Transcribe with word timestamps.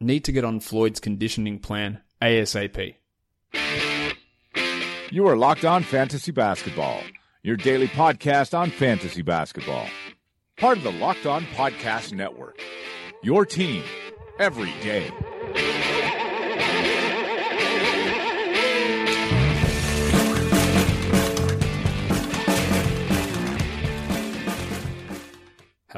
Need 0.00 0.24
to 0.24 0.32
get 0.32 0.44
on 0.44 0.60
Floyd's 0.60 1.00
conditioning 1.00 1.58
plan 1.58 2.00
ASAP. 2.22 2.94
You 5.10 5.26
are 5.26 5.36
Locked 5.36 5.64
On 5.64 5.82
Fantasy 5.82 6.30
Basketball, 6.30 7.02
your 7.42 7.56
daily 7.56 7.88
podcast 7.88 8.56
on 8.56 8.70
fantasy 8.70 9.22
basketball. 9.22 9.88
Part 10.56 10.78
of 10.78 10.84
the 10.84 10.92
Locked 10.92 11.26
On 11.26 11.44
Podcast 11.46 12.12
Network. 12.12 12.60
Your 13.24 13.44
team 13.44 13.82
every 14.38 14.72
day. 14.82 15.10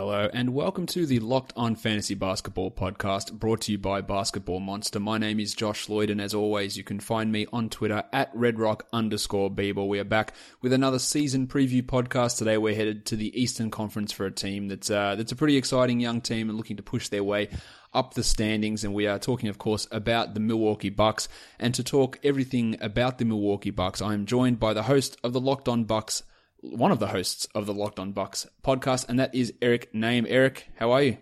Hello, 0.00 0.30
and 0.32 0.54
welcome 0.54 0.86
to 0.86 1.04
the 1.04 1.18
Locked 1.18 1.52
On 1.56 1.76
Fantasy 1.76 2.14
Basketball 2.14 2.70
podcast 2.70 3.34
brought 3.34 3.60
to 3.60 3.72
you 3.72 3.76
by 3.76 4.00
Basketball 4.00 4.58
Monster. 4.58 4.98
My 4.98 5.18
name 5.18 5.38
is 5.38 5.54
Josh 5.54 5.90
Lloyd, 5.90 6.08
and 6.08 6.22
as 6.22 6.32
always, 6.32 6.74
you 6.78 6.82
can 6.82 7.00
find 7.00 7.30
me 7.30 7.46
on 7.52 7.68
Twitter 7.68 8.02
at 8.10 8.34
redrock 8.34 8.80
underscore. 8.94 9.50
We 9.50 9.98
are 9.98 10.04
back 10.04 10.32
with 10.62 10.72
another 10.72 10.98
season 10.98 11.48
preview 11.48 11.82
podcast. 11.82 12.38
Today, 12.38 12.56
we're 12.56 12.74
headed 12.74 13.04
to 13.06 13.16
the 13.16 13.38
Eastern 13.38 13.70
Conference 13.70 14.10
for 14.10 14.24
a 14.24 14.30
team 14.30 14.68
that's, 14.68 14.90
uh, 14.90 15.16
that's 15.16 15.32
a 15.32 15.36
pretty 15.36 15.58
exciting 15.58 16.00
young 16.00 16.22
team 16.22 16.48
and 16.48 16.56
looking 16.56 16.78
to 16.78 16.82
push 16.82 17.08
their 17.08 17.22
way 17.22 17.50
up 17.92 18.14
the 18.14 18.24
standings. 18.24 18.84
And 18.84 18.94
we 18.94 19.06
are 19.06 19.18
talking, 19.18 19.50
of 19.50 19.58
course, 19.58 19.86
about 19.92 20.32
the 20.32 20.40
Milwaukee 20.40 20.88
Bucks. 20.88 21.28
And 21.58 21.74
to 21.74 21.84
talk 21.84 22.18
everything 22.24 22.78
about 22.80 23.18
the 23.18 23.26
Milwaukee 23.26 23.68
Bucks, 23.70 24.00
I 24.00 24.14
am 24.14 24.24
joined 24.24 24.58
by 24.60 24.72
the 24.72 24.84
host 24.84 25.18
of 25.22 25.34
the 25.34 25.42
Locked 25.42 25.68
On 25.68 25.84
Bucks 25.84 26.22
one 26.60 26.92
of 26.92 26.98
the 26.98 27.08
hosts 27.08 27.46
of 27.54 27.66
the 27.66 27.74
Locked 27.74 27.98
On 27.98 28.12
Bucks 28.12 28.46
podcast, 28.62 29.08
and 29.08 29.18
that 29.18 29.34
is 29.34 29.52
Eric 29.62 29.92
Nehm. 29.92 30.26
Eric, 30.28 30.68
how 30.76 30.92
are 30.92 31.02
you? 31.02 31.18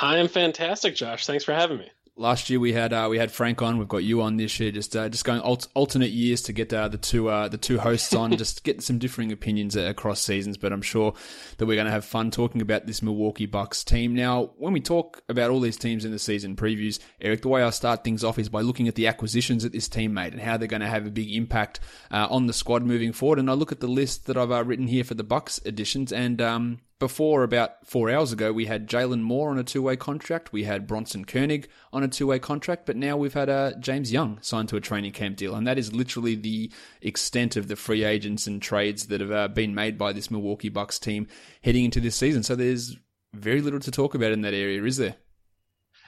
I 0.00 0.18
am 0.18 0.28
fantastic, 0.28 0.94
Josh. 0.94 1.26
Thanks 1.26 1.44
for 1.44 1.52
having 1.52 1.78
me. 1.78 1.90
Last 2.14 2.50
year 2.50 2.60
we 2.60 2.74
had 2.74 2.92
uh, 2.92 3.06
we 3.10 3.16
had 3.16 3.32
Frank 3.32 3.62
on. 3.62 3.78
We've 3.78 3.88
got 3.88 4.04
you 4.04 4.20
on 4.20 4.36
this 4.36 4.60
year. 4.60 4.70
Just 4.70 4.94
uh, 4.94 5.08
just 5.08 5.24
going 5.24 5.40
alt- 5.40 5.68
alternate 5.72 6.10
years 6.10 6.42
to 6.42 6.52
get 6.52 6.70
uh, 6.70 6.88
the 6.88 6.98
two 6.98 7.30
uh, 7.30 7.48
the 7.48 7.56
two 7.56 7.78
hosts 7.78 8.12
on. 8.12 8.30
just 8.36 8.64
get 8.64 8.82
some 8.82 8.98
differing 8.98 9.32
opinions 9.32 9.76
across 9.76 10.20
seasons. 10.20 10.58
But 10.58 10.74
I'm 10.74 10.82
sure 10.82 11.14
that 11.56 11.64
we're 11.64 11.76
going 11.76 11.86
to 11.86 11.90
have 11.90 12.04
fun 12.04 12.30
talking 12.30 12.60
about 12.60 12.86
this 12.86 13.00
Milwaukee 13.00 13.46
Bucks 13.46 13.82
team. 13.82 14.14
Now, 14.14 14.50
when 14.58 14.74
we 14.74 14.80
talk 14.80 15.22
about 15.30 15.50
all 15.50 15.60
these 15.60 15.78
teams 15.78 16.04
in 16.04 16.12
the 16.12 16.18
season 16.18 16.54
previews, 16.54 16.98
Eric, 17.18 17.40
the 17.40 17.48
way 17.48 17.62
I 17.62 17.70
start 17.70 18.04
things 18.04 18.22
off 18.22 18.38
is 18.38 18.50
by 18.50 18.60
looking 18.60 18.88
at 18.88 18.94
the 18.94 19.06
acquisitions 19.06 19.62
that 19.62 19.72
this 19.72 19.88
team 19.88 20.12
made 20.12 20.34
and 20.34 20.42
how 20.42 20.58
they're 20.58 20.68
going 20.68 20.82
to 20.82 20.88
have 20.88 21.06
a 21.06 21.10
big 21.10 21.32
impact 21.32 21.80
uh, 22.10 22.26
on 22.28 22.46
the 22.46 22.52
squad 22.52 22.82
moving 22.82 23.14
forward. 23.14 23.38
And 23.38 23.48
I 23.48 23.54
look 23.54 23.72
at 23.72 23.80
the 23.80 23.88
list 23.88 24.26
that 24.26 24.36
I've 24.36 24.52
uh, 24.52 24.64
written 24.64 24.86
here 24.86 25.04
for 25.04 25.14
the 25.14 25.24
Bucks 25.24 25.62
additions, 25.64 26.12
and 26.12 26.42
um, 26.42 26.80
before, 27.02 27.42
about 27.42 27.84
four 27.84 28.08
hours 28.08 28.32
ago, 28.32 28.52
we 28.52 28.66
had 28.66 28.88
Jalen 28.88 29.22
Moore 29.22 29.50
on 29.50 29.58
a 29.58 29.64
two 29.64 29.82
way 29.82 29.96
contract. 29.96 30.52
We 30.52 30.62
had 30.62 30.86
Bronson 30.86 31.24
Koenig 31.24 31.68
on 31.92 32.04
a 32.04 32.08
two 32.08 32.28
way 32.28 32.38
contract. 32.38 32.86
But 32.86 32.96
now 32.96 33.16
we've 33.16 33.34
had 33.34 33.50
uh, 33.50 33.72
James 33.80 34.12
Young 34.12 34.38
signed 34.40 34.68
to 34.68 34.76
a 34.76 34.80
training 34.80 35.10
camp 35.10 35.36
deal. 35.36 35.56
And 35.56 35.66
that 35.66 35.78
is 35.78 35.92
literally 35.92 36.36
the 36.36 36.70
extent 37.00 37.56
of 37.56 37.66
the 37.66 37.74
free 37.74 38.04
agents 38.04 38.46
and 38.46 38.62
trades 38.62 39.08
that 39.08 39.20
have 39.20 39.32
uh, 39.32 39.48
been 39.48 39.74
made 39.74 39.98
by 39.98 40.12
this 40.12 40.30
Milwaukee 40.30 40.68
Bucks 40.68 41.00
team 41.00 41.26
heading 41.64 41.84
into 41.84 41.98
this 41.98 42.14
season. 42.14 42.44
So 42.44 42.54
there's 42.54 42.96
very 43.34 43.60
little 43.60 43.80
to 43.80 43.90
talk 43.90 44.14
about 44.14 44.30
in 44.30 44.42
that 44.42 44.54
area, 44.54 44.84
is 44.84 44.98
there? 44.98 45.16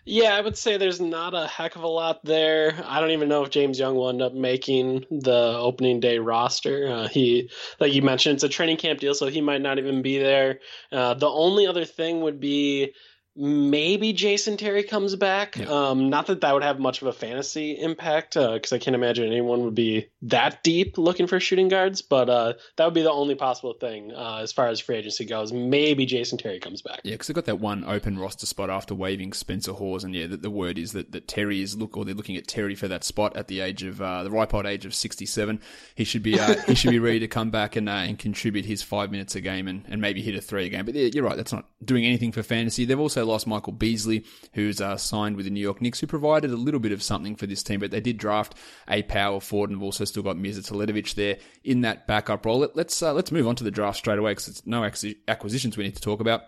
Yeah, 0.06 0.36
I 0.36 0.42
would 0.42 0.56
say 0.58 0.76
there's 0.76 1.00
not 1.00 1.32
a 1.34 1.46
heck 1.46 1.76
of 1.76 1.82
a 1.82 1.88
lot 1.88 2.24
there. 2.24 2.78
I 2.84 3.00
don't 3.00 3.12
even 3.12 3.28
know 3.28 3.42
if 3.42 3.50
James 3.50 3.78
Young 3.78 3.96
will 3.96 4.10
end 4.10 4.20
up 4.20 4.34
making 4.34 5.06
the 5.10 5.56
opening 5.58 5.98
day 5.98 6.18
roster. 6.18 6.88
Uh, 6.88 7.08
he, 7.08 7.50
like 7.80 7.94
you 7.94 8.02
mentioned, 8.02 8.34
it's 8.34 8.44
a 8.44 8.48
training 8.50 8.76
camp 8.76 9.00
deal, 9.00 9.14
so 9.14 9.28
he 9.28 9.40
might 9.40 9.62
not 9.62 9.78
even 9.78 10.02
be 10.02 10.18
there. 10.18 10.60
Uh, 10.92 11.14
the 11.14 11.28
only 11.28 11.66
other 11.66 11.86
thing 11.86 12.20
would 12.20 12.38
be 12.38 12.92
maybe 13.36 14.12
Jason 14.12 14.56
Terry 14.56 14.82
comes 14.82 15.16
back. 15.16 15.56
Yeah. 15.56 15.66
Um, 15.66 16.10
not 16.10 16.26
that 16.28 16.40
that 16.42 16.54
would 16.54 16.62
have 16.62 16.78
much 16.78 17.02
of 17.02 17.08
a 17.08 17.12
fantasy 17.12 17.72
impact, 17.72 18.34
because 18.34 18.72
uh, 18.72 18.76
I 18.76 18.78
can't 18.78 18.94
imagine 18.94 19.26
anyone 19.26 19.64
would 19.64 19.74
be 19.74 20.08
that 20.22 20.62
deep 20.62 20.98
looking 20.98 21.26
for 21.26 21.40
shooting 21.40 21.68
guards. 21.68 22.02
But 22.02 22.28
uh, 22.30 22.54
that 22.76 22.84
would 22.84 22.94
be 22.94 23.02
the 23.02 23.12
only 23.12 23.34
possible 23.34 23.74
thing 23.74 24.12
uh, 24.12 24.38
as 24.42 24.52
far 24.52 24.68
as 24.68 24.80
free 24.80 24.96
agency 24.96 25.24
goes. 25.24 25.52
Maybe 25.52 26.06
Jason 26.06 26.38
Terry 26.38 26.60
comes 26.60 26.82
back. 26.82 27.00
Yeah, 27.04 27.12
because 27.14 27.26
they've 27.26 27.34
got 27.34 27.46
that 27.46 27.60
one 27.60 27.84
open 27.84 28.18
roster 28.18 28.46
spot 28.46 28.70
after 28.70 28.94
waiving 28.94 29.32
Spencer 29.32 29.72
Hawes, 29.72 30.04
and 30.04 30.14
yeah, 30.14 30.26
the, 30.26 30.36
the 30.36 30.50
word 30.50 30.78
is 30.78 30.92
that, 30.92 31.12
that 31.12 31.28
Terry 31.28 31.60
is 31.60 31.76
look, 31.76 31.96
or 31.96 32.04
they're 32.04 32.14
looking 32.14 32.36
at 32.36 32.46
Terry 32.46 32.74
for 32.74 32.88
that 32.88 33.04
spot 33.04 33.36
at 33.36 33.48
the 33.48 33.60
age 33.60 33.82
of 33.82 34.00
uh, 34.00 34.22
the 34.22 34.30
ripe 34.30 34.54
old 34.54 34.66
age 34.66 34.86
of 34.86 34.94
sixty-seven. 34.94 35.60
He 35.94 36.04
should 36.04 36.22
be 36.22 36.38
uh, 36.38 36.54
he 36.66 36.74
should 36.74 36.90
be 36.90 36.98
ready 36.98 37.20
to 37.20 37.28
come 37.28 37.50
back 37.50 37.76
and 37.76 37.88
uh, 37.88 37.92
and 37.92 38.18
contribute 38.18 38.64
his 38.64 38.82
five 38.82 39.10
minutes 39.10 39.34
a 39.34 39.40
game 39.40 39.68
and, 39.68 39.84
and 39.88 40.00
maybe 40.00 40.22
hit 40.22 40.34
a 40.34 40.40
three 40.40 40.66
a 40.66 40.68
game. 40.68 40.84
But 40.84 40.94
you're 40.94 41.24
right, 41.24 41.36
that's 41.36 41.52
not 41.52 41.66
doing 41.84 42.04
anything 42.04 42.32
for 42.32 42.42
fantasy. 42.42 42.84
They've 42.84 42.98
also 42.98 43.23
lost 43.24 43.46
Michael 43.46 43.72
Beasley, 43.72 44.24
who's 44.52 44.80
uh, 44.80 44.96
signed 44.96 45.36
with 45.36 45.46
the 45.46 45.50
New 45.50 45.60
York 45.60 45.80
Knicks, 45.80 46.00
who 46.00 46.06
provided 46.06 46.50
a 46.50 46.56
little 46.56 46.80
bit 46.80 46.92
of 46.92 47.02
something 47.02 47.36
for 47.36 47.46
this 47.46 47.62
team, 47.62 47.80
but 47.80 47.90
they 47.90 48.00
did 48.00 48.18
draft 48.18 48.54
a 48.88 49.02
power 49.02 49.40
forward 49.40 49.70
and 49.70 49.78
have 49.78 49.84
also 49.84 50.04
still 50.04 50.22
got 50.22 50.36
Mirza 50.36 50.62
Teletovic 50.62 51.14
there 51.14 51.38
in 51.64 51.80
that 51.82 52.06
backup 52.06 52.46
role. 52.46 52.68
Let's, 52.74 53.02
uh, 53.02 53.12
let's 53.12 53.32
move 53.32 53.48
on 53.48 53.56
to 53.56 53.64
the 53.64 53.70
draft 53.70 53.98
straight 53.98 54.18
away 54.18 54.32
because 54.32 54.48
it's 54.48 54.66
no 54.66 54.88
acquisitions 55.28 55.76
we 55.76 55.84
need 55.84 55.96
to 55.96 56.02
talk 56.02 56.20
about. 56.20 56.42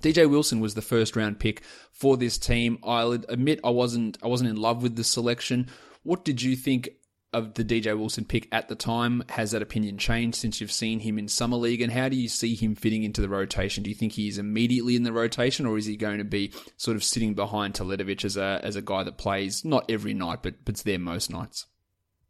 DJ 0.00 0.28
Wilson 0.28 0.60
was 0.60 0.74
the 0.74 0.82
first 0.82 1.16
round 1.16 1.38
pick 1.38 1.62
for 1.92 2.16
this 2.16 2.36
team. 2.36 2.78
I'll 2.82 3.12
admit 3.12 3.60
I 3.62 3.70
wasn't 3.70 4.18
I 4.22 4.26
wasn't 4.26 4.50
in 4.50 4.56
love 4.56 4.82
with 4.82 4.96
the 4.96 5.04
selection. 5.04 5.68
What 6.02 6.24
did 6.24 6.42
you 6.42 6.56
think 6.56 6.90
of 7.32 7.54
the 7.54 7.64
DJ 7.64 7.96
Wilson 7.96 8.24
pick 8.24 8.48
at 8.52 8.68
the 8.68 8.74
time. 8.74 9.22
Has 9.30 9.52
that 9.52 9.62
opinion 9.62 9.98
changed 9.98 10.36
since 10.36 10.60
you've 10.60 10.72
seen 10.72 11.00
him 11.00 11.18
in 11.18 11.28
Summer 11.28 11.56
League? 11.56 11.80
And 11.80 11.92
how 11.92 12.08
do 12.08 12.16
you 12.16 12.28
see 12.28 12.54
him 12.54 12.74
fitting 12.74 13.02
into 13.02 13.20
the 13.20 13.28
rotation? 13.28 13.82
Do 13.82 13.90
you 13.90 13.96
think 13.96 14.12
he's 14.12 14.38
immediately 14.38 14.96
in 14.96 15.02
the 15.02 15.12
rotation 15.12 15.66
or 15.66 15.78
is 15.78 15.86
he 15.86 15.96
going 15.96 16.18
to 16.18 16.24
be 16.24 16.52
sort 16.76 16.96
of 16.96 17.04
sitting 17.04 17.34
behind 17.34 17.74
Teletovic 17.74 18.24
as 18.24 18.36
a, 18.36 18.60
as 18.62 18.76
a 18.76 18.82
guy 18.82 19.02
that 19.02 19.18
plays 19.18 19.64
not 19.64 19.90
every 19.90 20.14
night, 20.14 20.42
but, 20.42 20.64
but's 20.64 20.82
there 20.82 20.98
most 20.98 21.30
nights? 21.30 21.66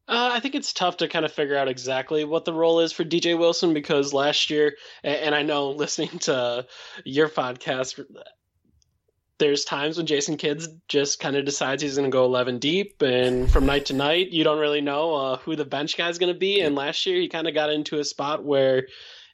Uh, 0.08 0.30
I 0.32 0.40
think 0.40 0.54
it's 0.54 0.72
tough 0.72 0.98
to 0.98 1.08
kind 1.08 1.24
of 1.24 1.32
figure 1.32 1.56
out 1.56 1.68
exactly 1.68 2.24
what 2.24 2.44
the 2.44 2.52
role 2.52 2.80
is 2.80 2.92
for 2.92 3.04
DJ 3.04 3.38
Wilson 3.38 3.72
because 3.72 4.12
last 4.12 4.50
year, 4.50 4.74
and 5.04 5.34
I 5.34 5.42
know 5.42 5.70
listening 5.76 6.18
to 6.20 6.66
your 7.04 7.28
podcast, 7.28 8.04
there's 9.42 9.64
times 9.64 9.96
when 9.96 10.06
Jason 10.06 10.36
Kidd 10.36 10.62
just 10.86 11.18
kind 11.18 11.34
of 11.34 11.44
decides 11.44 11.82
he's 11.82 11.96
going 11.96 12.08
to 12.08 12.14
go 12.14 12.24
11 12.24 12.60
deep, 12.60 13.02
and 13.02 13.50
from 13.50 13.66
night 13.66 13.86
to 13.86 13.92
night, 13.92 14.30
you 14.30 14.44
don't 14.44 14.60
really 14.60 14.80
know 14.80 15.14
uh, 15.14 15.36
who 15.38 15.56
the 15.56 15.64
bench 15.64 15.96
guy 15.96 16.08
is 16.08 16.18
going 16.18 16.32
to 16.32 16.38
be. 16.38 16.60
And 16.60 16.76
last 16.76 17.04
year, 17.06 17.20
he 17.20 17.28
kind 17.28 17.48
of 17.48 17.52
got 17.52 17.68
into 17.68 17.98
a 17.98 18.04
spot 18.04 18.44
where 18.44 18.86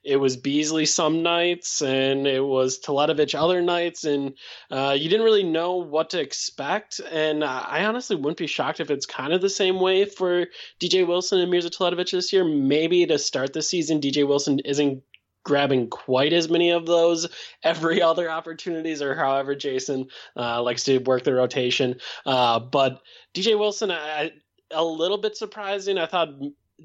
it 0.03 0.17
was 0.17 0.39
Beasley 0.39 0.87
some 0.87 1.23
nights, 1.23 1.83
and 1.83 2.27
it 2.27 2.41
was 2.41 2.81
Teletovic 2.81 3.39
other 3.39 3.61
nights, 3.61 4.05
and 4.05 4.33
uh, 4.71 4.97
you 4.99 5.11
didn't 5.11 5.27
really 5.27 5.43
know 5.43 5.77
what 5.77 6.11
to 6.11 6.21
expect. 6.21 7.01
And 7.01 7.45
I 7.45 7.85
honestly 7.85 8.17
wouldn't 8.17 8.39
be 8.39 8.47
shocked 8.47 8.81
if 8.81 8.91
it's 8.91 9.05
kind 9.05 9.35
of 9.35 9.43
the 9.43 9.51
same 9.51 9.79
way 9.79 10.07
for 10.07 10.47
DJ 10.81 11.07
Wilson 11.07 11.41
and 11.41 11.51
Mirza 11.51 11.69
Teletovic 11.69 12.11
this 12.11 12.33
year. 12.33 12.47
Maybe 12.47 13.05
to 13.05 13.19
start 13.19 13.53
the 13.53 13.61
season, 13.61 14.01
DJ 14.01 14.27
Wilson 14.27 14.61
isn't 14.61 15.03
grabbing 15.49 15.89
quite 15.89 16.35
as 16.35 16.51
many 16.51 16.71
of 16.71 16.85
those 16.85 17.27
every 17.65 18.03
other 18.03 18.31
opportunities 18.31 19.01
or 19.01 19.15
however 19.15 19.55
Jason 19.55 20.07
uh, 20.37 20.63
likes 20.63 20.85
to 20.85 20.99
work 20.99 21.25
the 21.25 21.33
rotation. 21.33 21.99
Uh, 22.27 22.61
but 22.61 23.01
DJ 23.35 23.59
Wilson, 23.59 23.91
I, 23.91 24.31
a 24.71 24.85
little 24.85 25.17
bit 25.17 25.39
surprising. 25.39 25.97
I 25.97 26.05
thought 26.05 26.29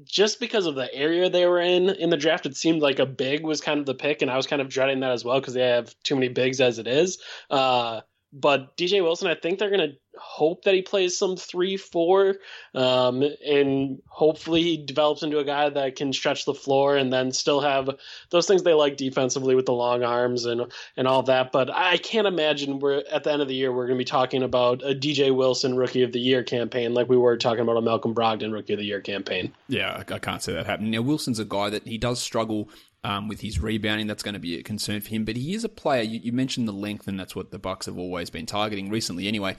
just 0.04 0.40
because 0.40 0.64
of 0.64 0.76
the 0.76 0.92
area 0.94 1.28
they 1.28 1.46
were 1.46 1.60
in 1.60 1.90
in 1.90 2.08
the 2.08 2.16
draft, 2.16 2.46
it 2.46 2.56
seemed 2.56 2.80
like 2.80 2.98
a 2.98 3.06
big 3.06 3.44
was 3.44 3.60
kind 3.60 3.78
of 3.78 3.86
the 3.86 3.94
pick, 3.94 4.22
and 4.22 4.30
I 4.30 4.36
was 4.36 4.46
kind 4.46 4.62
of 4.62 4.70
dreading 4.70 5.00
that 5.00 5.12
as 5.12 5.26
well 5.26 5.38
because 5.40 5.52
they 5.52 5.60
have 5.60 5.94
too 6.02 6.14
many 6.14 6.28
bigs 6.28 6.60
as 6.60 6.78
it 6.78 6.86
is. 6.86 7.18
Uh, 7.50 8.00
but 8.34 8.76
DJ 8.76 9.00
Wilson, 9.00 9.28
I 9.28 9.36
think 9.36 9.58
they're 9.58 9.70
going 9.70 9.92
to 9.92 9.96
hope 10.18 10.64
that 10.64 10.74
he 10.74 10.82
plays 10.82 11.16
some 11.16 11.36
three 11.36 11.76
four, 11.76 12.36
um, 12.74 13.22
and 13.46 14.02
hopefully 14.08 14.62
he 14.62 14.76
develops 14.76 15.22
into 15.22 15.38
a 15.38 15.44
guy 15.44 15.68
that 15.68 15.94
can 15.94 16.12
stretch 16.12 16.44
the 16.44 16.54
floor 16.54 16.96
and 16.96 17.12
then 17.12 17.30
still 17.30 17.60
have 17.60 17.88
those 18.30 18.48
things 18.48 18.64
they 18.64 18.74
like 18.74 18.96
defensively 18.96 19.54
with 19.54 19.66
the 19.66 19.72
long 19.72 20.02
arms 20.02 20.46
and 20.46 20.62
and 20.96 21.06
all 21.06 21.22
that. 21.22 21.52
But 21.52 21.70
I 21.70 21.96
can't 21.96 22.26
imagine 22.26 22.80
we're 22.80 23.04
at 23.10 23.22
the 23.22 23.32
end 23.32 23.40
of 23.40 23.46
the 23.46 23.54
year 23.54 23.72
we're 23.72 23.86
going 23.86 23.98
to 23.98 24.04
be 24.04 24.04
talking 24.04 24.42
about 24.42 24.82
a 24.82 24.96
DJ 24.96 25.34
Wilson 25.34 25.76
Rookie 25.76 26.02
of 26.02 26.10
the 26.10 26.20
Year 26.20 26.42
campaign 26.42 26.92
like 26.92 27.08
we 27.08 27.16
were 27.16 27.36
talking 27.36 27.60
about 27.60 27.76
a 27.76 27.82
Malcolm 27.82 28.14
Brogdon 28.14 28.52
Rookie 28.52 28.72
of 28.72 28.80
the 28.80 28.84
Year 28.84 29.00
campaign. 29.00 29.52
Yeah, 29.68 30.02
I 30.08 30.18
can't 30.18 30.42
see 30.42 30.52
that 30.52 30.66
happening. 30.66 30.90
Now 30.90 31.02
Wilson's 31.02 31.38
a 31.38 31.44
guy 31.44 31.70
that 31.70 31.86
he 31.86 31.98
does 31.98 32.20
struggle 32.20 32.68
um, 33.04 33.28
with 33.28 33.40
his 33.40 33.60
rebounding. 33.60 34.08
That's 34.08 34.22
going 34.22 34.34
to 34.34 34.40
be 34.40 34.58
a 34.58 34.62
concern 34.62 35.00
for 35.00 35.10
him. 35.10 35.24
But 35.24 35.36
he 35.36 35.54
is 35.54 35.62
a 35.62 35.68
player. 35.68 36.02
You, 36.02 36.18
you 36.20 36.32
mentioned 36.32 36.66
the 36.66 36.72
length, 36.72 37.06
and 37.06 37.18
that's 37.20 37.36
what 37.36 37.52
the 37.52 37.58
Bucks 37.58 37.86
have 37.86 37.98
always 37.98 38.30
been 38.30 38.46
targeting 38.46 38.90
recently, 38.90 39.28
anyway 39.28 39.56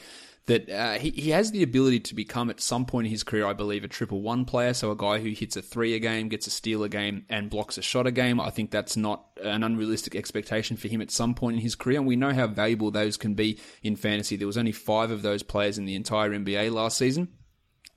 that 0.47 0.69
uh, 0.69 0.93
he, 0.93 1.09
he 1.09 1.31
has 1.31 1.51
the 1.51 1.63
ability 1.63 1.99
to 1.99 2.15
become 2.15 2.49
at 2.49 2.61
some 2.61 2.85
point 2.85 3.07
in 3.07 3.11
his 3.11 3.23
career, 3.23 3.47
I 3.47 3.53
believe, 3.53 3.83
a 3.83 3.87
triple 3.87 4.21
one 4.21 4.45
player. 4.45 4.73
So 4.73 4.91
a 4.91 4.95
guy 4.95 5.19
who 5.19 5.29
hits 5.29 5.57
a 5.57 5.61
three 5.61 5.95
a 5.95 5.99
game, 5.99 6.29
gets 6.29 6.45
a 6.45 6.51
steal 6.51 6.83
a 6.83 6.89
game, 6.89 7.25
and 7.29 7.49
blocks 7.49 7.77
a 7.77 7.81
shot 7.81 8.05
a 8.05 8.11
game. 8.11 8.39
I 8.39 8.51
think 8.51 8.69
that's 8.69 8.95
not 8.95 9.25
an 9.43 9.63
unrealistic 9.63 10.15
expectation 10.15 10.77
for 10.77 10.87
him 10.87 11.01
at 11.01 11.09
some 11.09 11.33
point 11.33 11.55
in 11.55 11.61
his 11.61 11.75
career. 11.75 11.97
And 11.97 12.07
we 12.07 12.15
know 12.15 12.33
how 12.33 12.47
valuable 12.47 12.91
those 12.91 13.17
can 13.17 13.33
be 13.33 13.59
in 13.81 13.95
fantasy. 13.95 14.35
There 14.35 14.47
was 14.47 14.57
only 14.57 14.71
five 14.71 15.09
of 15.09 15.23
those 15.23 15.41
players 15.41 15.77
in 15.77 15.85
the 15.85 15.95
entire 15.95 16.29
NBA 16.29 16.71
last 16.71 16.97
season. 16.97 17.29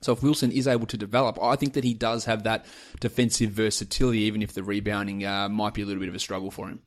So 0.01 0.13
if 0.13 0.23
Wilson 0.23 0.51
is 0.51 0.67
able 0.67 0.87
to 0.87 0.97
develop, 0.97 1.41
I 1.41 1.55
think 1.55 1.73
that 1.73 1.83
he 1.83 1.93
does 1.93 2.25
have 2.25 2.43
that 2.43 2.65
defensive 2.99 3.51
versatility, 3.51 4.19
even 4.19 4.41
if 4.41 4.53
the 4.53 4.63
rebounding 4.63 5.25
uh, 5.25 5.49
might 5.49 5.73
be 5.73 5.81
a 5.81 5.85
little 5.85 5.99
bit 5.99 6.09
of 6.09 6.15
a 6.15 6.19
struggle 6.19 6.51
for 6.51 6.67
him. 6.69 6.81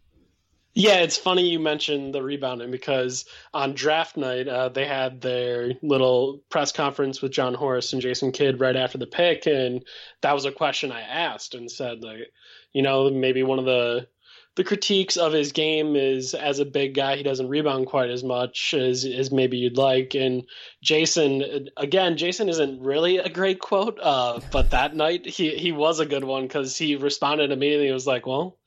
Yeah, 0.75 1.01
it's 1.01 1.19
funny 1.19 1.51
you 1.51 1.61
mentioned 1.61 2.15
the 2.15 2.23
rebounding 2.23 2.71
because 2.71 3.27
on 3.53 3.75
draft 3.75 4.17
night 4.17 4.49
uh, 4.49 4.71
they 4.71 4.87
had 4.87 5.21
their 5.21 5.73
little 5.83 6.41
press 6.49 6.73
conference 6.73 7.21
with 7.21 7.33
Jon 7.33 7.53
Horst 7.53 7.93
and 7.93 8.01
Jason 8.01 8.33
Kidd 8.33 8.59
right 8.59 8.75
after 8.75 8.97
the 8.97 9.07
pick, 9.07 9.47
and 9.47 9.85
that 10.23 10.33
was 10.33 10.47
a 10.47 10.53
question 10.53 10.91
I 10.91 11.03
asked 11.03 11.55
and 11.55 11.71
said 11.71 12.03
like, 12.03 12.33
you 12.73 12.81
know, 12.81 13.11
maybe 13.11 13.43
one 13.43 13.59
of 13.59 13.67
the 13.67 14.09
the 14.57 14.65
critiques 14.65 15.17
of 15.17 15.33
his 15.33 15.53
game 15.53 15.97
is 15.97 16.35
as 16.35 16.59
a 16.59 16.65
big 16.65 16.95
guy 16.95 17.17
he 17.17 17.23
doesn't 17.23 17.49
rebound 17.49 17.87
quite 17.87 18.11
as 18.11 18.23
much 18.23 18.75
as 18.75 19.05
as 19.05 19.33
maybe 19.33 19.57
you'd 19.57 19.79
like 19.79 20.15
and 20.15 20.45
jason 20.83 21.69
again 21.77 22.17
jason 22.17 22.49
isn't 22.49 22.83
really 22.83 23.19
a 23.19 23.29
great 23.29 23.61
quote 23.61 23.99
uh, 24.03 24.41
but 24.51 24.71
that 24.71 24.95
night 24.95 25.27
he 25.27 25.57
he 25.57 25.73
was 25.73 26.01
a 26.01 26.07
good 26.07 26.25
one 26.25 26.43
because 26.43 26.77
he 26.77 26.97
responded 26.97 27.51
immediately 27.51 27.87
he 27.87 27.93
was 27.93 28.07
like 28.07 28.27
well 28.27 28.59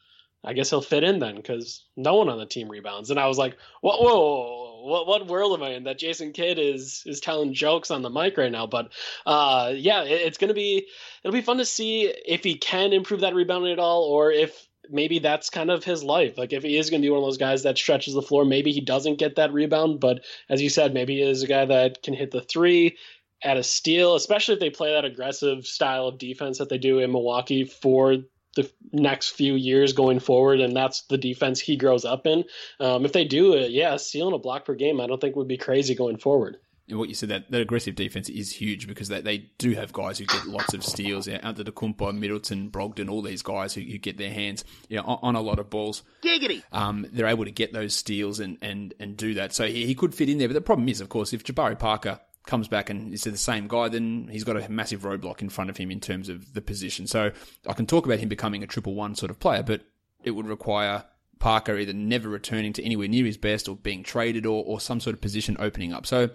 I 0.46 0.54
guess 0.54 0.70
he'll 0.70 0.82
fit 0.82 1.04
in 1.04 1.20
then 1.20 1.36
because 1.36 1.84
no 1.98 2.16
one 2.16 2.30
on 2.30 2.38
the 2.38 2.46
team 2.46 2.70
rebounds. 2.70 3.10
And 3.10 3.20
I 3.20 3.28
was 3.28 3.38
like, 3.38 3.58
whoa, 3.82 3.98
whoa, 3.98 4.66
what 4.86 5.08
what 5.08 5.28
world 5.28 5.60
am 5.60 5.64
I 5.64 5.72
in 5.72 5.86
that 5.86 5.98
Jason 5.98 6.32
Kidd 6.32 6.60
is 6.60 7.02
is 7.06 7.20
telling 7.20 7.54
jokes 7.54 7.90
on 7.90 8.04
the 8.04 8.12
mic 8.12 8.38
right 8.38 8.52
now? 8.52 8.68
But 8.68 8.92
uh, 9.26 9.74
yeah, 9.76 10.04
it, 10.04 10.22
it's 10.22 10.38
gonna 10.38 10.54
be 10.54 10.88
it'll 11.24 11.34
be 11.34 11.42
fun 11.42 11.58
to 11.58 11.66
see 11.66 12.04
if 12.04 12.44
he 12.44 12.58
can 12.58 12.94
improve 12.94 13.22
that 13.22 13.34
rebounding 13.34 13.74
at 13.74 13.80
all, 13.80 14.04
or 14.04 14.32
if 14.32 14.68
maybe 14.90 15.20
that's 15.20 15.50
kind 15.50 15.70
of 15.70 15.84
his 15.84 16.04
life. 16.04 16.38
Like 16.38 16.54
if 16.54 16.64
he 16.64 16.78
is 16.78 16.90
gonna 16.90 17.02
be 17.02 17.10
one 17.10 17.20
of 17.20 17.26
those 17.26 17.38
guys 17.38 17.64
that 17.64 17.78
stretches 17.78 18.14
the 18.14 18.22
floor, 18.22 18.46
maybe 18.46 18.72
he 18.72 18.82
doesn't 18.82 19.20
get 19.20 19.36
that 19.36 19.54
rebound. 19.54 20.00
But 20.00 20.24
as 20.50 20.62
you 20.62 20.70
said, 20.70 20.94
maybe 20.94 21.16
he 21.16 21.22
is 21.22 21.44
a 21.44 21.48
guy 21.48 21.66
that 21.66 22.04
can 22.04 22.14
hit 22.14 22.32
the 22.32 22.42
three 22.42 22.98
at 23.44 23.58
a 23.58 23.64
steal, 23.64 24.16
especially 24.16 24.56
if 24.56 24.60
they 24.60 24.70
play 24.70 24.94
that 24.94 25.06
aggressive 25.06 25.66
style 25.66 26.08
of 26.08 26.18
defense 26.18 26.58
that 26.58 26.70
they 26.70 26.78
do 26.78 27.00
in 27.00 27.12
Milwaukee 27.12 27.66
for 27.66 28.18
the 28.56 28.72
next 28.92 29.32
few 29.32 29.54
years 29.54 29.94
going 29.94 30.20
forward, 30.20 30.62
and 30.62 30.76
that's 30.76 31.02
the 31.04 31.18
defense 31.18 31.60
he 31.60 31.76
grows 31.76 32.06
up 32.06 32.26
in. 32.26 32.46
Um, 32.80 33.06
if 33.06 33.12
they 33.12 33.26
do 33.26 33.54
it, 33.54 33.72
yeah, 33.72 33.98
stealing 33.98 34.34
a 34.34 34.40
block 34.40 34.66
per 34.66 34.76
game, 34.76 35.02
I 35.02 35.08
don't 35.08 35.20
think 35.20 35.36
would 35.36 35.48
be 35.48 35.58
crazy 35.58 35.94
going 35.94 36.18
forward. 36.18 36.58
And 36.88 37.00
what 37.00 37.10
you 37.10 37.16
said 37.16 37.30
that 37.30 37.50
that 37.50 37.62
aggressive 37.62 37.96
defense 37.96 38.30
is 38.30 38.52
huge 38.52 38.88
because 38.88 39.08
they, 39.08 39.20
they 39.22 39.38
do 39.58 39.72
have 39.72 39.92
guys 39.92 40.20
who 40.20 40.26
get 40.26 40.46
lots 40.46 40.74
of 40.76 40.84
steals. 40.84 41.28
Yeah, 41.28 41.40
Antetokounmpo, 41.40 42.16
Middleton, 42.16 42.70
Brogdon, 42.70 43.10
all 43.10 43.24
these 43.24 43.42
guys 43.42 43.74
who, 43.74 43.82
who 43.82 43.98
get 43.98 44.18
their 44.18 44.32
hands 44.32 44.64
you 44.88 44.98
know, 44.98 45.04
on, 45.04 45.20
on, 45.24 45.36
a 45.36 45.42
lot 45.42 45.58
of 45.58 45.72
balls. 45.72 46.04
Giggity. 46.22 46.62
Um, 46.72 47.08
they're 47.12 47.26
able 47.26 47.46
to 47.46 47.52
get 47.52 47.74
those 47.74 47.96
steals 47.96 48.40
and, 48.40 48.60
and, 48.62 48.94
and 49.00 49.18
do 49.18 49.34
that. 49.36 49.54
So 49.54 49.66
he, 49.66 49.88
he 49.88 49.96
could 49.96 50.14
fit 50.14 50.30
in 50.30 50.38
there. 50.38 50.48
But 50.48 50.54
the 50.54 50.62
problem 50.62 50.88
is, 50.88 51.02
of 51.02 51.10
course, 51.10 51.34
if 51.34 51.44
Jabari 51.44 51.78
Parker 51.78 52.20
comes 52.46 52.68
back 52.68 52.92
and 52.92 53.12
is 53.14 53.24
the 53.24 53.36
same 53.36 53.68
guy, 53.68 53.90
then 53.90 54.30
he's 54.32 54.44
got 54.44 54.56
a 54.56 54.70
massive 54.70 55.02
roadblock 55.02 55.42
in 55.42 55.50
front 55.50 55.72
of 55.72 55.78
him 55.78 55.90
in 55.90 56.00
terms 56.00 56.30
of 56.30 56.54
the 56.54 56.62
position. 56.62 57.08
So 57.08 57.32
I 57.68 57.74
can 57.74 57.88
talk 57.88 58.06
about 58.06 58.20
him 58.20 58.30
becoming 58.30 58.64
a 58.64 58.68
triple 58.68 58.94
one 58.94 59.16
sort 59.16 59.32
of 59.32 59.40
player, 59.40 59.64
but 59.64 59.82
it 60.24 60.32
would 60.32 60.48
require 60.48 61.04
Parker 61.40 61.78
either 61.78 61.94
never 61.94 62.30
returning 62.30 62.74
to 62.74 62.84
anywhere 62.84 63.08
near 63.08 63.26
his 63.26 63.38
best 63.38 63.68
or 63.68 63.76
being 63.76 64.04
traded 64.04 64.46
or, 64.46 64.64
or 64.64 64.80
some 64.80 65.00
sort 65.00 65.16
of 65.16 65.22
position 65.22 65.58
opening 65.60 65.94
up. 65.94 66.06
So 66.06 66.30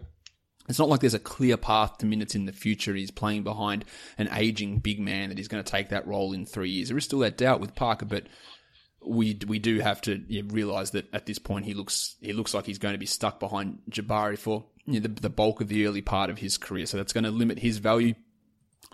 it's 0.70 0.78
not 0.78 0.88
like 0.88 1.00
there's 1.00 1.14
a 1.14 1.19
clear 1.19 1.56
path 1.56 1.99
to 1.99 2.06
minutes 2.06 2.34
in 2.34 2.46
the 2.46 2.52
future. 2.52 2.94
He's 2.94 3.11
playing 3.11 3.43
behind 3.43 3.84
an 4.19 4.28
aging 4.32 4.78
big 4.78 5.00
man 5.00 5.28
that 5.28 5.38
he's 5.38 5.49
going 5.49 5.62
to 5.62 5.70
take 5.70 5.90
that 5.90 6.06
role 6.06 6.32
in 6.32 6.46
three 6.46 6.70
years. 6.70 6.88
There 6.88 6.99
is 6.99 7.05
still 7.05 7.20
that 7.20 7.37
doubt 7.37 7.61
with 7.61 7.75
Parker, 7.75 8.06
but 8.06 8.25
we 9.05 9.38
we 9.46 9.58
do 9.58 9.81
have 9.81 10.00
to 10.02 10.22
realize 10.49 10.90
that 10.90 11.12
at 11.14 11.26
this 11.26 11.38
point 11.38 11.64
he 11.64 11.75
looks 11.75 12.17
he 12.20 12.32
looks 12.32 12.55
like 12.55 12.67
he's 12.67 12.78
going 12.78 12.94
to 12.94 12.99
be 12.99 13.06
stuck 13.06 13.40
behind 13.40 13.78
Jabari 13.90 14.38
for 14.38 14.64
you 14.84 14.94
know, 14.94 15.00
the, 15.00 15.20
the 15.20 15.31
bulk 15.31 15.61
of 15.61 15.69
the 15.69 15.87
early 15.87 16.02
part 16.02 16.31
of 16.31 16.38
his 16.38 16.58
career. 16.58 16.87
So 16.87 16.96
that's 16.96 17.12
going 17.12 17.25
to 17.25 17.31
limit 17.31 17.58
his 17.58 17.78
value. 17.78 18.14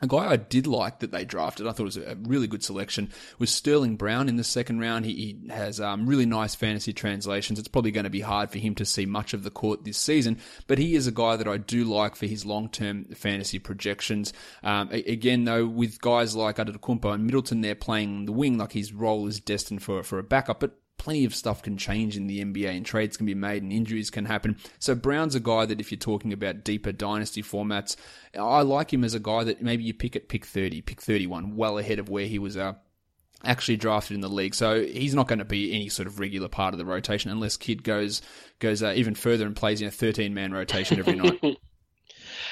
A 0.02 0.06
guy 0.06 0.30
I 0.30 0.36
did 0.36 0.66
like 0.66 0.98
that 0.98 1.10
they 1.10 1.24
drafted, 1.24 1.66
I 1.66 1.72
thought 1.72 1.84
was 1.84 1.96
a 1.96 2.18
really 2.24 2.46
good 2.46 2.62
selection, 2.62 3.10
was 3.38 3.50
Sterling 3.50 3.96
Brown 3.96 4.28
in 4.28 4.36
the 4.36 4.44
second 4.44 4.78
round. 4.78 5.06
He, 5.06 5.14
he 5.14 5.48
has 5.50 5.80
um, 5.80 6.06
really 6.06 6.26
nice 6.26 6.54
fantasy 6.54 6.92
translations. 6.92 7.58
It's 7.58 7.68
probably 7.68 7.92
going 7.92 8.04
to 8.04 8.10
be 8.10 8.20
hard 8.20 8.50
for 8.50 8.58
him 8.58 8.74
to 8.74 8.84
see 8.84 9.06
much 9.06 9.32
of 9.32 9.42
the 9.42 9.50
court 9.50 9.84
this 9.84 9.96
season, 9.96 10.38
but 10.66 10.76
he 10.76 10.96
is 10.96 11.06
a 11.06 11.12
guy 11.12 11.36
that 11.36 11.48
I 11.48 11.56
do 11.56 11.84
like 11.84 12.14
for 12.14 12.26
his 12.26 12.44
long 12.44 12.68
term 12.68 13.06
fantasy 13.06 13.58
projections. 13.58 14.34
Um, 14.62 14.90
again, 14.90 15.44
though, 15.44 15.66
with 15.66 15.98
guys 16.02 16.36
like 16.36 16.56
Antetokounmpo 16.56 17.14
and 17.14 17.24
Middleton, 17.24 17.62
they're 17.62 17.74
playing 17.74 18.26
the 18.26 18.32
wing, 18.32 18.58
like 18.58 18.72
his 18.72 18.92
role 18.92 19.26
is 19.26 19.40
destined 19.40 19.82
for, 19.82 20.02
for 20.02 20.18
a 20.18 20.22
backup, 20.22 20.60
but 20.60 20.78
plenty 20.98 21.24
of 21.24 21.34
stuff 21.34 21.62
can 21.62 21.76
change 21.76 22.16
in 22.16 22.26
the 22.26 22.44
NBA 22.44 22.76
and 22.76 22.84
trades 22.84 23.16
can 23.16 23.26
be 23.26 23.34
made 23.34 23.62
and 23.62 23.72
injuries 23.72 24.10
can 24.10 24.24
happen. 24.24 24.56
So 24.78 24.94
Brown's 24.94 25.34
a 25.34 25.40
guy 25.40 25.66
that 25.66 25.80
if 25.80 25.90
you're 25.90 25.98
talking 25.98 26.32
about 26.32 26.64
deeper 26.64 26.92
dynasty 26.92 27.42
formats, 27.42 27.96
I 28.38 28.62
like 28.62 28.92
him 28.92 29.04
as 29.04 29.14
a 29.14 29.20
guy 29.20 29.44
that 29.44 29.62
maybe 29.62 29.84
you 29.84 29.94
pick 29.94 30.16
at 30.16 30.28
pick 30.28 30.44
30, 30.44 30.82
pick 30.82 31.00
31, 31.00 31.56
well 31.56 31.78
ahead 31.78 31.98
of 31.98 32.08
where 32.08 32.26
he 32.26 32.38
was 32.38 32.56
uh, 32.56 32.74
actually 33.44 33.76
drafted 33.76 34.14
in 34.14 34.20
the 34.20 34.28
league. 34.28 34.54
So 34.54 34.82
he's 34.82 35.14
not 35.14 35.28
going 35.28 35.38
to 35.38 35.44
be 35.44 35.72
any 35.72 35.88
sort 35.88 36.06
of 36.06 36.18
regular 36.18 36.48
part 36.48 36.74
of 36.74 36.78
the 36.78 36.84
rotation 36.84 37.30
unless 37.30 37.56
Kidd 37.56 37.82
goes 37.82 38.22
goes 38.58 38.82
uh, 38.82 38.92
even 38.96 39.14
further 39.14 39.46
and 39.46 39.54
plays 39.54 39.80
in 39.80 39.88
a 39.88 39.92
13 39.92 40.34
man 40.34 40.52
rotation 40.52 40.98
every 40.98 41.16
night. 41.16 41.40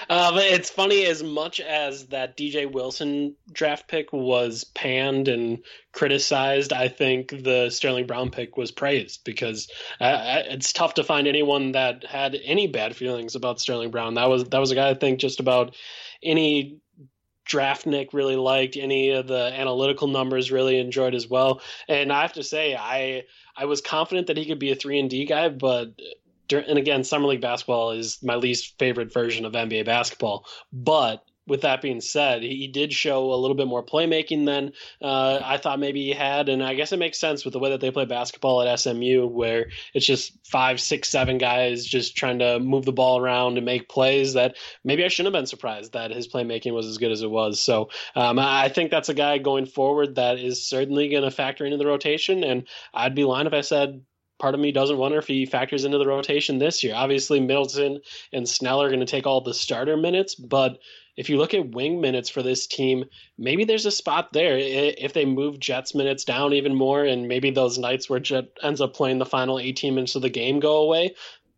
Uh, 0.08 0.32
but 0.32 0.44
it's 0.44 0.70
funny 0.70 1.06
as 1.06 1.22
much 1.22 1.60
as 1.60 2.06
that 2.06 2.36
DJ 2.36 2.70
Wilson 2.70 3.34
draft 3.52 3.88
pick 3.88 4.12
was 4.12 4.64
panned 4.64 5.28
and 5.28 5.58
criticized. 5.92 6.72
I 6.72 6.88
think 6.88 7.30
the 7.30 7.70
Sterling 7.70 8.06
Brown 8.06 8.30
pick 8.30 8.56
was 8.56 8.70
praised 8.70 9.24
because 9.24 9.68
uh, 10.00 10.42
it's 10.46 10.72
tough 10.72 10.94
to 10.94 11.04
find 11.04 11.26
anyone 11.26 11.72
that 11.72 12.04
had 12.04 12.36
any 12.44 12.66
bad 12.66 12.96
feelings 12.96 13.34
about 13.34 13.60
Sterling 13.60 13.90
Brown. 13.90 14.14
That 14.14 14.28
was 14.28 14.44
that 14.44 14.58
was 14.58 14.70
a 14.70 14.74
guy 14.74 14.90
I 14.90 14.94
think 14.94 15.20
just 15.20 15.40
about 15.40 15.74
any 16.22 16.78
draft 17.44 17.86
Nick 17.86 18.12
really 18.12 18.36
liked. 18.36 18.76
Any 18.76 19.10
of 19.10 19.26
the 19.26 19.52
analytical 19.54 20.08
numbers 20.08 20.50
really 20.50 20.78
enjoyed 20.78 21.14
as 21.14 21.28
well. 21.28 21.60
And 21.88 22.12
I 22.12 22.22
have 22.22 22.32
to 22.34 22.42
say, 22.42 22.74
I 22.74 23.24
I 23.56 23.66
was 23.66 23.80
confident 23.80 24.28
that 24.28 24.36
he 24.36 24.46
could 24.46 24.58
be 24.58 24.72
a 24.72 24.76
three 24.76 24.98
and 24.98 25.10
D 25.10 25.24
guy, 25.26 25.48
but 25.48 25.92
and 26.50 26.78
again, 26.78 27.04
summer 27.04 27.28
league 27.28 27.40
basketball 27.40 27.92
is 27.92 28.22
my 28.22 28.36
least 28.36 28.78
favorite 28.78 29.12
version 29.12 29.44
of 29.44 29.52
NBA 29.52 29.84
basketball. 29.84 30.46
But 30.72 31.24
with 31.46 31.62
that 31.62 31.82
being 31.82 32.00
said, 32.00 32.42
he 32.42 32.68
did 32.68 32.92
show 32.92 33.32
a 33.32 33.36
little 33.36 33.56
bit 33.56 33.66
more 33.66 33.84
playmaking 33.84 34.46
than 34.46 34.72
uh, 35.02 35.40
I 35.44 35.58
thought 35.58 35.78
maybe 35.78 36.02
he 36.02 36.12
had, 36.12 36.48
and 36.48 36.62
I 36.62 36.74
guess 36.74 36.92
it 36.92 36.98
makes 36.98 37.18
sense 37.18 37.44
with 37.44 37.52
the 37.52 37.58
way 37.58 37.70
that 37.70 37.80
they 37.80 37.90
play 37.90 38.06
basketball 38.06 38.62
at 38.62 38.80
SMU, 38.80 39.26
where 39.26 39.66
it's 39.92 40.06
just 40.06 40.32
five, 40.46 40.80
six, 40.80 41.10
seven 41.10 41.36
guys 41.36 41.84
just 41.84 42.16
trying 42.16 42.38
to 42.38 42.58
move 42.60 42.84
the 42.84 42.92
ball 42.92 43.18
around 43.20 43.56
and 43.58 43.66
make 43.66 43.88
plays. 43.88 44.34
That 44.34 44.56
maybe 44.84 45.04
I 45.04 45.08
shouldn't 45.08 45.34
have 45.34 45.40
been 45.40 45.46
surprised 45.46 45.92
that 45.92 46.10
his 46.10 46.28
playmaking 46.28 46.72
was 46.72 46.86
as 46.86 46.98
good 46.98 47.12
as 47.12 47.22
it 47.22 47.30
was. 47.30 47.60
So 47.60 47.90
um, 48.16 48.38
I 48.38 48.68
think 48.70 48.90
that's 48.90 49.10
a 49.10 49.14
guy 49.14 49.38
going 49.38 49.66
forward 49.66 50.14
that 50.14 50.38
is 50.38 50.66
certainly 50.66 51.10
going 51.10 51.24
to 51.24 51.30
factor 51.30 51.64
into 51.66 51.76
the 51.76 51.86
rotation, 51.86 52.42
and 52.42 52.66
I'd 52.94 53.14
be 53.14 53.24
lying 53.24 53.46
if 53.46 53.52
I 53.52 53.60
said 53.60 54.00
part 54.44 54.54
of 54.54 54.60
me 54.60 54.72
doesn't 54.72 54.98
wonder 54.98 55.16
if 55.16 55.26
he 55.26 55.46
factors 55.46 55.86
into 55.86 55.96
the 55.96 56.06
rotation 56.06 56.58
this 56.58 56.84
year. 56.84 56.94
Obviously, 56.94 57.40
Middleton 57.40 58.02
and 58.30 58.46
Snell 58.46 58.82
are 58.82 58.88
going 58.88 59.00
to 59.00 59.06
take 59.06 59.26
all 59.26 59.40
the 59.40 59.54
starter 59.54 59.96
minutes, 59.96 60.34
but 60.34 60.80
if 61.16 61.30
you 61.30 61.38
look 61.38 61.54
at 61.54 61.70
wing 61.70 62.02
minutes 62.02 62.28
for 62.28 62.42
this 62.42 62.66
team, 62.66 63.06
maybe 63.38 63.64
there's 63.64 63.86
a 63.86 63.90
spot 63.90 64.34
there 64.34 64.58
if 64.58 65.14
they 65.14 65.24
move 65.24 65.58
Jets 65.58 65.94
minutes 65.94 66.24
down 66.24 66.52
even 66.52 66.74
more, 66.74 67.02
and 67.06 67.26
maybe 67.26 67.52
those 67.52 67.78
nights 67.78 68.10
where 68.10 68.20
Jet 68.20 68.50
ends 68.62 68.82
up 68.82 68.92
playing 68.92 69.16
the 69.16 69.24
final 69.24 69.58
18 69.58 69.94
minutes 69.94 70.14
of 70.14 70.20
the 70.20 70.28
game 70.28 70.60
go 70.60 70.82
away. 70.82 71.14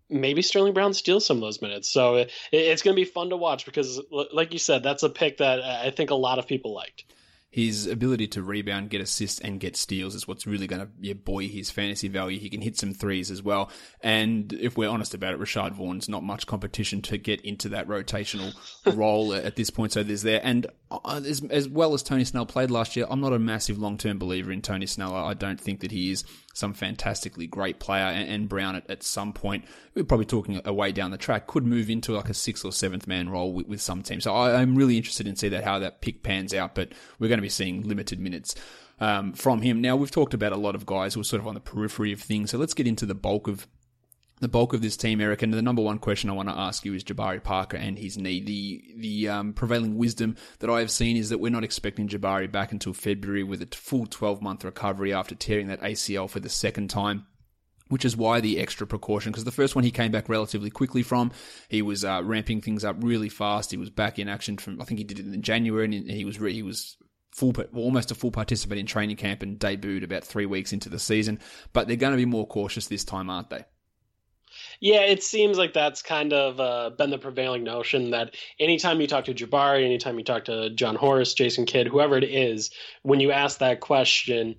Maybe 0.09 0.41
Sterling 0.41 0.73
Brown 0.73 0.95
steals 0.95 1.27
some 1.27 1.39
of 1.39 1.41
those 1.41 1.61
minutes. 1.61 1.89
So 1.89 2.27
it's 2.53 2.83
going 2.83 2.95
to 2.95 3.03
be 3.03 3.05
fun 3.05 3.31
to 3.31 3.37
watch 3.37 3.67
because, 3.67 4.01
like 4.33 4.53
you 4.53 4.61
said, 4.61 4.85
that's 4.85 5.03
a 5.03 5.11
pick 5.11 5.39
that 5.39 5.59
uh, 5.59 5.81
I 5.83 5.91
think 5.91 6.11
a 6.11 6.15
lot 6.15 6.39
of 6.39 6.47
people 6.47 6.73
liked 6.73 7.03
his 7.57 7.87
ability 7.87 8.27
to 8.27 8.43
rebound, 8.43 8.91
get 8.91 9.01
assists, 9.01 9.41
and 9.41 9.59
get 9.59 9.79
steals 9.79 10.15
is 10.15 10.29
what's 10.29 10.47
really 10.47 10.67
going 10.67 10.83
to 10.83 10.89
yeah, 11.01 11.15
buoy 11.15 11.49
his 11.49 11.71
fantasy 11.71 12.07
value. 12.07 12.39
He 12.39 12.51
can 12.51 12.61
hit 12.61 12.77
some 12.77 12.93
threes 12.93 13.31
as 13.31 13.43
well. 13.43 13.71
And 14.03 14.53
if 14.53 14.77
we're 14.77 14.91
honest 14.91 15.15
about 15.15 15.33
it, 15.33 15.41
Rashad 15.41 15.73
Vaughn's 15.73 16.07
not 16.07 16.23
much 16.23 16.47
competition 16.47 17.01
to 17.01 17.17
get 17.17 17.41
into 17.41 17.71
that 17.71 17.89
rotational 17.89 18.53
role 18.95 19.33
at 19.33 19.57
this 19.57 19.71
point. 19.71 19.93
So 19.93 20.03
there's 20.03 20.21
there. 20.21 20.43
And 20.45 20.67
uh, 20.91 21.23
as, 21.25 21.43
as 21.49 21.67
well 21.67 21.95
as 21.95 22.03
Tony 22.03 22.25
Snell 22.25 22.45
played 22.45 22.71
last 22.71 22.95
year, 22.95 23.07
I'm 23.09 23.23
not 23.23 23.33
a 23.33 23.39
massive 23.39 23.79
long 23.79 23.97
term 23.97 24.19
believer 24.19 24.53
in 24.53 24.61
Tony 24.61 24.85
Snell. 24.85 25.15
I 25.15 25.33
don't 25.33 25.59
think 25.59 25.81
that 25.81 25.91
he 25.91 26.11
is 26.11 26.25
some 26.53 26.75
fantastically 26.75 27.47
great 27.47 27.81
player. 27.81 28.05
And, 28.05 28.29
and 28.29 28.49
Brown 28.51 28.77
at, 28.77 28.91
at 28.91 29.03
some 29.03 29.33
point, 29.33 29.65
we're 29.95 30.05
probably 30.05 30.27
talking 30.27 30.61
a 30.65 30.73
way 30.73 30.93
down 30.93 31.11
the 31.11 31.19
track, 31.19 31.47
could 31.47 31.65
move 31.65 31.91
into 31.91 32.13
like 32.13 32.29
a 32.29 32.35
sixth 32.35 32.65
or 32.65 32.73
seventh 32.73 33.07
man 33.07 33.29
role 33.29 33.53
with, 33.53 33.67
with 33.67 33.81
some 33.81 34.03
teams. 34.03 34.25
So 34.25 34.35
I, 34.35 34.61
am 34.61 34.77
really 34.77 34.97
interested 34.97 35.27
in 35.27 35.37
see 35.37 35.49
that 35.49 35.65
how 35.65 35.79
that 35.79 36.01
pick 36.03 36.23
pans 36.23 36.55
out. 36.55 36.75
But 36.75 36.93
we're 37.19 37.29
going 37.29 37.39
to 37.39 37.43
be 37.43 37.46
seeing 37.49 37.83
limited 37.83 38.21
minutes 38.21 38.55
um, 39.01 39.33
from 39.33 39.63
him. 39.63 39.81
Now 39.81 39.97
we've 39.97 40.11
talked 40.11 40.35
about 40.35 40.53
a 40.53 40.57
lot 40.57 40.75
of 40.75 40.87
guys 40.87 41.15
who 41.15 41.21
are 41.21 41.25
sort 41.25 41.41
of 41.41 41.47
on 41.47 41.55
the 41.55 41.61
periphery 41.61 42.13
of 42.13 42.21
things, 42.21 42.51
so 42.51 42.59
let's 42.59 42.75
get 42.75 42.87
into 42.87 43.07
the 43.07 43.15
bulk 43.15 43.49
of 43.49 43.67
the 44.41 44.49
bulk 44.49 44.75
of 44.75 44.83
this 44.83 44.99
team, 44.99 45.21
Eric. 45.21 45.43
And 45.43 45.55
the 45.55 45.63
number 45.63 45.83
one 45.83 45.99
question 45.99 46.29
I 46.29 46.35
want 46.35 46.51
to 46.51 46.59
ask 46.59 46.85
you 46.85 46.93
is 46.93 47.03
Jabari 47.03 47.43
Parker 47.43 47.77
and 47.77 47.99
his 47.99 48.19
knee. 48.19 48.41
The 48.41 48.95
the 48.97 49.29
um, 49.29 49.53
prevailing 49.53 49.97
wisdom 49.97 50.37
that 50.59 50.71
I 50.71 50.81
have 50.81 50.91
seen 50.91 51.17
is 51.17 51.31
that 51.31 51.39
we're 51.39 51.51
not 51.51 51.65
expecting 51.65 52.09
Jabari 52.09 52.51
back 52.51 52.73
until 52.73 52.93
February 52.93 53.45
with 53.45 53.63
a 53.63 53.69
full 53.75 54.07
12 54.07 54.43
month 54.43 54.65
recovery 54.65 55.13
after 55.13 55.35
tearing 55.35 55.69
that 55.69 55.81
ACL 55.81 56.29
for 56.29 56.41
the 56.41 56.49
second 56.49 56.89
time 56.89 57.27
which 57.89 58.05
is 58.05 58.17
why 58.17 58.41
the 58.41 58.59
extra 58.59 58.87
precaution. 58.87 59.33
Because 59.33 59.45
the 59.45 59.53
first 59.53 59.75
one 59.75 59.85
he 59.85 59.91
came 59.91 60.11
back 60.11 60.29
relatively 60.29 60.71
quickly 60.71 61.03
from, 61.03 61.31
he 61.69 61.83
was 61.83 62.05
uh, 62.05 62.21
ramping 62.25 62.61
things 62.61 62.85
up 62.85 62.97
really 63.01 63.29
fast. 63.29 63.71
He 63.71 63.77
was 63.77 63.91
back 63.91 64.19
in 64.19 64.29
action 64.29 64.57
from 64.57 64.81
I 64.81 64.85
think 64.85 64.99
he 64.99 65.05
did 65.05 65.21
it 65.21 65.27
in 65.27 65.43
January, 65.43 65.85
and 65.85 66.11
he 66.11 66.25
was 66.25 66.41
re- 66.41 66.53
he 66.53 66.63
was 66.63 66.97
full 67.37 67.55
almost 67.75 68.11
a 68.11 68.15
full 68.15 68.31
participant 68.31 68.81
in 68.81 68.87
training 68.87 69.17
camp 69.17 69.43
and 69.43 69.59
debuted 69.59 70.03
about 70.03 70.25
three 70.25 70.47
weeks 70.47 70.73
into 70.73 70.89
the 70.89 70.99
season. 70.99 71.39
But 71.75 71.87
they're 71.87 71.97
going 71.97 72.13
to 72.13 72.17
be 72.17 72.25
more 72.25 72.47
cautious 72.47 72.87
this 72.87 73.05
time, 73.05 73.29
aren't 73.29 73.51
they? 73.51 73.65
Yeah, 74.81 75.01
it 75.01 75.23
seems 75.23 75.59
like 75.59 75.75
that's 75.75 76.01
kind 76.01 76.33
of 76.33 76.59
uh, 76.59 76.91
been 76.97 77.11
the 77.11 77.19
prevailing 77.19 77.63
notion 77.63 78.11
that 78.13 78.35
anytime 78.59 79.03
you 79.03 79.07
talk 79.07 79.27
to 79.27 79.35
Jabari, 79.35 79.85
anytime 79.85 80.19
you 80.19 80.25
talk 80.25 80.47
to 80.47 80.71
Jon 80.71 80.97
Horst, 80.97 81.37
Jason 81.37 81.67
Kidd, 81.67 81.89
whoever 81.89 82.17
it 82.17 82.25
is, 82.25 82.71
when 83.03 83.21
you 83.21 83.33
ask 83.33 83.59
that 83.59 83.81
question, 83.81 84.57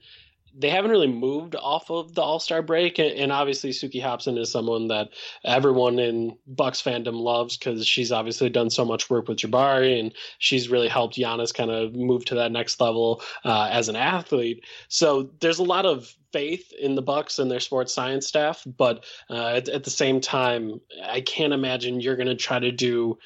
they 0.60 0.70
haven't 0.70 0.92
really 0.92 1.08
moved 1.08 1.56
off 1.56 1.92
of 1.92 2.16
the 2.16 2.22
All 2.22 2.40
Star 2.40 2.62
break, 2.62 2.98
and 3.00 3.32
obviously 3.32 3.70
Suki 3.70 4.02
Hobson 4.02 4.38
is 4.38 4.52
someone 4.52 4.88
that 4.88 5.10
everyone 5.46 6.00
in 6.00 6.38
Bucks 6.48 6.82
fandom 6.82 7.20
loves 7.22 7.58
because 7.58 7.86
she's 7.86 8.12
obviously 8.12 8.50
done 8.50 8.70
so 8.70 8.84
much 8.84 9.10
work 9.10 9.28
with 9.28 9.38
Jabari, 9.38 10.00
and 10.00 10.14
she's 10.40 10.70
really 10.70 10.88
helped 10.88 11.16
Giannis 11.16 11.54
kind 11.54 11.70
of 11.70 11.96
move 11.96 12.26
to 12.26 12.36
that 12.36 12.52
next 12.52 12.82
level 12.82 13.22
uh, 13.46 13.70
as 13.72 13.88
an 13.88 13.96
athlete. 13.96 14.64
So 14.88 15.30
there's 15.40 15.60
a 15.60 15.64
lot 15.64 15.86
of 15.86 16.14
faith 16.34 16.74
in 16.80 16.96
the 16.96 17.02
Bucks 17.02 17.38
and 17.38 17.52
their 17.52 17.60
sports 17.60 17.94
science 17.94 18.26
staff, 18.26 18.64
but 18.66 19.06
uh, 19.30 19.48
at, 19.48 19.70
at 19.70 19.84
the 19.84 19.92
same 19.92 20.20
time, 20.20 20.82
I 21.04 21.22
can't 21.22 21.54
imagine 21.54 22.02
you're 22.02 22.16
going 22.16 22.28
to 22.28 22.36
try 22.36 22.60
to 22.60 22.72
do 22.72 23.20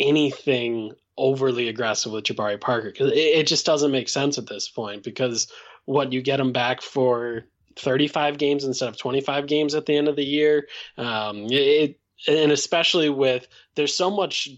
anything 0.00 0.92
overly 1.18 1.68
aggressive 1.68 2.12
with 2.12 2.24
Jabari 2.24 2.60
Parker 2.60 2.90
because 2.90 3.12
it, 3.12 3.16
it 3.16 3.46
just 3.46 3.64
doesn't 3.64 3.90
make 3.90 4.08
sense 4.08 4.36
at 4.36 4.46
this 4.46 4.68
point 4.68 5.02
because 5.02 5.50
what 5.86 6.12
you 6.12 6.22
get 6.22 6.36
them 6.36 6.52
back 6.52 6.82
for 6.82 7.44
35 7.76 8.38
games 8.38 8.64
instead 8.64 8.88
of 8.88 8.96
25 8.96 9.46
games 9.46 9.74
at 9.74 9.86
the 9.86 9.96
end 9.96 10.08
of 10.08 10.16
the 10.16 10.24
year. 10.24 10.68
Um, 10.98 11.46
it, 11.50 11.98
and 12.28 12.52
especially 12.52 13.08
with 13.08 13.46
there's 13.74 13.94
so 13.94 14.10
much 14.10 14.48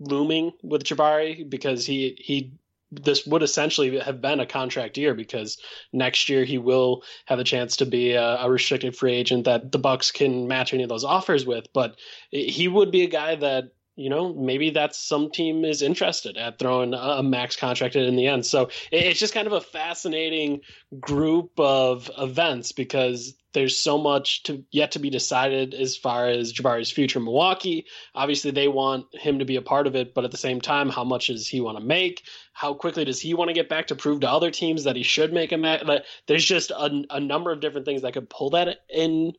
looming 0.00 0.52
with 0.62 0.84
Jabari 0.84 1.48
because 1.48 1.84
he 1.84 2.16
he 2.18 2.52
this 2.90 3.26
would 3.26 3.42
essentially 3.42 3.98
have 3.98 4.20
been 4.20 4.40
a 4.40 4.46
contract 4.46 4.96
year 4.96 5.14
because 5.14 5.58
next 5.92 6.28
year 6.28 6.44
he 6.44 6.56
will 6.56 7.02
have 7.26 7.38
a 7.38 7.44
chance 7.44 7.76
to 7.76 7.86
be 7.86 8.12
a, 8.12 8.36
a, 8.36 8.50
restricted 8.50 8.96
free 8.96 9.12
agent 9.12 9.44
that 9.44 9.72
the 9.72 9.78
Bucks 9.78 10.10
can 10.10 10.48
match 10.48 10.72
any 10.72 10.82
of 10.82 10.88
those 10.88 11.04
offers 11.04 11.44
with. 11.44 11.66
But 11.74 11.96
he 12.30 12.66
would 12.66 12.90
be 12.90 13.02
a 13.02 13.08
guy 13.08 13.34
that 13.34 13.72
you 13.98 14.08
know, 14.08 14.32
maybe 14.32 14.70
that's 14.70 14.96
some 14.96 15.28
team 15.28 15.64
is 15.64 15.82
interested 15.82 16.36
at 16.36 16.60
throwing 16.60 16.94
a 16.94 17.20
max 17.20 17.56
contract 17.56 17.96
in 17.96 18.14
the 18.14 18.28
end. 18.28 18.46
So 18.46 18.70
it's 18.92 19.18
just 19.18 19.34
kind 19.34 19.48
of 19.48 19.52
a 19.52 19.60
fascinating 19.60 20.60
group 21.00 21.50
of 21.58 22.08
events 22.16 22.70
because 22.70 23.34
there's 23.54 23.76
so 23.76 23.98
much 23.98 24.44
to 24.44 24.64
yet 24.70 24.92
to 24.92 25.00
be 25.00 25.10
decided 25.10 25.74
as 25.74 25.96
far 25.96 26.28
as 26.28 26.52
Jabari's 26.52 26.92
future 26.92 27.18
in 27.18 27.24
Milwaukee. 27.24 27.86
Obviously, 28.14 28.52
they 28.52 28.68
want 28.68 29.06
him 29.14 29.40
to 29.40 29.44
be 29.44 29.56
a 29.56 29.62
part 29.62 29.88
of 29.88 29.96
it, 29.96 30.14
but 30.14 30.24
at 30.24 30.30
the 30.30 30.36
same 30.36 30.60
time, 30.60 30.90
how 30.90 31.02
much 31.02 31.26
does 31.26 31.48
he 31.48 31.60
want 31.60 31.76
to 31.76 31.84
make? 31.84 32.22
How 32.52 32.74
quickly 32.74 33.04
does 33.04 33.20
he 33.20 33.34
want 33.34 33.48
to 33.48 33.54
get 33.54 33.68
back 33.68 33.88
to 33.88 33.96
prove 33.96 34.20
to 34.20 34.30
other 34.30 34.52
teams 34.52 34.84
that 34.84 34.94
he 34.94 35.02
should 35.02 35.32
make 35.32 35.50
a 35.50 35.56
match? 35.56 35.82
There's 36.28 36.44
just 36.44 36.70
a, 36.70 37.04
a 37.10 37.18
number 37.18 37.50
of 37.50 37.60
different 37.60 37.84
things 37.84 38.02
that 38.02 38.12
could 38.12 38.30
pull 38.30 38.50
that 38.50 38.84
in 38.88 39.32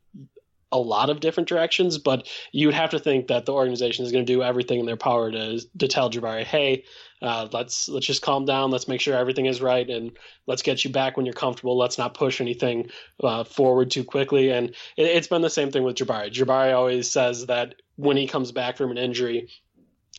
a 0.72 0.78
lot 0.78 1.10
of 1.10 1.20
different 1.20 1.50
directions, 1.50 1.98
but 1.98 2.28
you 2.52 2.68
would 2.68 2.76
have 2.76 2.92
to 2.92 3.00
think 3.00 3.28
that 3.28 3.46
the 3.46 3.54
organization 3.54 4.06
is 4.06 4.12
going 4.12 4.26
to 4.26 4.34
do 4.34 4.44
everything 4.44 4.80
in 4.80 4.86
their 4.86 4.98
power 4.98 5.32
to 5.32 5.60
to 5.80 5.88
tell 5.88 6.10
Jabari, 6.10 6.44
hey, 6.44 6.84
uh, 7.22 7.48
let's 7.52 7.90
let's 7.90 8.06
just 8.06 8.22
calm 8.22 8.46
down, 8.46 8.72
let's 8.72 8.88
make 8.88 9.02
sure 9.02 9.16
everything 9.16 9.48
is 9.48 9.62
right, 9.62 9.90
and 9.90 10.12
let's 10.48 10.62
get 10.62 10.84
you 10.84 10.92
back 10.92 11.18
when 11.18 11.26
you're 11.26 11.34
comfortable. 11.34 11.78
Let's 11.78 11.98
not 11.98 12.14
push 12.14 12.40
anything 12.40 12.90
uh, 13.24 13.44
forward 13.44 13.92
too 13.92 14.04
quickly. 14.04 14.52
And 14.52 14.76
it, 14.96 15.16
has 15.16 15.28
been 15.28 15.42
the 15.42 15.50
same 15.50 15.72
thing 15.72 15.84
with 15.84 15.96
Jabari. 15.96 16.32
Jabari 16.32 16.74
always 16.74 17.12
says 17.12 17.48
that 17.48 17.76
when 17.96 18.18
he 18.18 18.28
comes 18.28 18.52
back 18.52 18.78
from 18.78 18.92
an 18.92 18.98
injury, 18.98 19.50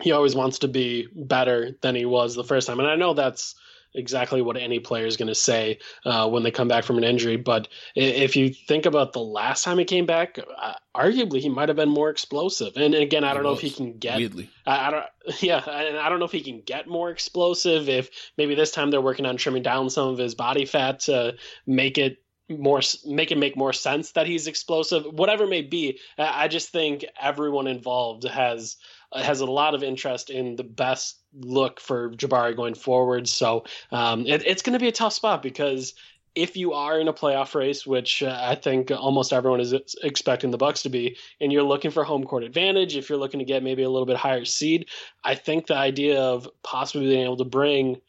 he 0.02 0.12
always 0.12 0.34
wants 0.34 0.60
to 0.60 0.68
be 0.68 1.06
better 1.14 1.76
than 1.80 1.94
he 1.94 2.04
was 2.04 2.34
the 2.34 2.44
first 2.44 2.66
time. 2.66 2.80
And 2.80 2.88
I 2.88 2.96
know 2.96 3.14
that's 3.14 3.54
exactly 3.94 4.40
what 4.40 4.56
any 4.56 4.78
player 4.78 5.06
is 5.06 5.16
going 5.16 5.28
to 5.28 5.34
say 5.34 5.78
uh, 6.04 6.28
when 6.28 6.42
they 6.42 6.50
come 6.50 6.68
back 6.68 6.84
from 6.84 6.98
an 6.98 7.04
injury. 7.04 7.36
But 7.36 7.68
if 7.94 8.36
you 8.36 8.50
think 8.50 8.86
about 8.86 9.12
the 9.12 9.20
last 9.20 9.64
time 9.64 9.78
he 9.78 9.84
came 9.84 10.06
back, 10.06 10.38
uh, 10.56 10.74
arguably 10.94 11.40
he 11.40 11.48
might 11.48 11.68
have 11.68 11.76
been 11.76 11.88
more 11.88 12.10
explosive. 12.10 12.76
And 12.76 12.94
again, 12.94 13.24
I 13.24 13.34
don't 13.34 13.42
know 13.42 13.52
if 13.52 13.60
he 13.60 13.70
can 13.70 13.98
get. 13.98 14.18
Weirdly. 14.18 14.50
I, 14.66 14.88
I, 14.88 14.90
don't. 14.90 15.04
Yeah, 15.42 15.58
and 15.58 15.98
I 15.98 16.08
don't 16.08 16.18
know 16.18 16.24
if 16.24 16.32
he 16.32 16.42
can 16.42 16.60
get 16.60 16.88
more 16.88 17.10
explosive. 17.10 17.88
If 17.88 18.10
maybe 18.36 18.54
this 18.54 18.70
time 18.70 18.90
they're 18.90 19.00
working 19.00 19.26
on 19.26 19.36
trimming 19.36 19.62
down 19.62 19.90
some 19.90 20.08
of 20.08 20.18
his 20.18 20.34
body 20.34 20.64
fat 20.64 21.00
to 21.00 21.36
make 21.66 21.98
it 21.98 22.18
more 22.48 22.80
make 23.06 23.30
it 23.30 23.38
make 23.38 23.56
more 23.56 23.72
sense 23.72 24.12
that 24.12 24.26
he's 24.26 24.48
explosive 24.48 25.04
whatever 25.04 25.46
may 25.46 25.62
be 25.62 26.00
i 26.18 26.48
just 26.48 26.70
think 26.70 27.04
everyone 27.20 27.68
involved 27.68 28.24
has 28.24 28.76
has 29.12 29.40
a 29.40 29.46
lot 29.46 29.74
of 29.74 29.82
interest 29.82 30.30
in 30.30 30.56
the 30.56 30.64
best 30.64 31.20
look 31.34 31.80
for 31.80 32.10
Jabari 32.10 32.54
going 32.54 32.74
forward. 32.74 33.28
So 33.28 33.64
um, 33.90 34.26
it, 34.26 34.46
it's 34.46 34.62
going 34.62 34.74
to 34.74 34.78
be 34.78 34.88
a 34.88 34.92
tough 34.92 35.12
spot 35.12 35.42
because 35.42 35.94
if 36.34 36.56
you 36.56 36.74
are 36.74 37.00
in 37.00 37.08
a 37.08 37.12
playoff 37.12 37.54
race, 37.54 37.84
which 37.84 38.22
uh, 38.22 38.38
I 38.40 38.54
think 38.54 38.90
almost 38.92 39.32
everyone 39.32 39.60
is 39.60 39.74
expecting 40.02 40.52
the 40.52 40.58
Bucks 40.58 40.82
to 40.84 40.88
be, 40.88 41.16
and 41.40 41.52
you're 41.52 41.64
looking 41.64 41.90
for 41.90 42.04
home 42.04 42.24
court 42.24 42.44
advantage, 42.44 42.96
if 42.96 43.08
you're 43.08 43.18
looking 43.18 43.40
to 43.40 43.44
get 43.44 43.64
maybe 43.64 43.82
a 43.82 43.90
little 43.90 44.06
bit 44.06 44.16
higher 44.16 44.44
seed, 44.44 44.86
I 45.24 45.34
think 45.34 45.66
the 45.66 45.76
idea 45.76 46.20
of 46.20 46.48
possibly 46.62 47.08
being 47.08 47.24
able 47.24 47.38
to 47.38 47.44
bring 47.44 48.00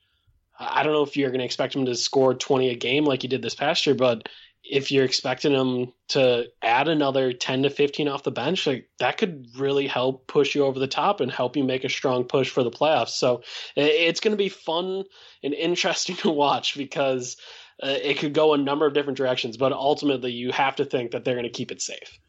I 0.61 0.83
don't 0.83 0.93
know 0.93 1.01
if 1.01 1.17
you're 1.17 1.29
going 1.29 1.39
to 1.39 1.45
expect 1.45 1.75
him 1.75 1.85
to 1.85 1.95
score 1.95 2.33
20 2.33 2.69
a 2.69 2.75
game 2.75 3.05
like 3.05 3.23
he 3.23 3.27
did 3.27 3.41
this 3.41 3.55
past 3.55 3.85
year, 3.85 3.95
but 3.95 4.29
if 4.63 4.91
you're 4.91 5.05
expecting 5.05 5.53
him 5.53 5.91
to 6.09 6.45
add 6.61 6.87
another 6.87 7.33
10 7.33 7.63
to 7.63 7.69
15 7.69 8.07
off 8.07 8.23
the 8.23 8.31
bench, 8.31 8.67
like 8.67 8.89
that 8.99 9.17
could 9.17 9.47
really 9.57 9.87
help 9.87 10.27
push 10.27 10.53
you 10.53 10.65
over 10.65 10.79
the 10.79 10.87
top 10.87 11.19
and 11.19 11.31
help 11.31 11.57
you 11.57 11.63
make 11.63 11.83
a 11.83 11.89
strong 11.89 12.23
push 12.23 12.49
for 12.49 12.63
the 12.63 12.71
playoffs. 12.71 13.09
So 13.09 13.41
it's 13.75 14.19
going 14.19 14.31
to 14.31 14.37
be 14.37 14.49
fun 14.49 15.03
and 15.43 15.53
interesting 15.53 16.15
to 16.17 16.29
watch 16.29 16.77
because 16.77 17.37
uh, 17.81 17.97
it 18.01 18.19
could 18.19 18.33
go 18.33 18.53
a 18.53 18.57
number 18.57 18.85
of 18.85 18.93
different 18.93 19.17
directions, 19.17 19.57
but 19.57 19.73
ultimately 19.73 20.31
you 20.31 20.51
have 20.51 20.75
to 20.75 20.85
think 20.85 21.11
that 21.11 21.25
they're 21.25 21.35
going 21.35 21.43
to 21.43 21.49
keep 21.49 21.71
it 21.71 21.81
safe. 21.81 22.19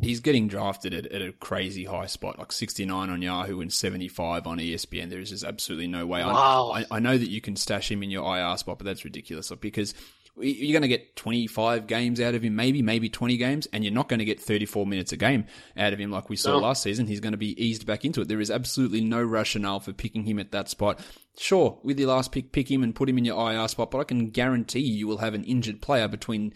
He's 0.00 0.20
getting 0.20 0.48
drafted 0.48 0.94
at, 0.94 1.06
at, 1.06 1.22
a 1.22 1.32
crazy 1.32 1.84
high 1.84 2.06
spot, 2.06 2.38
like 2.38 2.52
69 2.52 3.10
on 3.10 3.20
Yahoo 3.20 3.60
and 3.60 3.72
75 3.72 4.46
on 4.46 4.58
ESPN. 4.58 5.10
There 5.10 5.20
is 5.20 5.30
just 5.30 5.44
absolutely 5.44 5.88
no 5.88 6.06
way. 6.06 6.24
Wow. 6.24 6.72
I, 6.74 6.86
I 6.90 7.00
know 7.00 7.18
that 7.18 7.28
you 7.28 7.40
can 7.40 7.54
stash 7.54 7.90
him 7.90 8.02
in 8.02 8.10
your 8.10 8.24
IR 8.24 8.56
spot, 8.56 8.78
but 8.78 8.86
that's 8.86 9.04
ridiculous 9.04 9.52
because 9.60 9.94
you're 10.36 10.72
going 10.72 10.82
to 10.82 10.88
get 10.88 11.14
25 11.16 11.86
games 11.86 12.20
out 12.20 12.34
of 12.34 12.42
him, 12.42 12.56
maybe, 12.56 12.82
maybe 12.82 13.08
20 13.08 13.36
games, 13.36 13.68
and 13.72 13.84
you're 13.84 13.92
not 13.92 14.08
going 14.08 14.18
to 14.18 14.24
get 14.24 14.40
34 14.40 14.86
minutes 14.86 15.12
a 15.12 15.16
game 15.16 15.44
out 15.76 15.92
of 15.92 15.98
him 15.98 16.10
like 16.10 16.28
we 16.28 16.36
saw 16.36 16.52
no. 16.52 16.58
last 16.58 16.82
season. 16.82 17.06
He's 17.06 17.20
going 17.20 17.32
to 17.32 17.38
be 17.38 17.60
eased 17.62 17.86
back 17.86 18.04
into 18.04 18.20
it. 18.20 18.28
There 18.28 18.40
is 18.40 18.50
absolutely 18.50 19.00
no 19.00 19.22
rationale 19.22 19.80
for 19.80 19.92
picking 19.92 20.24
him 20.24 20.38
at 20.38 20.50
that 20.50 20.68
spot. 20.68 21.00
Sure, 21.38 21.78
with 21.82 21.98
your 21.98 22.08
last 22.08 22.32
pick, 22.32 22.52
pick 22.52 22.70
him 22.70 22.82
and 22.82 22.94
put 22.94 23.08
him 23.08 23.18
in 23.18 23.24
your 23.24 23.52
IR 23.52 23.68
spot, 23.68 23.90
but 23.90 23.98
I 23.98 24.04
can 24.04 24.30
guarantee 24.30 24.80
you, 24.80 24.94
you 24.94 25.06
will 25.06 25.18
have 25.18 25.34
an 25.34 25.44
injured 25.44 25.80
player 25.80 26.08
between 26.08 26.52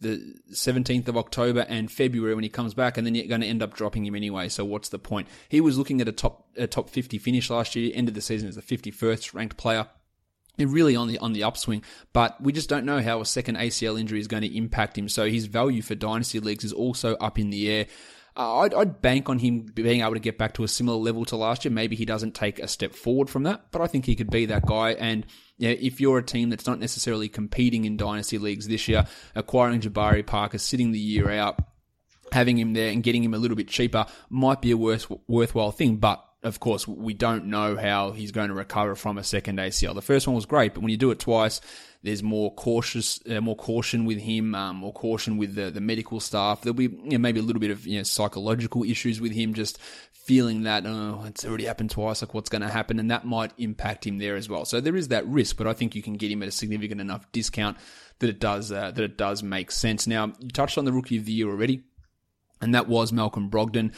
the 0.00 0.34
17th 0.50 1.08
of 1.08 1.16
October 1.16 1.64
and 1.68 1.90
February 1.90 2.34
when 2.34 2.44
he 2.44 2.50
comes 2.50 2.74
back, 2.74 2.98
and 2.98 3.06
then 3.06 3.14
you're 3.14 3.26
going 3.26 3.40
to 3.40 3.46
end 3.46 3.62
up 3.62 3.74
dropping 3.74 4.04
him 4.04 4.14
anyway. 4.14 4.48
So 4.48 4.64
what's 4.64 4.90
the 4.90 4.98
point? 4.98 5.28
He 5.48 5.60
was 5.60 5.78
looking 5.78 6.00
at 6.00 6.08
a 6.08 6.12
top 6.12 6.48
a 6.56 6.66
top 6.66 6.90
50 6.90 7.18
finish 7.18 7.48
last 7.48 7.76
year, 7.76 7.92
ended 7.94 8.14
the 8.14 8.20
season 8.20 8.48
as 8.48 8.56
the 8.56 8.62
51st 8.62 9.32
ranked 9.32 9.56
player 9.56 9.86
really 10.58 10.96
on 10.96 11.08
the 11.08 11.18
on 11.18 11.32
the 11.32 11.44
upswing, 11.44 11.82
but 12.12 12.40
we 12.40 12.52
just 12.52 12.68
don't 12.68 12.84
know 12.84 13.00
how 13.00 13.20
a 13.20 13.26
second 13.26 13.56
ACL 13.56 13.98
injury 13.98 14.20
is 14.20 14.28
going 14.28 14.42
to 14.42 14.56
impact 14.56 14.96
him. 14.96 15.08
So 15.08 15.28
his 15.28 15.46
value 15.46 15.82
for 15.82 15.94
dynasty 15.94 16.40
leagues 16.40 16.64
is 16.64 16.72
also 16.72 17.14
up 17.16 17.38
in 17.38 17.50
the 17.50 17.70
air. 17.70 17.86
Uh, 18.34 18.60
I'd, 18.60 18.72
I'd, 18.72 19.02
bank 19.02 19.28
on 19.28 19.38
him 19.38 19.66
being 19.74 20.00
able 20.00 20.14
to 20.14 20.18
get 20.18 20.38
back 20.38 20.54
to 20.54 20.64
a 20.64 20.68
similar 20.68 20.96
level 20.96 21.26
to 21.26 21.36
last 21.36 21.66
year. 21.66 21.72
Maybe 21.72 21.96
he 21.96 22.06
doesn't 22.06 22.34
take 22.34 22.60
a 22.60 22.66
step 22.66 22.94
forward 22.94 23.28
from 23.28 23.42
that, 23.42 23.70
but 23.70 23.82
I 23.82 23.86
think 23.86 24.06
he 24.06 24.14
could 24.14 24.30
be 24.30 24.46
that 24.46 24.64
guy. 24.64 24.92
And 24.92 25.26
know, 25.62 25.76
if 25.78 26.00
you're 26.00 26.18
a 26.18 26.22
team 26.22 26.50
that's 26.50 26.66
not 26.66 26.78
necessarily 26.78 27.28
competing 27.28 27.84
in 27.84 27.96
dynasty 27.96 28.38
leagues 28.38 28.68
this 28.68 28.88
year, 28.88 29.06
acquiring 29.34 29.80
Jabari 29.80 30.26
Parker, 30.26 30.58
sitting 30.58 30.92
the 30.92 30.98
year 30.98 31.30
out, 31.30 31.58
having 32.32 32.58
him 32.58 32.72
there 32.72 32.90
and 32.90 33.02
getting 33.02 33.22
him 33.22 33.34
a 33.34 33.38
little 33.38 33.56
bit 33.56 33.68
cheaper 33.68 34.06
might 34.28 34.60
be 34.60 34.70
a 34.70 34.76
worth, 34.76 35.10
worthwhile 35.26 35.70
thing. 35.70 35.96
But 35.96 36.24
of 36.42 36.58
course, 36.58 36.88
we 36.88 37.14
don't 37.14 37.46
know 37.46 37.76
how 37.76 38.10
he's 38.10 38.32
going 38.32 38.48
to 38.48 38.54
recover 38.54 38.96
from 38.96 39.16
a 39.16 39.24
second 39.24 39.58
ACL. 39.58 39.94
The 39.94 40.02
first 40.02 40.26
one 40.26 40.34
was 40.34 40.46
great, 40.46 40.74
but 40.74 40.80
when 40.80 40.90
you 40.90 40.96
do 40.96 41.12
it 41.12 41.20
twice, 41.20 41.60
there's 42.02 42.22
more 42.22 42.52
cautious, 42.54 43.20
uh, 43.30 43.40
more 43.40 43.54
caution 43.54 44.06
with 44.06 44.18
him, 44.18 44.54
um, 44.56 44.76
more 44.76 44.92
caution 44.92 45.36
with 45.36 45.54
the, 45.54 45.70
the 45.70 45.80
medical 45.80 46.18
staff. 46.18 46.62
There'll 46.62 46.74
be 46.74 46.84
you 46.84 47.10
know, 47.12 47.18
maybe 47.18 47.38
a 47.38 47.44
little 47.44 47.60
bit 47.60 47.70
of 47.70 47.86
you 47.86 47.98
know, 47.98 48.02
psychological 48.02 48.82
issues 48.82 49.20
with 49.20 49.30
him, 49.30 49.54
just 49.54 49.78
feeling 50.12 50.64
that 50.64 50.84
oh, 50.84 51.22
it's 51.26 51.44
already 51.44 51.64
happened 51.64 51.90
twice. 51.90 52.22
Like 52.22 52.34
what's 52.34 52.50
going 52.50 52.62
to 52.62 52.68
happen, 52.68 52.98
and 52.98 53.10
that 53.12 53.24
might 53.24 53.52
impact 53.56 54.04
him 54.04 54.18
there 54.18 54.34
as 54.34 54.48
well. 54.48 54.64
So 54.64 54.80
there 54.80 54.96
is 54.96 55.08
that 55.08 55.26
risk, 55.28 55.56
but 55.56 55.68
I 55.68 55.74
think 55.74 55.94
you 55.94 56.02
can 56.02 56.14
get 56.14 56.32
him 56.32 56.42
at 56.42 56.48
a 56.48 56.52
significant 56.52 57.00
enough 57.00 57.30
discount 57.30 57.76
that 58.18 58.28
it 58.28 58.40
does 58.40 58.72
uh, 58.72 58.90
that 58.90 59.02
it 59.02 59.16
does 59.16 59.44
make 59.44 59.70
sense. 59.70 60.08
Now 60.08 60.32
you 60.40 60.48
touched 60.48 60.78
on 60.78 60.84
the 60.84 60.92
rookie 60.92 61.18
of 61.18 61.24
the 61.24 61.32
year 61.32 61.48
already, 61.48 61.84
and 62.60 62.74
that 62.74 62.88
was 62.88 63.12
Malcolm 63.12 63.48
Brogdon. 63.48 63.92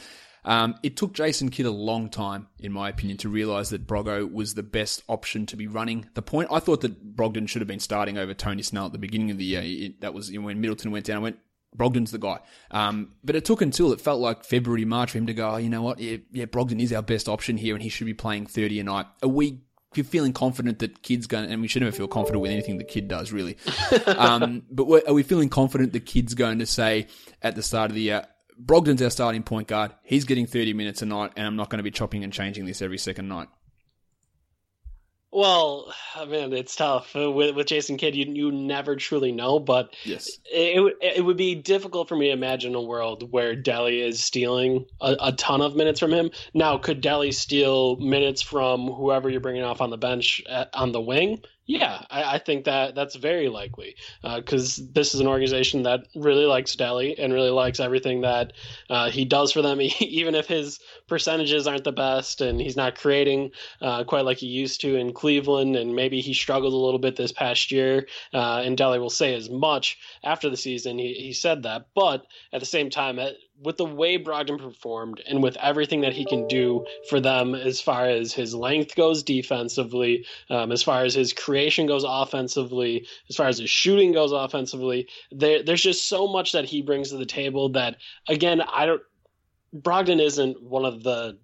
Um, 0.44 0.74
it 0.82 0.96
took 0.96 1.12
Jason 1.12 1.48
Kidd 1.48 1.66
a 1.66 1.70
long 1.70 2.08
time, 2.08 2.48
in 2.58 2.72
my 2.72 2.88
opinion, 2.88 3.18
to 3.18 3.28
realise 3.28 3.70
that 3.70 3.86
Broggo 3.86 4.30
was 4.30 4.54
the 4.54 4.62
best 4.62 5.02
option 5.08 5.46
to 5.46 5.56
be 5.56 5.66
running 5.66 6.08
the 6.14 6.22
point. 6.22 6.48
I 6.52 6.60
thought 6.60 6.82
that 6.82 7.16
Brogdon 7.16 7.48
should 7.48 7.62
have 7.62 7.68
been 7.68 7.80
starting 7.80 8.18
over 8.18 8.34
Tony 8.34 8.62
Snell 8.62 8.86
at 8.86 8.92
the 8.92 8.98
beginning 8.98 9.30
of 9.30 9.38
the 9.38 9.44
year. 9.44 9.62
It, 9.64 10.00
that 10.00 10.14
was 10.14 10.30
you 10.30 10.40
know, 10.40 10.46
when 10.46 10.60
Middleton 10.60 10.90
went 10.90 11.06
down. 11.06 11.16
I 11.16 11.20
went, 11.20 11.38
Brogdon's 11.76 12.10
the 12.10 12.18
guy. 12.18 12.40
Um, 12.70 13.12
but 13.24 13.36
it 13.36 13.44
took 13.44 13.62
until 13.62 13.92
it 13.92 14.00
felt 14.00 14.20
like 14.20 14.44
February, 14.44 14.84
March 14.84 15.12
for 15.12 15.18
him 15.18 15.26
to 15.26 15.34
go, 15.34 15.50
oh, 15.50 15.56
you 15.56 15.68
know 15.68 15.82
what? 15.82 15.98
Yeah, 15.98 16.18
yeah, 16.30 16.44
Brogdon 16.44 16.80
is 16.80 16.92
our 16.92 17.02
best 17.02 17.28
option 17.28 17.56
here 17.56 17.74
and 17.74 17.82
he 17.82 17.88
should 17.88 18.06
be 18.06 18.14
playing 18.14 18.46
30 18.46 18.80
a 18.80 18.84
night. 18.84 19.06
Are 19.22 19.28
we 19.28 19.60
feeling 20.02 20.32
confident 20.32 20.80
that 20.80 21.02
Kidd's 21.02 21.26
going, 21.26 21.50
and 21.50 21.62
we 21.62 21.68
should 21.68 21.82
never 21.82 21.94
feel 21.94 22.08
confident 22.08 22.42
with 22.42 22.50
anything 22.50 22.78
the 22.78 22.84
kid 22.84 23.06
does, 23.06 23.32
really. 23.32 23.56
um, 24.06 24.62
but 24.70 24.84
are 25.06 25.14
we 25.14 25.22
feeling 25.22 25.48
confident 25.48 25.92
the 25.92 26.00
kid's 26.00 26.34
going 26.34 26.58
to 26.58 26.66
say 26.66 27.06
at 27.42 27.54
the 27.54 27.62
start 27.62 27.90
of 27.90 27.94
the 27.94 28.02
year, 28.02 28.26
Brogdon's 28.58 29.02
our 29.02 29.10
starting 29.10 29.42
point 29.42 29.68
guard. 29.68 29.92
He's 30.02 30.24
getting 30.24 30.46
30 30.46 30.74
minutes 30.74 31.02
a 31.02 31.06
night, 31.06 31.32
and 31.36 31.46
I'm 31.46 31.56
not 31.56 31.70
going 31.70 31.78
to 31.78 31.84
be 31.84 31.90
chopping 31.90 32.24
and 32.24 32.32
changing 32.32 32.66
this 32.66 32.82
every 32.82 32.98
second 32.98 33.28
night. 33.28 33.48
Well, 35.34 35.92
I 36.14 36.26
mean, 36.26 36.52
it's 36.52 36.76
tough 36.76 37.16
uh, 37.16 37.28
with 37.28 37.56
with 37.56 37.66
Jason 37.66 37.96
Kidd. 37.96 38.14
You 38.14 38.26
you 38.26 38.52
never 38.52 38.94
truly 38.94 39.32
know, 39.32 39.58
but 39.58 39.92
yes, 40.04 40.30
it 40.44 40.94
it 41.02 41.24
would 41.24 41.36
be 41.36 41.56
difficult 41.56 42.08
for 42.08 42.14
me 42.14 42.26
to 42.26 42.32
imagine 42.32 42.76
a 42.76 42.80
world 42.80 43.32
where 43.32 43.56
Delly 43.56 44.00
is 44.00 44.22
stealing 44.22 44.86
a, 45.00 45.16
a 45.20 45.32
ton 45.32 45.60
of 45.60 45.74
minutes 45.74 45.98
from 45.98 46.12
him. 46.12 46.30
Now, 46.54 46.78
could 46.78 47.02
Delly 47.02 47.34
steal 47.34 47.96
minutes 47.96 48.42
from 48.42 48.86
whoever 48.86 49.28
you're 49.28 49.40
bringing 49.40 49.64
off 49.64 49.80
on 49.80 49.90
the 49.90 49.98
bench 49.98 50.40
at, 50.48 50.70
on 50.72 50.92
the 50.92 51.00
wing? 51.00 51.42
Yeah, 51.66 52.04
I, 52.10 52.34
I, 52.34 52.38
think 52.38 52.66
that 52.66 52.94
that's 52.94 53.16
very 53.16 53.48
likely 53.48 53.96
because 54.22 54.78
uh, 54.78 54.82
this 54.92 55.14
is 55.14 55.20
an 55.20 55.26
organization 55.26 55.84
that 55.84 56.00
really 56.14 56.44
likes 56.44 56.76
Delly 56.76 57.14
and 57.18 57.32
really 57.32 57.48
likes 57.48 57.80
everything 57.80 58.20
that 58.20 58.52
uh, 58.90 59.08
he 59.08 59.24
does 59.24 59.50
for 59.50 59.62
them, 59.62 59.80
even 60.00 60.34
if 60.34 60.46
his 60.46 60.78
percentages 61.08 61.66
aren't 61.66 61.84
the 61.84 61.92
best 61.92 62.42
and 62.42 62.60
he's 62.60 62.76
not 62.76 62.98
creating 62.98 63.50
uh, 63.80 64.04
quite 64.04 64.26
like 64.26 64.38
he 64.38 64.46
used 64.46 64.82
to 64.82 64.96
in 64.96 65.14
Cleveland, 65.14 65.74
and 65.74 65.96
maybe 65.96 66.20
he 66.20 66.34
struggled 66.34 66.74
a 66.74 66.76
little 66.76 67.00
bit 67.00 67.16
this 67.16 67.32
past 67.32 67.72
year. 67.72 68.06
Uh, 68.34 68.60
and 68.62 68.76
Delly 68.76 69.00
will 69.00 69.08
say 69.08 69.34
as 69.34 69.48
much 69.48 69.98
after 70.22 70.50
the 70.50 70.58
season. 70.58 70.98
He, 70.98 71.14
he 71.14 71.32
said 71.32 71.62
that, 71.62 71.86
but 71.94 72.26
at 72.52 72.60
the 72.60 72.66
same 72.66 72.90
time, 72.90 73.18
with 73.62 73.76
the 73.76 73.84
way 73.84 74.18
Brogdon 74.18 74.58
performed 74.58 75.22
and 75.26 75.42
with 75.42 75.56
everything 75.58 76.00
that 76.00 76.12
he 76.12 76.24
can 76.24 76.46
do 76.48 76.84
for 77.08 77.20
them 77.20 77.54
as 77.54 77.80
far 77.80 78.06
as 78.06 78.32
his 78.32 78.54
length 78.54 78.96
goes 78.96 79.22
defensively, 79.22 80.26
um, 80.50 80.72
as 80.72 80.82
far 80.82 81.04
as 81.04 81.14
his 81.14 81.32
creation 81.32 81.86
goes 81.86 82.04
offensively, 82.06 83.06
as 83.28 83.36
far 83.36 83.46
as 83.46 83.58
his 83.58 83.70
shooting 83.70 84.12
goes 84.12 84.32
offensively, 84.32 85.08
there, 85.30 85.62
there's 85.62 85.82
just 85.82 86.08
so 86.08 86.26
much 86.26 86.52
that 86.52 86.64
he 86.64 86.82
brings 86.82 87.10
to 87.10 87.16
the 87.16 87.26
table 87.26 87.68
that, 87.70 87.96
again, 88.28 88.60
I 88.60 88.86
don't. 88.86 89.02
Brogdon 89.74 90.20
isn't 90.20 90.62
one 90.62 90.84
of 90.84 91.02
the 91.02 91.36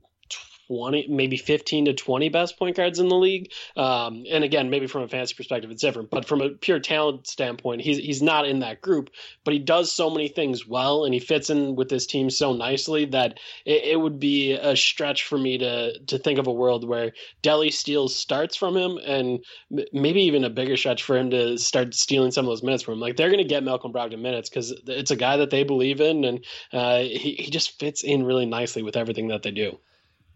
20, 0.71 1.09
maybe 1.09 1.37
15 1.37 1.87
to 1.87 1.93
20 1.95 2.29
best 2.29 2.57
point 2.57 2.77
guards 2.77 3.01
in 3.01 3.09
the 3.09 3.17
league. 3.17 3.51
Um, 3.77 4.25
and 4.31 4.45
again, 4.45 4.71
maybe 4.71 4.87
from 4.87 5.03
a 5.03 5.09
fantasy 5.09 5.35
perspective, 5.35 5.69
it's 5.71 5.83
different. 5.83 6.11
But 6.11 6.27
from 6.27 6.41
a 6.41 6.51
pure 6.51 6.79
talent 6.79 7.27
standpoint, 7.27 7.81
he's 7.81 7.99
he's 7.99 8.23
not 8.23 8.47
in 8.47 8.61
that 8.61 8.81
group. 8.81 9.11
But 9.45 9.53
he 9.53 9.59
does 9.59 9.91
so 9.91 10.11
many 10.11 10.29
things 10.29 10.69
well, 10.69 11.05
and 11.05 11.13
he 11.13 11.19
fits 11.19 11.51
in 11.51 11.75
with 11.75 11.89
this 11.89 12.07
team 12.07 12.31
so 12.31 12.53
nicely 12.53 13.05
that 13.07 13.41
it, 13.65 13.85
it 13.85 14.01
would 14.01 14.21
be 14.21 14.53
a 14.53 14.77
stretch 14.77 15.25
for 15.25 15.37
me 15.37 15.59
to 15.59 15.99
to 15.99 16.19
think 16.19 16.39
of 16.39 16.47
a 16.47 16.53
world 16.53 16.87
where 16.87 17.13
Delly 17.43 17.73
steals 17.73 18.15
starts 18.15 18.55
from 18.55 18.77
him, 18.77 18.97
and 19.05 19.45
maybe 19.93 20.23
even 20.23 20.45
a 20.45 20.51
bigger 20.51 20.77
stretch 20.77 21.03
for 21.03 21.17
him 21.17 21.31
to 21.31 21.59
start 21.59 21.95
stealing 21.95 22.31
some 22.31 22.45
of 22.45 22.51
those 22.51 22.63
minutes 22.63 22.85
from 22.85 22.95
him. 22.95 23.01
Like 23.01 23.17
they're 23.17 23.31
going 23.31 23.39
to 23.39 23.45
get 23.45 23.65
Malcolm 23.65 23.93
Brogdon 23.93 24.21
minutes 24.21 24.49
because 24.49 24.71
it's 24.87 25.11
a 25.11 25.17
guy 25.17 25.39
that 25.39 25.51
they 25.51 25.65
believe 25.65 26.01
in, 26.01 26.25
and 26.25 26.45
uh, 26.73 26.99
he 26.99 27.35
he 27.41 27.51
just 27.51 27.81
fits 27.81 28.05
in 28.05 28.23
really 28.23 28.47
nicely 28.47 28.85
with 28.85 28.97
everything 28.97 29.29
that 29.29 29.43
they 29.43 29.51
do 29.51 29.81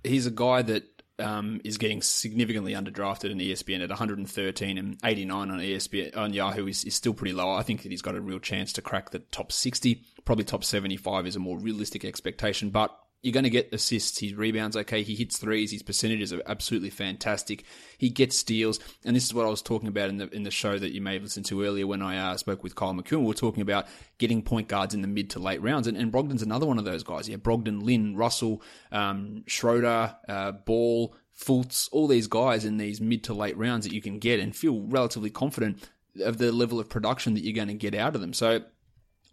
he's 0.04 0.26
a 0.26 0.30
guy 0.30 0.62
that 0.62 0.84
um, 1.18 1.60
is 1.64 1.78
getting 1.78 2.02
significantly 2.02 2.72
underdrafted 2.72 3.30
in 3.30 3.38
ESPN 3.38 3.82
at 3.82 3.88
113 3.88 4.78
and 4.78 4.98
89 5.04 5.50
on 5.50 5.58
ESPN 5.58 6.16
on 6.16 6.32
Yahoo 6.32 6.66
is, 6.66 6.84
is 6.84 6.94
still 6.94 7.14
pretty 7.14 7.32
low. 7.32 7.52
I 7.52 7.62
think 7.62 7.82
that 7.82 7.92
he's 7.92 8.02
got 8.02 8.16
a 8.16 8.20
real 8.20 8.40
chance 8.40 8.72
to 8.74 8.82
crack 8.82 9.10
the 9.10 9.20
top 9.20 9.52
60. 9.52 10.02
Probably 10.24 10.44
top 10.44 10.64
75 10.64 11.26
is 11.26 11.36
a 11.36 11.40
more 11.40 11.58
realistic 11.58 12.04
expectation, 12.04 12.70
but 12.70 12.96
you're 13.24 13.32
going 13.32 13.44
to 13.44 13.50
get 13.50 13.72
assists. 13.72 14.18
His 14.18 14.34
rebounds 14.34 14.76
okay. 14.76 15.02
He 15.02 15.14
hits 15.14 15.38
threes. 15.38 15.72
His 15.72 15.82
percentages 15.82 16.32
are 16.32 16.42
absolutely 16.46 16.90
fantastic. 16.90 17.64
He 17.96 18.10
gets 18.10 18.36
steals, 18.36 18.78
and 19.04 19.16
this 19.16 19.24
is 19.24 19.32
what 19.32 19.46
I 19.46 19.48
was 19.48 19.62
talking 19.62 19.88
about 19.88 20.10
in 20.10 20.18
the 20.18 20.28
in 20.28 20.42
the 20.42 20.50
show 20.50 20.78
that 20.78 20.92
you 20.92 21.00
may 21.00 21.14
have 21.14 21.22
listened 21.22 21.46
to 21.46 21.64
earlier 21.64 21.86
when 21.86 22.02
I 22.02 22.18
uh, 22.18 22.36
spoke 22.36 22.62
with 22.62 22.74
Kyle 22.74 22.92
McCune. 22.92 23.20
We 23.20 23.26
were 23.26 23.34
talking 23.34 23.62
about 23.62 23.86
getting 24.18 24.42
point 24.42 24.68
guards 24.68 24.94
in 24.94 25.00
the 25.00 25.08
mid 25.08 25.30
to 25.30 25.38
late 25.38 25.62
rounds, 25.62 25.86
and, 25.86 25.96
and 25.96 26.12
Brogdon's 26.12 26.42
another 26.42 26.66
one 26.66 26.78
of 26.78 26.84
those 26.84 27.02
guys. 27.02 27.28
Yeah, 27.28 27.36
Brogdon, 27.36 27.82
Lin, 27.82 28.14
Russell, 28.14 28.62
um, 28.92 29.44
Schroeder, 29.46 30.14
uh, 30.28 30.52
Ball, 30.52 31.14
Fultz, 31.34 31.88
all 31.92 32.06
these 32.06 32.26
guys 32.26 32.66
in 32.66 32.76
these 32.76 33.00
mid 33.00 33.24
to 33.24 33.34
late 33.34 33.56
rounds 33.56 33.86
that 33.86 33.94
you 33.94 34.02
can 34.02 34.18
get 34.18 34.38
and 34.38 34.54
feel 34.54 34.82
relatively 34.82 35.30
confident 35.30 35.88
of 36.20 36.38
the 36.38 36.52
level 36.52 36.78
of 36.78 36.88
production 36.88 37.34
that 37.34 37.42
you're 37.42 37.54
going 37.54 37.68
to 37.68 37.74
get 37.74 37.94
out 37.94 38.14
of 38.14 38.20
them. 38.20 38.32
So 38.32 38.60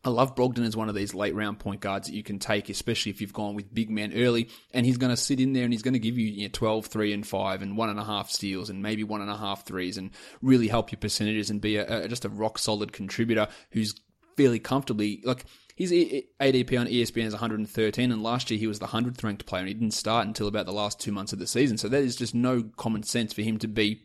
I 0.04 0.10
love 0.10 0.36
Brogdon 0.36 0.66
as 0.66 0.76
one 0.76 0.90
of 0.90 0.96
these 0.96 1.14
late 1.14 1.36
round 1.36 1.60
point 1.60 1.80
guards 1.80 2.08
that 2.08 2.16
you 2.16 2.24
can 2.24 2.40
take, 2.40 2.70
especially 2.70 3.12
if 3.12 3.22
you've 3.22 3.34
gone 3.34 3.54
with 3.54 3.74
big 3.74 3.92
men 3.92 4.14
early. 4.16 4.50
And 4.74 4.86
he's 4.86 4.98
going 4.98 5.12
to 5.12 5.18
sit 5.18 5.40
in 5.40 5.54
there 5.54 5.64
and 5.64 5.72
he's 5.72 5.84
going 5.84 5.94
to 5.94 6.00
give 6.00 6.18
you, 6.18 6.28
you 6.28 6.44
know, 6.44 6.52
12, 6.52 6.88
3, 6.88 7.14
and 7.14 7.28
5, 7.28 7.62
and 7.62 7.78
one 7.78 7.90
and 7.90 8.00
a 8.00 8.04
half 8.04 8.32
steals, 8.32 8.70
and 8.70 8.82
maybe 8.82 9.04
one 9.04 9.22
and 9.22 9.30
a 9.30 9.38
half 9.38 9.66
threes, 9.66 9.98
and 9.98 10.12
really 10.42 10.68
help 10.68 10.92
your 10.92 11.00
percentages 11.00 11.52
and 11.52 11.62
be 11.62 11.78
a, 11.78 12.04
a, 12.04 12.08
just 12.08 12.26
a 12.26 12.30
rock 12.30 12.58
solid 12.58 12.92
contributor 12.92 13.48
who's 13.72 13.94
fairly 14.36 14.60
comfortably 14.60 15.22
like. 15.24 15.46
His 15.76 15.92
ADP 15.92 16.80
on 16.80 16.86
ESPN 16.86 17.26
is 17.26 17.34
113, 17.34 18.12
and 18.12 18.22
last 18.22 18.52
year 18.52 18.60
he 18.60 18.68
was 18.68 18.80
the 18.80 18.88
100th 18.88 19.24
ranked 19.24 19.46
player, 19.46 19.62
and 19.62 19.68
he 19.68 19.74
didn't 19.74 19.94
start 19.94 20.28
until 20.28 20.48
about 20.48 20.68
the 20.68 20.74
last 20.74 21.00
two 21.00 21.12
months 21.12 21.34
of 21.34 21.40
the 21.40 21.48
season. 21.48 21.78
So 21.78 21.88
that 21.90 22.04
is 22.04 22.16
just 22.16 22.36
no 22.36 22.64
common 22.78 23.02
sense 23.04 23.34
for 23.34 23.42
him 23.42 23.58
to 23.60 23.68
be 23.68 24.04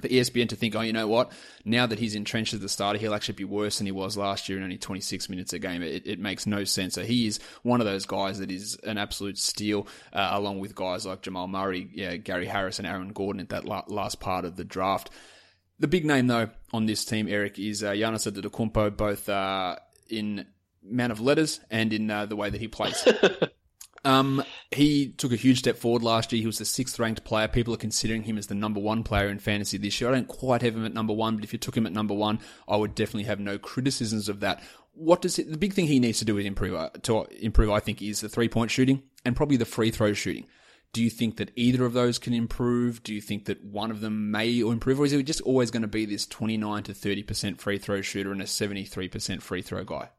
for 0.00 0.08
ESPN 0.08 0.48
to 0.48 0.56
think, 0.56 0.74
oh, 0.74 0.80
you 0.80 0.92
know 0.92 1.06
what? 1.06 1.32
Now 1.64 1.86
that 1.86 1.98
he's 1.98 2.14
entrenched 2.14 2.52
as 2.52 2.60
the 2.60 2.68
starter, 2.68 2.98
he'll 2.98 3.14
actually 3.14 3.36
be 3.36 3.44
worse 3.44 3.78
than 3.78 3.86
he 3.86 3.92
was 3.92 4.16
last 4.16 4.48
year 4.48 4.58
in 4.58 4.64
only 4.64 4.76
26 4.76 5.28
minutes 5.28 5.52
a 5.52 5.58
game. 5.58 5.82
It, 5.82 6.06
it 6.06 6.18
makes 6.18 6.46
no 6.46 6.64
sense. 6.64 6.94
So 6.94 7.02
he 7.02 7.26
is 7.26 7.38
one 7.62 7.80
of 7.80 7.86
those 7.86 8.04
guys 8.04 8.38
that 8.40 8.50
is 8.50 8.76
an 8.84 8.98
absolute 8.98 9.38
steal, 9.38 9.86
uh, 10.12 10.30
along 10.32 10.58
with 10.58 10.74
guys 10.74 11.06
like 11.06 11.22
Jamal 11.22 11.48
Murray, 11.48 11.88
yeah, 11.94 12.16
Gary 12.16 12.46
Harris, 12.46 12.78
and 12.78 12.88
Aaron 12.88 13.12
Gordon 13.12 13.40
at 13.40 13.50
that 13.50 13.64
la- 13.64 13.84
last 13.86 14.20
part 14.20 14.44
of 14.44 14.56
the 14.56 14.64
draft. 14.64 15.10
The 15.78 15.88
big 15.88 16.04
name, 16.04 16.26
though, 16.26 16.50
on 16.72 16.86
this 16.86 17.04
team, 17.04 17.28
Eric, 17.28 17.58
is 17.58 17.82
uh, 17.82 17.92
Giannis 17.92 18.30
Antetokounmpo, 18.30 18.96
both 18.96 19.28
uh, 19.28 19.76
in 20.08 20.46
man 20.82 21.10
of 21.10 21.20
letters 21.20 21.60
and 21.70 21.92
in 21.92 22.10
uh, 22.10 22.26
the 22.26 22.36
way 22.36 22.50
that 22.50 22.60
he 22.60 22.68
plays. 22.68 23.06
Um, 24.04 24.44
he 24.70 25.08
took 25.08 25.32
a 25.32 25.36
huge 25.36 25.58
step 25.58 25.76
forward 25.76 26.02
last 26.02 26.32
year. 26.32 26.40
He 26.40 26.46
was 26.46 26.58
the 26.58 26.64
sixth 26.64 26.98
ranked 26.98 27.24
player. 27.24 27.48
People 27.48 27.72
are 27.72 27.78
considering 27.78 28.24
him 28.24 28.36
as 28.36 28.48
the 28.48 28.54
number 28.54 28.80
one 28.80 29.02
player 29.02 29.28
in 29.28 29.38
fantasy 29.38 29.78
this 29.78 30.00
year. 30.00 30.10
I 30.10 30.14
don't 30.14 30.28
quite 30.28 30.62
have 30.62 30.76
him 30.76 30.84
at 30.84 30.92
number 30.92 31.14
one, 31.14 31.36
but 31.36 31.44
if 31.44 31.52
you 31.52 31.58
took 31.58 31.76
him 31.76 31.86
at 31.86 31.92
number 31.92 32.14
one, 32.14 32.38
I 32.68 32.76
would 32.76 32.94
definitely 32.94 33.24
have 33.24 33.40
no 33.40 33.58
criticisms 33.58 34.28
of 34.28 34.40
that. 34.40 34.62
What 34.92 35.22
does 35.22 35.38
it, 35.38 35.50
the 35.50 35.58
big 35.58 35.72
thing 35.72 35.86
he 35.86 36.00
needs 36.00 36.18
to 36.18 36.24
do 36.24 36.38
is 36.38 36.44
improve 36.44 36.74
uh, 36.74 36.90
to 37.02 37.26
improve? 37.40 37.70
I 37.70 37.80
think 37.80 38.02
is 38.02 38.20
the 38.20 38.28
three 38.28 38.48
point 38.48 38.70
shooting 38.70 39.02
and 39.24 39.34
probably 39.34 39.56
the 39.56 39.64
free 39.64 39.90
throw 39.90 40.12
shooting. 40.12 40.46
Do 40.92 41.02
you 41.02 41.10
think 41.10 41.38
that 41.38 41.50
either 41.56 41.84
of 41.84 41.92
those 41.92 42.20
can 42.20 42.32
improve? 42.32 43.02
Do 43.02 43.12
you 43.12 43.20
think 43.20 43.46
that 43.46 43.64
one 43.64 43.90
of 43.90 44.00
them 44.00 44.30
may 44.30 44.60
improve, 44.60 45.00
or 45.00 45.06
is 45.06 45.10
he 45.10 45.20
just 45.24 45.40
always 45.40 45.72
going 45.72 45.82
to 45.82 45.88
be 45.88 46.06
this 46.06 46.26
twenty 46.26 46.56
nine 46.56 46.84
to 46.84 46.94
thirty 46.94 47.24
percent 47.24 47.60
free 47.60 47.78
throw 47.78 48.00
shooter 48.00 48.30
and 48.30 48.40
a 48.40 48.46
seventy 48.46 48.84
three 48.84 49.08
percent 49.08 49.42
free 49.42 49.62
throw 49.62 49.82
guy? 49.82 50.10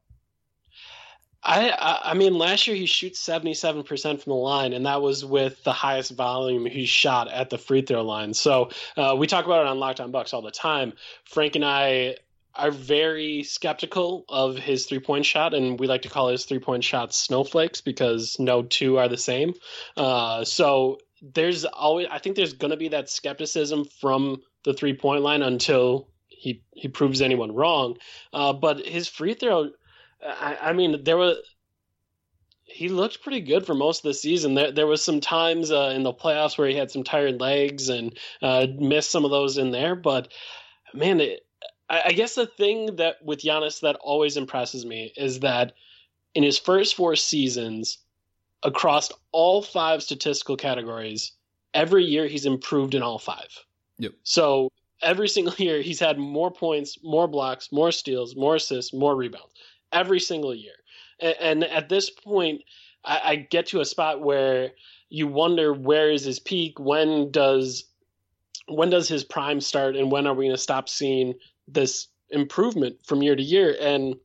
I, 1.45 1.99
I 2.11 2.13
mean, 2.15 2.33
last 2.33 2.65
year 2.65 2.75
he 2.75 2.87
shoots 2.87 3.19
seventy 3.19 3.53
seven 3.53 3.83
percent 3.83 4.23
from 4.23 4.31
the 4.31 4.37
line, 4.37 4.73
and 4.73 4.85
that 4.85 5.01
was 5.01 5.23
with 5.23 5.63
the 5.63 5.73
highest 5.73 6.11
volume 6.11 6.65
he 6.65 6.85
shot 6.85 7.31
at 7.31 7.49
the 7.49 7.57
free 7.57 7.83
throw 7.83 8.03
line. 8.03 8.33
So 8.33 8.71
uh, 8.97 9.15
we 9.17 9.27
talk 9.27 9.45
about 9.45 9.61
it 9.61 9.67
on 9.67 9.79
Locked 9.79 9.99
On 9.99 10.11
Bucks 10.11 10.33
all 10.33 10.41
the 10.41 10.51
time. 10.51 10.93
Frank 11.25 11.55
and 11.55 11.63
I 11.63 12.17
are 12.55 12.71
very 12.71 13.43
skeptical 13.43 14.25
of 14.29 14.57
his 14.57 14.85
three 14.85 14.99
point 14.99 15.25
shot, 15.25 15.53
and 15.53 15.79
we 15.79 15.87
like 15.87 16.01
to 16.03 16.09
call 16.09 16.29
his 16.29 16.45
three 16.45 16.59
point 16.59 16.83
shots 16.83 17.17
snowflakes 17.17 17.81
because 17.81 18.37
no 18.39 18.63
two 18.63 18.97
are 18.97 19.07
the 19.07 19.17
same. 19.17 19.53
Uh, 19.95 20.43
so 20.43 20.97
there's 21.21 21.65
always, 21.65 22.07
I 22.09 22.19
think 22.19 22.35
there's 22.35 22.53
going 22.53 22.71
to 22.71 22.77
be 22.77 22.89
that 22.89 23.09
skepticism 23.09 23.85
from 24.01 24.41
the 24.63 24.73
three 24.73 24.95
point 24.95 25.21
line 25.21 25.43
until 25.43 26.09
he 26.27 26.63
he 26.73 26.87
proves 26.87 27.21
anyone 27.21 27.53
wrong. 27.53 27.97
Uh, 28.33 28.53
but 28.53 28.85
his 28.85 29.07
free 29.07 29.35
throw 29.35 29.69
I, 30.23 30.57
I 30.61 30.73
mean, 30.73 31.03
there 31.03 31.17
were 31.17 31.35
he 32.65 32.89
looked 32.89 33.21
pretty 33.21 33.41
good 33.41 33.65
for 33.65 33.73
most 33.73 33.99
of 33.99 34.09
the 34.09 34.13
season. 34.13 34.55
There, 34.55 34.71
there 34.71 34.87
was 34.87 35.03
some 35.03 35.21
times 35.21 35.71
uh, 35.71 35.93
in 35.95 36.03
the 36.03 36.13
playoffs 36.13 36.57
where 36.57 36.67
he 36.67 36.75
had 36.75 36.91
some 36.91 37.03
tired 37.03 37.39
legs 37.39 37.89
and 37.89 38.17
uh, 38.41 38.67
missed 38.77 39.11
some 39.11 39.23
of 39.23 39.31
those 39.31 39.57
in 39.57 39.71
there. 39.71 39.95
But 39.95 40.33
man, 40.93 41.21
it, 41.21 41.45
I, 41.89 42.01
I 42.07 42.11
guess 42.11 42.35
the 42.35 42.47
thing 42.47 42.95
that 42.97 43.23
with 43.23 43.41
Giannis 43.41 43.81
that 43.81 43.97
always 44.01 44.35
impresses 44.35 44.85
me 44.85 45.13
is 45.15 45.39
that 45.41 45.73
in 46.33 46.43
his 46.43 46.57
first 46.57 46.95
four 46.95 47.15
seasons, 47.15 47.99
across 48.63 49.11
all 49.31 49.61
five 49.61 50.01
statistical 50.01 50.57
categories, 50.57 51.33
every 51.73 52.03
year 52.03 52.27
he's 52.27 52.45
improved 52.45 52.95
in 52.95 53.03
all 53.03 53.19
five. 53.19 53.47
Yep. 53.99 54.13
So 54.23 54.71
every 55.01 55.29
single 55.29 55.53
year 55.57 55.81
he's 55.81 55.99
had 55.99 56.17
more 56.17 56.51
points, 56.51 56.97
more 57.03 57.27
blocks, 57.27 57.71
more 57.71 57.91
steals, 57.91 58.35
more 58.35 58.55
assists, 58.55 58.93
more 58.93 59.15
rebounds. 59.15 59.53
Every 59.91 60.19
single 60.19 60.53
year. 60.53 60.73
And, 61.19 61.63
at 61.63 61.89
this 61.89 62.09
point, 62.09 62.61
I, 63.03 63.21
I 63.23 63.35
get 63.35 63.67
to 63.67 63.79
a 63.79 63.85
spot 63.85 64.21
where 64.21 64.71
you 65.09 65.27
wonder 65.27 65.73
where 65.73 66.11
is 66.11 66.25
his 66.25 66.39
peak? 66.39 66.79
When 66.79 67.31
does 67.31 67.85
when 68.67 68.89
does 68.89 69.07
his 69.07 69.23
prime 69.23 69.61
start? 69.61 69.95
And 69.95 70.11
when 70.11 70.27
are 70.27 70.33
we 70.33 70.45
going 70.45 70.55
to 70.55 70.61
stop 70.61 70.89
seeing 70.89 71.35
this 71.67 72.07
improvement 72.29 72.97
from 73.05 73.21
year 73.21 73.35
to 73.35 73.43
year? 73.43 73.75
And 73.79 74.15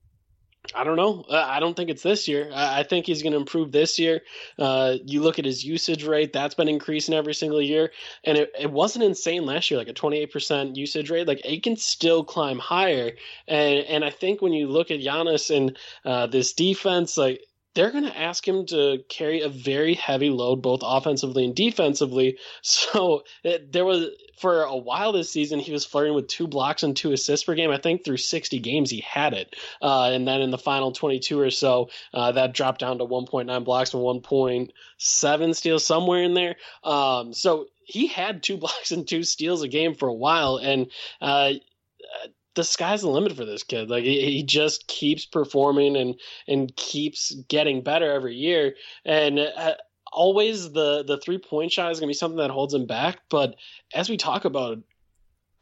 I 0.74 0.84
don't 0.84 0.96
know. 0.96 1.24
I 1.30 1.58
don't 1.58 1.76
think 1.76 1.90
it's 1.90 2.02
this 2.02 2.28
year. 2.28 2.50
I 2.54 2.82
think 2.82 3.06
he's 3.06 3.22
going 3.22 3.32
to 3.32 3.38
improve 3.38 3.72
this 3.72 3.98
year. 3.98 4.22
Uh, 4.58 4.96
you 5.04 5.22
look 5.22 5.38
at 5.38 5.44
his 5.44 5.64
usage 5.64 6.04
rate, 6.04 6.32
that's 6.32 6.54
been 6.54 6.68
increasing 6.68 7.14
every 7.14 7.34
single 7.34 7.60
year. 7.60 7.90
And 8.24 8.38
it, 8.38 8.52
it 8.58 8.70
wasn't 8.70 9.04
insane 9.04 9.46
last 9.46 9.70
year, 9.70 9.78
like 9.78 9.88
a 9.88 9.94
28% 9.94 10.76
usage 10.76 11.10
rate. 11.10 11.26
Like 11.26 11.44
it 11.44 11.62
can 11.62 11.76
still 11.76 12.22
climb 12.22 12.58
higher. 12.58 13.12
And, 13.48 13.84
and 13.86 14.04
I 14.04 14.10
think 14.10 14.42
when 14.42 14.52
you 14.52 14.68
look 14.68 14.90
at 14.90 15.00
Giannis 15.00 15.54
and 15.54 15.76
uh, 16.04 16.26
this 16.28 16.52
defense, 16.52 17.16
like 17.16 17.42
they're 17.74 17.92
going 17.92 18.04
to 18.04 18.18
ask 18.18 18.46
him 18.46 18.66
to 18.66 18.98
carry 19.08 19.42
a 19.42 19.48
very 19.48 19.94
heavy 19.94 20.30
load, 20.30 20.62
both 20.62 20.80
offensively 20.82 21.44
and 21.44 21.54
defensively. 21.54 22.38
So 22.62 23.22
it, 23.42 23.72
there 23.72 23.84
was, 23.84 24.08
for 24.38 24.62
a 24.62 24.76
while 24.76 25.12
this 25.12 25.30
season, 25.30 25.60
he 25.60 25.72
was 25.72 25.84
flirting 25.84 26.14
with 26.14 26.28
two 26.28 26.46
blocks 26.46 26.82
and 26.82 26.96
two 26.96 27.12
assists 27.12 27.44
per 27.44 27.54
game. 27.54 27.70
I 27.70 27.78
think 27.78 28.04
through 28.04 28.16
60 28.18 28.58
games, 28.58 28.90
he 28.90 29.00
had 29.00 29.32
it. 29.34 29.54
Uh, 29.80 30.10
and 30.12 30.26
then 30.26 30.40
in 30.40 30.50
the 30.50 30.58
final 30.58 30.92
22 30.92 31.38
or 31.38 31.50
so, 31.50 31.90
uh, 32.12 32.32
that 32.32 32.54
dropped 32.54 32.80
down 32.80 32.98
to 32.98 33.06
1.9 33.06 33.64
blocks 33.64 33.94
and 33.94 34.02
1.7 34.02 35.54
steals, 35.54 35.86
somewhere 35.86 36.22
in 36.22 36.34
there. 36.34 36.56
Um, 36.84 37.32
so 37.32 37.66
he 37.84 38.06
had 38.06 38.42
two 38.42 38.56
blocks 38.58 38.92
and 38.92 39.06
two 39.06 39.22
steals 39.22 39.62
a 39.62 39.68
game 39.68 39.94
for 39.94 40.08
a 40.08 40.14
while. 40.14 40.56
And, 40.56 40.90
uh, 41.20 41.52
the 42.54 42.64
sky's 42.64 43.02
the 43.02 43.08
limit 43.08 43.32
for 43.32 43.44
this 43.44 43.62
kid. 43.62 43.90
Like 43.90 44.04
he, 44.04 44.20
he, 44.22 44.42
just 44.42 44.86
keeps 44.88 45.24
performing 45.24 45.96
and 45.96 46.20
and 46.48 46.74
keeps 46.76 47.34
getting 47.48 47.82
better 47.82 48.10
every 48.10 48.34
year. 48.34 48.74
And 49.04 49.38
uh, 49.38 49.74
always 50.12 50.72
the 50.72 51.04
the 51.04 51.18
three 51.18 51.38
point 51.38 51.72
shot 51.72 51.92
is 51.92 52.00
gonna 52.00 52.08
be 52.08 52.14
something 52.14 52.38
that 52.38 52.50
holds 52.50 52.74
him 52.74 52.86
back. 52.86 53.20
But 53.28 53.56
as 53.94 54.08
we 54.08 54.16
talk 54.16 54.44
about 54.44 54.78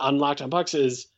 on 0.01 0.18
Locked 0.18 0.42
On 0.42 0.51
Bucks, 0.51 0.74
is 0.74 1.09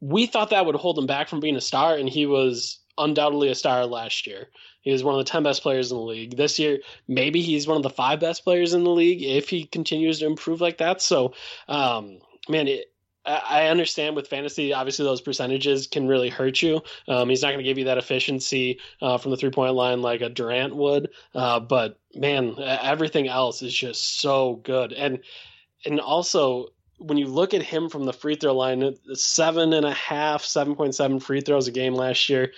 we 0.00 0.26
thought 0.26 0.50
that 0.50 0.66
would 0.66 0.76
hold 0.76 0.98
him 0.98 1.06
back 1.06 1.28
from 1.28 1.40
being 1.40 1.56
a 1.56 1.60
star, 1.60 1.94
and 1.96 2.08
he 2.08 2.26
was 2.26 2.80
undoubtedly 2.98 3.48
a 3.48 3.54
star 3.54 3.86
last 3.86 4.26
year. 4.26 4.48
He 4.80 4.90
was 4.90 5.04
one 5.04 5.14
of 5.14 5.24
the 5.24 5.30
10 5.30 5.44
best 5.44 5.62
players 5.62 5.92
in 5.92 5.96
the 5.96 6.02
league. 6.02 6.36
This 6.36 6.58
year, 6.58 6.80
maybe 7.06 7.40
he's 7.40 7.68
one 7.68 7.76
of 7.76 7.82
the 7.82 7.90
five 7.90 8.20
best 8.20 8.44
players 8.44 8.74
in 8.74 8.84
the 8.84 8.90
league 8.90 9.22
if 9.22 9.48
he 9.48 9.64
continues 9.64 10.18
to 10.18 10.26
improve 10.26 10.60
like 10.60 10.78
that. 10.78 11.00
So, 11.00 11.34
um, 11.68 12.18
man, 12.48 12.66
it, 12.68 12.91
I 13.24 13.68
understand 13.68 14.16
with 14.16 14.28
fantasy, 14.28 14.72
obviously 14.72 15.04
those 15.04 15.20
percentages 15.20 15.86
can 15.86 16.08
really 16.08 16.28
hurt 16.28 16.60
you. 16.60 16.82
Um, 17.06 17.28
he's 17.28 17.42
not 17.42 17.48
going 17.48 17.58
to 17.58 17.64
give 17.64 17.78
you 17.78 17.84
that 17.84 17.98
efficiency 17.98 18.80
uh, 19.00 19.18
from 19.18 19.30
the 19.30 19.36
three 19.36 19.50
point 19.50 19.74
line 19.74 20.02
like 20.02 20.22
a 20.22 20.28
Durant 20.28 20.74
would, 20.74 21.10
uh, 21.34 21.60
but 21.60 21.98
man, 22.14 22.56
everything 22.58 23.28
else 23.28 23.62
is 23.62 23.72
just 23.72 24.20
so 24.20 24.56
good. 24.64 24.92
And 24.92 25.20
and 25.84 26.00
also 26.00 26.68
when 26.98 27.18
you 27.18 27.26
look 27.26 27.54
at 27.54 27.62
him 27.62 27.88
from 27.88 28.04
the 28.04 28.12
free 28.12 28.36
throw 28.36 28.54
line, 28.54 28.94
seven 29.14 29.72
and 29.72 29.86
a 29.86 29.92
half, 29.92 30.44
seven 30.44 30.74
point 30.74 30.94
seven 30.94 31.20
free 31.20 31.40
throws 31.40 31.68
a 31.68 31.72
game 31.72 31.94
last 31.94 32.28
year. 32.28 32.52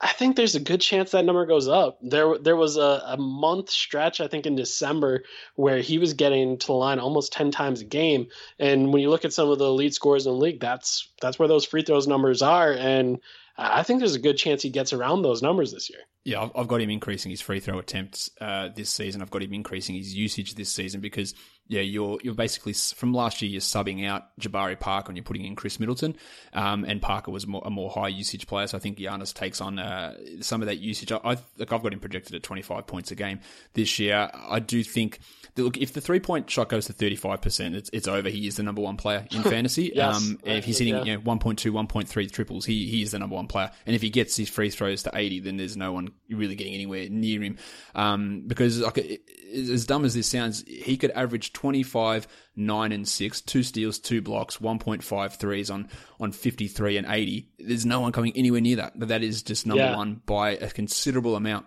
I 0.00 0.12
think 0.12 0.36
there's 0.36 0.54
a 0.54 0.60
good 0.60 0.80
chance 0.80 1.10
that 1.10 1.24
number 1.24 1.44
goes 1.44 1.66
up. 1.66 1.98
There, 2.00 2.38
there 2.38 2.54
was 2.54 2.76
a, 2.76 3.02
a 3.04 3.16
month 3.16 3.68
stretch, 3.70 4.20
I 4.20 4.28
think, 4.28 4.46
in 4.46 4.54
December 4.54 5.24
where 5.56 5.78
he 5.78 5.98
was 5.98 6.14
getting 6.14 6.56
to 6.58 6.66
the 6.66 6.72
line 6.72 7.00
almost 7.00 7.32
ten 7.32 7.50
times 7.50 7.80
a 7.80 7.84
game. 7.84 8.28
And 8.60 8.92
when 8.92 9.02
you 9.02 9.10
look 9.10 9.24
at 9.24 9.32
some 9.32 9.50
of 9.50 9.58
the 9.58 9.64
elite 9.64 9.94
scores 9.94 10.26
in 10.26 10.32
the 10.32 10.38
league, 10.38 10.60
that's 10.60 11.08
that's 11.20 11.38
where 11.38 11.48
those 11.48 11.64
free 11.64 11.82
throws 11.82 12.06
numbers 12.06 12.42
are. 12.42 12.72
And 12.72 13.18
I 13.56 13.82
think 13.82 13.98
there's 13.98 14.14
a 14.14 14.20
good 14.20 14.38
chance 14.38 14.62
he 14.62 14.70
gets 14.70 14.92
around 14.92 15.22
those 15.22 15.42
numbers 15.42 15.72
this 15.72 15.90
year. 15.90 16.00
Yeah, 16.24 16.48
I've 16.54 16.68
got 16.68 16.80
him 16.80 16.90
increasing 16.90 17.30
his 17.30 17.40
free 17.40 17.58
throw 17.58 17.78
attempts 17.78 18.30
uh, 18.40 18.68
this 18.68 18.90
season. 18.90 19.20
I've 19.20 19.30
got 19.30 19.42
him 19.42 19.52
increasing 19.52 19.96
his 19.96 20.14
usage 20.14 20.54
this 20.54 20.70
season 20.70 21.00
because 21.00 21.34
yeah, 21.68 21.82
you're 21.82 22.18
you're 22.22 22.34
basically 22.34 22.72
from 22.72 23.12
last 23.12 23.42
year 23.42 23.50
you're 23.50 23.60
subbing 23.60 24.06
out 24.06 24.36
Jabari 24.40 24.78
Parker 24.78 25.10
and 25.10 25.16
you're 25.16 25.24
putting 25.24 25.44
in 25.44 25.54
Khris 25.54 25.78
Middleton, 25.78 26.16
um, 26.54 26.84
and 26.84 27.00
Parker 27.00 27.30
was 27.30 27.46
more, 27.46 27.62
a 27.64 27.70
more 27.70 27.90
high 27.90 28.08
usage 28.08 28.46
player, 28.46 28.66
so 28.66 28.78
I 28.78 28.80
think 28.80 28.98
Giannis 28.98 29.34
takes 29.34 29.60
on 29.60 29.78
uh, 29.78 30.14
some 30.40 30.62
of 30.62 30.66
that 30.66 30.78
usage. 30.78 31.12
I, 31.12 31.18
I 31.22 31.36
look, 31.58 31.72
I've 31.72 31.82
got 31.82 31.92
him 31.92 32.00
projected 32.00 32.34
at 32.34 32.42
25 32.42 32.86
points 32.86 33.10
a 33.10 33.14
game 33.14 33.40
this 33.74 33.98
year. 33.98 34.30
I 34.34 34.60
do 34.60 34.82
think 34.82 35.18
that, 35.56 35.62
look 35.62 35.76
if 35.76 35.92
the 35.92 36.00
three 36.00 36.20
point 36.20 36.48
shot 36.48 36.70
goes 36.70 36.86
to 36.86 36.94
35 36.94 37.42
percent, 37.42 37.76
it's 37.76 37.90
it's 37.92 38.08
over. 38.08 38.30
He 38.30 38.46
is 38.46 38.56
the 38.56 38.62
number 38.62 38.80
one 38.80 38.96
player 38.96 39.26
in 39.30 39.42
fantasy. 39.42 39.92
yes, 39.94 40.16
um, 40.16 40.38
if 40.44 40.64
he's 40.64 40.78
hitting 40.78 40.94
yeah. 40.94 41.04
you 41.04 41.14
know 41.16 41.20
1.2, 41.20 41.70
1.3 41.70 42.30
triples, 42.30 42.64
he 42.64 42.86
he 42.86 43.02
is 43.02 43.10
the 43.10 43.18
number 43.18 43.36
one 43.36 43.46
player. 43.46 43.70
And 43.84 43.94
if 43.94 44.00
he 44.00 44.08
gets 44.08 44.36
his 44.36 44.48
free 44.48 44.70
throws 44.70 45.02
to 45.02 45.10
80, 45.14 45.40
then 45.40 45.58
there's 45.58 45.76
no 45.76 45.92
one 45.92 46.12
really 46.30 46.54
getting 46.54 46.74
anywhere 46.74 47.08
near 47.10 47.42
him. 47.42 47.58
Um, 47.94 48.44
because 48.46 48.80
like 48.80 49.20
as 49.52 49.86
dumb 49.86 50.04
as 50.04 50.14
this 50.14 50.26
sounds, 50.26 50.64
he 50.66 50.96
could 50.96 51.10
average 51.10 51.52
25 51.58 52.28
9 52.54 52.92
and 52.92 53.08
6, 53.08 53.40
two 53.40 53.64
steals, 53.64 53.98
two 53.98 54.22
blocks, 54.22 54.58
1.5 54.58 55.32
threes 55.32 55.70
on, 55.70 55.88
on 56.20 56.30
53 56.30 56.96
and 56.96 57.06
80. 57.08 57.48
There's 57.58 57.84
no 57.84 58.00
one 58.00 58.12
coming 58.12 58.32
anywhere 58.36 58.60
near 58.60 58.76
that, 58.76 58.96
but 58.96 59.08
that 59.08 59.24
is 59.24 59.42
just 59.42 59.66
number 59.66 59.82
yeah. 59.82 59.96
one 59.96 60.22
by 60.24 60.50
a 60.50 60.70
considerable 60.70 61.34
amount. 61.34 61.66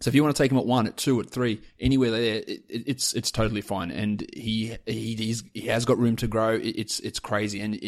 So 0.00 0.08
if 0.08 0.14
you 0.14 0.22
want 0.22 0.34
to 0.34 0.42
take 0.42 0.50
him 0.50 0.56
at 0.56 0.64
one, 0.64 0.86
at 0.86 0.96
two, 0.96 1.20
at 1.20 1.28
three, 1.28 1.60
anywhere 1.78 2.10
there, 2.10 2.36
it, 2.36 2.48
it, 2.48 2.84
it's 2.86 3.12
it's 3.12 3.30
totally 3.30 3.60
fine. 3.60 3.90
And 3.90 4.26
he 4.32 4.78
he 4.86 5.36
he 5.52 5.66
has 5.66 5.84
got 5.84 5.98
room 5.98 6.16
to 6.16 6.26
grow. 6.26 6.54
It, 6.54 6.76
it's 6.78 7.00
it's 7.00 7.20
crazy, 7.20 7.60
and 7.60 7.78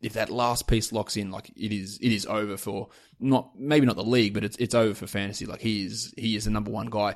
if 0.00 0.14
that 0.14 0.30
last 0.30 0.66
piece 0.66 0.92
locks 0.92 1.16
in, 1.16 1.30
like 1.30 1.50
it 1.50 1.72
is 1.72 1.98
it 2.02 2.10
is 2.10 2.26
over 2.26 2.56
for 2.56 2.88
not 3.20 3.52
maybe 3.56 3.86
not 3.86 3.94
the 3.94 4.02
league, 4.02 4.34
but 4.34 4.42
it's 4.42 4.56
it's 4.56 4.74
over 4.74 4.94
for 4.94 5.06
fantasy. 5.06 5.46
Like 5.46 5.60
he 5.60 5.84
is 5.84 6.12
he 6.16 6.34
is 6.34 6.46
the 6.46 6.50
number 6.50 6.72
one 6.72 6.88
guy 6.90 7.14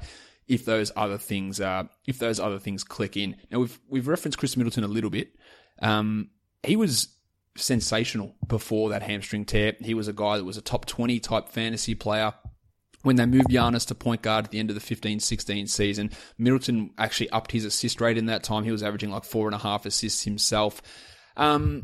if 0.48 0.64
those 0.64 0.92
other 0.96 1.18
things 1.18 1.61
uh, 1.61 1.85
if 2.07 2.18
those 2.18 2.40
other 2.40 2.59
things 2.59 2.85
click 2.85 3.16
in. 3.16 3.37
Now 3.50 3.61
we've 3.61 3.78
we've 3.88 4.09
referenced 4.09 4.38
Khris 4.38 4.57
Middleton 4.57 4.85
a 4.85 4.88
little 4.88 5.11
bit. 5.11 5.37
Um, 5.80 6.30
he 6.62 6.76
was 6.76 7.09
sensational 7.57 8.35
before 8.46 8.90
that 8.90 9.02
hamstring 9.02 9.44
tear. 9.44 9.74
He 9.80 9.94
was 9.94 10.09
a 10.09 10.12
guy 10.12 10.37
that 10.37 10.44
was 10.44 10.57
a 10.57 10.62
top 10.62 10.87
20 10.87 11.20
type 11.20 11.48
fantasy 11.48 11.94
player. 11.94 12.35
When 13.02 13.16
they 13.16 13.26
moved 13.26 13.48
Giannis 13.48 13.87
to 13.88 13.94
point 13.94 14.22
guard 14.22 14.46
at 14.46 14.50
the 14.50 14.59
end 14.59 14.70
of 14.70 14.76
the 14.76 14.96
15-16 14.96 15.68
season, 15.68 16.11
Middleton 16.38 16.90
actually 16.96 17.28
upped 17.30 17.52
his 17.52 17.66
assist 17.66 18.00
rate 18.00 18.16
in 18.16 18.26
that 18.26 18.42
time. 18.42 18.64
He 18.64 18.70
was 18.70 18.83
averaging 18.83 19.11
like 19.11 19.24
four 19.24 19.46
and 19.46 19.54
a 19.54 19.59
half 19.59 19.85
assists 19.85 20.24
himself. 20.24 20.80
Um, 21.37 21.83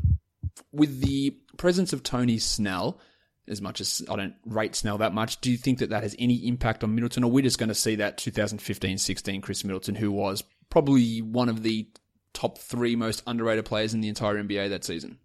with 0.71 0.99
the 0.99 1.37
presence 1.57 1.93
of 1.93 2.01
Tony 2.01 2.39
Snell, 2.39 2.99
as 3.47 3.61
much 3.61 3.81
as 3.81 4.01
I 4.09 4.15
don't 4.15 4.35
rate 4.45 4.75
Snell 4.75 4.99
that 4.99 5.13
much. 5.13 5.41
Do 5.41 5.51
you 5.51 5.57
think 5.57 5.79
that 5.79 5.89
that 5.89 6.03
has 6.03 6.15
any 6.19 6.47
impact 6.47 6.83
on 6.83 6.95
Middleton, 6.95 7.23
or 7.23 7.31
we're 7.31 7.43
just 7.43 7.59
going 7.59 7.69
to 7.69 7.75
see 7.75 7.95
that 7.95 8.17
2015-16 8.17 9.41
Khris 9.41 9.63
Middleton, 9.63 9.95
who 9.95 10.11
was 10.11 10.43
probably 10.69 11.21
one 11.21 11.49
of 11.49 11.63
the 11.63 11.87
top 12.33 12.57
three 12.57 12.95
most 12.95 13.23
underrated 13.27 13.65
players 13.65 13.93
in 13.93 14.01
the 14.01 14.09
entire 14.09 14.35
NBA 14.35 14.69
that 14.69 14.83
season? 14.83 15.17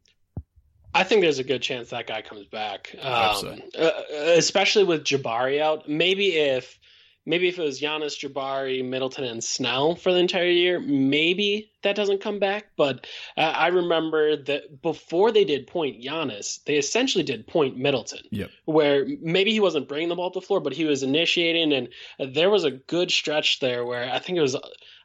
I 0.94 1.04
think 1.04 1.20
there's 1.20 1.38
a 1.38 1.44
good 1.44 1.60
chance 1.60 1.90
that 1.90 2.06
guy 2.06 2.22
comes 2.22 2.46
back, 2.46 2.94
um, 3.02 3.36
so. 3.36 3.58
uh, 3.78 3.90
especially 4.36 4.84
with 4.84 5.04
Jabari 5.04 5.60
out. 5.60 5.86
Maybe 5.88 6.28
if 6.28 6.78
maybe 7.26 7.48
if 7.48 7.58
it 7.58 7.62
was 7.62 7.80
Giannis, 7.80 8.18
Jabari, 8.18 8.82
Middleton, 8.82 9.24
and 9.24 9.44
Snell 9.44 9.94
for 9.94 10.10
the 10.10 10.18
entire 10.18 10.48
year, 10.48 10.80
maybe 10.80 11.70
that 11.86 11.96
doesn't 11.96 12.20
come 12.20 12.38
back. 12.38 12.66
But 12.76 13.06
uh, 13.36 13.40
I 13.40 13.68
remember 13.68 14.36
that 14.36 14.82
before 14.82 15.30
they 15.30 15.44
did 15.44 15.66
point 15.66 16.02
Giannis, 16.02 16.62
they 16.64 16.76
essentially 16.76 17.24
did 17.24 17.46
point 17.46 17.76
Middleton, 17.76 18.22
yep. 18.30 18.50
where 18.64 19.06
maybe 19.22 19.52
he 19.52 19.60
wasn't 19.60 19.88
bringing 19.88 20.08
the 20.08 20.16
ball 20.16 20.30
to 20.32 20.40
the 20.40 20.46
floor, 20.46 20.60
but 20.60 20.72
he 20.72 20.84
was 20.84 21.02
initiating, 21.02 21.72
and 21.72 22.34
there 22.34 22.50
was 22.50 22.64
a 22.64 22.70
good 22.70 23.10
stretch 23.10 23.60
there 23.60 23.84
where 23.86 24.10
I 24.12 24.18
think 24.18 24.36
it 24.38 24.42
was 24.42 24.56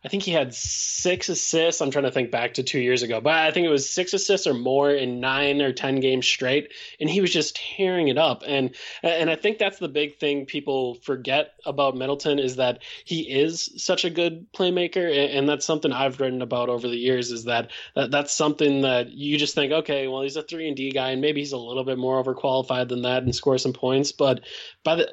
I 0.04 0.08
think 0.08 0.24
he 0.24 0.32
had 0.32 0.54
six 0.56 1.30
assists. 1.30 1.80
I'm 1.80 1.92
trying 1.92 2.06
to 2.06 2.12
think 2.12 2.32
back 2.32 2.56
to 2.56 2.64
two 2.64 2.80
years 2.80 3.04
ago, 3.04 3.22
but 3.22 3.34
I 3.34 3.52
think 3.52 3.68
it 3.68 3.72
was 3.72 3.88
six 3.88 4.14
assists 4.14 4.48
or 4.48 4.56
more 4.56 4.90
in 4.90 5.20
nine 5.20 5.62
or 5.62 5.74
ten 5.74 6.00
games 6.00 6.26
straight, 6.26 6.74
and 7.00 7.08
he 7.08 7.22
was 7.22 7.32
just 7.32 7.56
tearing 7.56 8.08
it 8.08 8.18
up. 8.18 8.42
And 8.46 8.76
and 9.04 9.30
I 9.30 9.36
think 9.36 9.60
that's 9.60 9.78
the 9.78 9.88
big 9.88 10.18
thing 10.18 10.48
people 10.48 10.96
forget 10.96 11.54
about 11.68 11.96
Middleton 11.96 12.40
is 12.40 12.56
that 12.56 12.82
he 13.06 13.22
is 13.22 13.72
such 13.78 14.04
a 14.04 14.10
good 14.10 14.52
playmaker, 14.54 15.38
and 15.38 15.48
that's 15.48 15.66
something 15.66 15.92
I've 15.92 16.20
written 16.20 16.42
about 16.42 16.70
over 16.72 16.88
the 16.88 16.98
years. 16.98 17.32
Is 17.32 17.46
that, 17.46 17.72
that 17.96 18.12
that's 18.12 18.34
something 18.34 18.82
that 18.82 19.12
you 19.12 19.38
just 19.38 19.56
think, 19.56 19.72
okay, 19.72 20.08
well 20.08 20.24
he's 20.24 20.36
a 20.36 20.44
three 20.44 20.68
and 20.68 20.78
D 20.78 20.92
guy, 20.92 21.12
and 21.12 21.22
maybe 21.22 21.42
he's 21.42 21.54
a 21.54 21.58
little 21.58 21.84
bit 21.84 21.98
more 21.98 22.24
overqualified 22.24 22.90
than 22.90 23.04
that 23.04 23.24
and 23.24 23.36
score 23.36 23.58
some 23.58 23.74
points, 23.74 24.12
but 24.12 24.42
by 24.84 24.96
the 24.96 25.12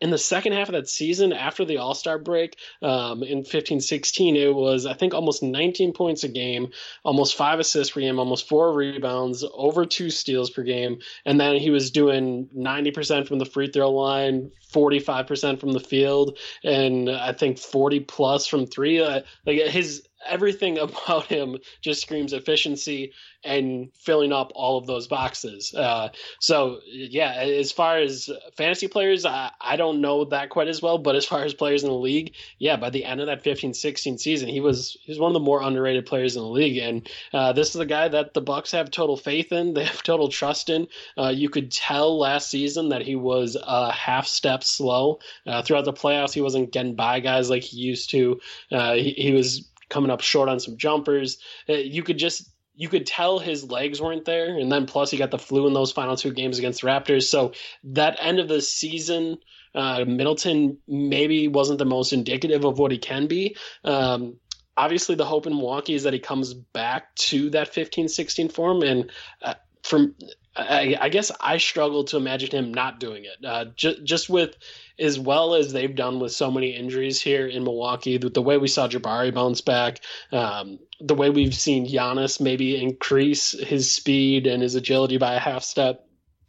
in 0.00 0.10
the 0.10 0.18
second 0.18 0.52
half 0.52 0.68
of 0.68 0.74
that 0.74 0.88
season 0.88 1.32
after 1.32 1.64
the 1.64 1.78
All 1.78 1.94
Star 1.94 2.18
break 2.18 2.56
um, 2.82 3.22
in 3.22 3.44
15 3.44 3.80
16, 3.80 4.36
it 4.36 4.54
was, 4.54 4.86
I 4.86 4.94
think, 4.94 5.14
almost 5.14 5.42
19 5.42 5.92
points 5.92 6.24
a 6.24 6.28
game, 6.28 6.68
almost 7.04 7.36
five 7.36 7.58
assists 7.58 7.92
per 7.92 8.00
game, 8.00 8.18
almost 8.18 8.48
four 8.48 8.74
rebounds, 8.74 9.44
over 9.54 9.84
two 9.84 10.10
steals 10.10 10.50
per 10.50 10.62
game. 10.62 11.00
And 11.24 11.40
then 11.40 11.56
he 11.56 11.70
was 11.70 11.90
doing 11.90 12.48
90% 12.56 13.26
from 13.26 13.38
the 13.38 13.44
free 13.44 13.70
throw 13.70 13.90
line, 13.90 14.50
45% 14.72 15.60
from 15.60 15.72
the 15.72 15.80
field, 15.80 16.38
and 16.64 17.10
I 17.10 17.32
think 17.32 17.58
40 17.58 18.00
plus 18.00 18.46
from 18.46 18.66
three. 18.66 19.00
Uh, 19.00 19.22
like 19.46 19.58
his 19.62 20.02
everything 20.26 20.78
about 20.78 21.26
him 21.26 21.56
just 21.80 22.02
screams 22.02 22.32
efficiency 22.32 23.12
and 23.42 23.90
filling 23.94 24.32
up 24.32 24.52
all 24.54 24.76
of 24.76 24.86
those 24.86 25.06
boxes. 25.06 25.74
Uh, 25.74 26.10
so 26.40 26.80
yeah, 26.86 27.32
as 27.32 27.72
far 27.72 27.98
as 27.98 28.28
fantasy 28.56 28.86
players, 28.86 29.24
I, 29.24 29.50
I 29.60 29.76
don't 29.76 30.00
know 30.00 30.26
that 30.26 30.50
quite 30.50 30.68
as 30.68 30.82
well, 30.82 30.98
but 30.98 31.16
as 31.16 31.24
far 31.24 31.42
as 31.44 31.54
players 31.54 31.82
in 31.82 31.88
the 31.88 31.94
league, 31.94 32.34
yeah, 32.58 32.76
by 32.76 32.90
the 32.90 33.04
end 33.04 33.20
of 33.20 33.26
that 33.28 33.42
15-16 33.42 34.20
season, 34.20 34.48
he 34.48 34.60
was 34.60 34.96
he 35.02 35.12
was 35.12 35.18
one 35.18 35.30
of 35.30 35.34
the 35.34 35.40
more 35.40 35.62
underrated 35.62 36.06
players 36.06 36.36
in 36.36 36.42
the 36.42 36.48
league, 36.48 36.78
and 36.78 37.08
uh, 37.32 37.52
this 37.52 37.70
is 37.70 37.80
a 37.80 37.86
guy 37.86 38.08
that 38.08 38.34
the 38.34 38.40
Bucks 38.40 38.72
have 38.72 38.90
total 38.90 39.16
faith 39.16 39.52
in, 39.52 39.74
they 39.74 39.84
have 39.84 40.02
total 40.02 40.28
trust 40.28 40.68
in. 40.68 40.86
Uh, 41.16 41.28
you 41.28 41.48
could 41.48 41.72
tell 41.72 42.18
last 42.18 42.50
season 42.50 42.90
that 42.90 43.02
he 43.02 43.16
was 43.16 43.56
a 43.60 43.90
half 43.92 44.26
step 44.26 44.62
slow 44.62 45.18
uh, 45.46 45.62
throughout 45.62 45.84
the 45.84 45.92
playoffs. 45.92 46.34
He 46.34 46.42
wasn't 46.42 46.72
getting 46.72 46.94
by 46.94 47.20
guys 47.20 47.48
like 47.48 47.62
he 47.62 47.78
used 47.78 48.10
to. 48.10 48.40
Uh, 48.70 48.94
he, 48.94 49.10
he 49.12 49.32
was 49.32 49.69
coming 49.90 50.10
up 50.10 50.22
short 50.22 50.48
on 50.48 50.60
some 50.60 50.78
jumpers. 50.78 51.38
Uh, 51.68 51.74
you 51.74 52.02
could 52.02 52.18
just 52.18 52.50
you 52.74 52.88
could 52.88 53.06
tell 53.06 53.38
his 53.38 53.70
legs 53.70 54.00
weren't 54.00 54.24
there, 54.24 54.58
and 54.58 54.72
then 54.72 54.86
plus 54.86 55.10
he 55.10 55.18
got 55.18 55.30
the 55.30 55.38
flu 55.38 55.66
in 55.66 55.74
those 55.74 55.92
final 55.92 56.16
two 56.16 56.32
games 56.32 56.58
against 56.58 56.80
the 56.80 56.86
Raptors. 56.86 57.24
So 57.24 57.52
that 57.84 58.16
end 58.18 58.38
of 58.38 58.48
the 58.48 58.62
season, 58.62 59.36
uh, 59.74 60.04
Middleton 60.06 60.78
maybe 60.88 61.46
wasn't 61.46 61.78
the 61.78 61.84
most 61.84 62.14
indicative 62.14 62.64
of 62.64 62.78
what 62.78 62.90
he 62.90 62.96
can 62.96 63.26
be. 63.26 63.56
Um, 63.84 64.36
obviously, 64.78 65.14
the 65.14 65.26
hope 65.26 65.46
in 65.46 65.52
Milwaukee 65.52 65.94
is 65.94 66.04
that 66.04 66.14
he 66.14 66.20
comes 66.20 66.54
back 66.54 67.14
to 67.16 67.50
that 67.50 67.70
15-16 67.70 68.50
form, 68.50 68.80
and 68.82 69.10
uh, 69.42 69.54
from 69.82 70.14
I, 70.56 70.96
I, 71.00 71.08
guess 71.10 71.30
I 71.40 71.58
struggle 71.58 72.04
to 72.04 72.16
imagine 72.16 72.50
him 72.50 72.74
not 72.74 72.98
doing 72.98 73.24
it. 73.24 73.44
Uh, 73.44 73.66
just 73.76 74.28
with 74.28 74.56
as 74.98 75.18
well 75.18 75.54
as 75.54 75.72
they've 75.72 75.94
done 75.94 76.18
with 76.18 76.32
so 76.32 76.50
many 76.50 76.70
injuries 76.70 77.20
here 77.20 77.46
in 77.46 77.64
Milwaukee, 77.64 78.18
the, 78.18 78.30
the 78.30 78.42
way 78.42 78.58
we 78.58 78.68
saw 78.68 78.88
Jabari 78.88 79.32
bounce 79.32 79.60
back, 79.60 80.00
um, 80.32 80.78
the 81.00 81.14
way 81.14 81.30
we've 81.30 81.54
seen 81.54 81.86
Giannis 81.86 82.40
maybe 82.40 82.80
increase 82.80 83.52
his 83.52 83.92
speed 83.92 84.46
and 84.46 84.62
his 84.62 84.74
agility 84.74 85.18
by 85.18 85.34
a 85.34 85.38
half 85.38 85.62
step, 85.62 86.06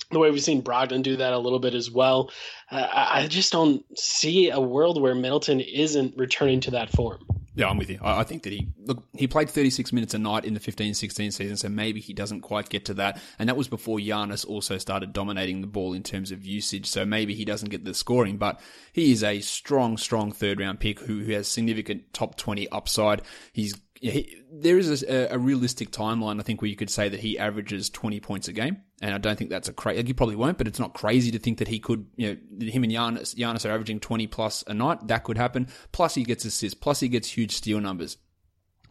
the 0.09 0.19
way 0.19 0.31
we've 0.31 0.43
seen 0.43 0.63
Brogdon 0.63 1.03
do 1.03 1.17
that 1.17 1.33
a 1.33 1.39
little 1.39 1.59
bit 1.59 1.75
as 1.75 1.89
well. 1.89 2.31
Uh, 2.69 2.87
I 2.91 3.27
just 3.27 3.51
don't 3.51 3.85
see 3.97 4.49
a 4.49 4.59
world 4.59 4.99
where 4.99 5.15
Middleton 5.15 5.59
isn't 5.59 6.17
returning 6.17 6.59
to 6.61 6.71
that 6.71 6.89
form. 6.89 7.40
Yeah, 7.53 7.67
I'm 7.67 7.77
with 7.77 7.89
you. 7.89 7.99
I, 8.01 8.23
think 8.23 8.43
that 8.43 8.53
he 8.53 8.69
look 8.77 9.03
he 9.13 9.27
played 9.27 9.49
36 9.49 9.91
minutes 9.91 10.13
a 10.13 10.17
night 10.17 10.45
in 10.45 10.53
the 10.53 10.59
15-16 10.59 10.95
season, 11.33 11.57
so 11.57 11.67
maybe 11.67 11.99
he 11.99 12.13
doesn't 12.13 12.41
quite 12.41 12.69
get 12.69 12.85
to 12.85 12.93
that. 12.93 13.21
And 13.39 13.49
that 13.49 13.57
was 13.57 13.67
before 13.67 13.97
Giannis 13.97 14.47
also 14.47 14.77
started 14.77 15.11
dominating 15.11 15.59
the 15.59 15.67
ball 15.67 15.93
in 15.93 16.01
terms 16.01 16.31
of 16.31 16.45
usage, 16.45 16.85
so 16.85 17.05
maybe 17.05 17.33
he 17.33 17.43
doesn't 17.43 17.69
get 17.69 17.83
the 17.83 17.93
scoring. 17.93 18.37
But 18.37 18.61
he 18.93 19.11
is 19.11 19.21
a 19.21 19.41
strong, 19.41 19.97
strong 19.97 20.31
third 20.31 20.61
round 20.61 20.79
pick 20.79 20.99
who, 21.01 21.19
who 21.19 21.33
has 21.33 21.49
significant 21.49 22.13
top 22.13 22.37
20 22.37 22.69
upside. 22.69 23.21
He's 23.51 23.75
he, 24.01 24.41
there 24.51 24.79
is 24.79 25.03
a, 25.03 25.27
a, 25.33 25.37
realistic 25.37 25.91
timeline, 25.91 26.39
I 26.39 26.43
think, 26.43 26.61
where 26.61 26.69
you 26.69 26.75
could 26.75 26.89
say 26.89 27.07
that 27.07 27.19
he 27.19 27.37
averages 27.37 27.89
20 27.89 28.19
points 28.19 28.47
a 28.47 28.53
game. 28.53 28.77
And 28.99 29.13
I 29.13 29.19
don't 29.19 29.37
think 29.37 29.51
that's 29.51 29.69
a 29.69 29.73
crazy, 29.73 29.97
like, 29.97 30.07
he 30.07 30.13
probably 30.13 30.35
won't, 30.35 30.57
but 30.57 30.67
it's 30.67 30.79
not 30.79 30.93
crazy 30.93 31.29
to 31.31 31.39
think 31.39 31.59
that 31.59 31.67
he 31.67 31.79
could, 31.79 32.07
you 32.15 32.29
know, 32.29 32.65
him 32.67 32.83
and 32.83 32.91
Giannis, 32.91 33.35
Giannis 33.35 33.63
are 33.63 33.71
averaging 33.71 33.99
20 33.99 34.25
plus 34.27 34.63
a 34.65 34.73
night. 34.73 35.07
That 35.07 35.23
could 35.23 35.37
happen. 35.37 35.67
Plus 35.91 36.15
he 36.15 36.23
gets 36.23 36.45
assists. 36.45 36.73
Plus 36.73 36.99
he 36.99 37.09
gets 37.09 37.29
huge 37.29 37.51
steal 37.51 37.79
numbers. 37.79 38.17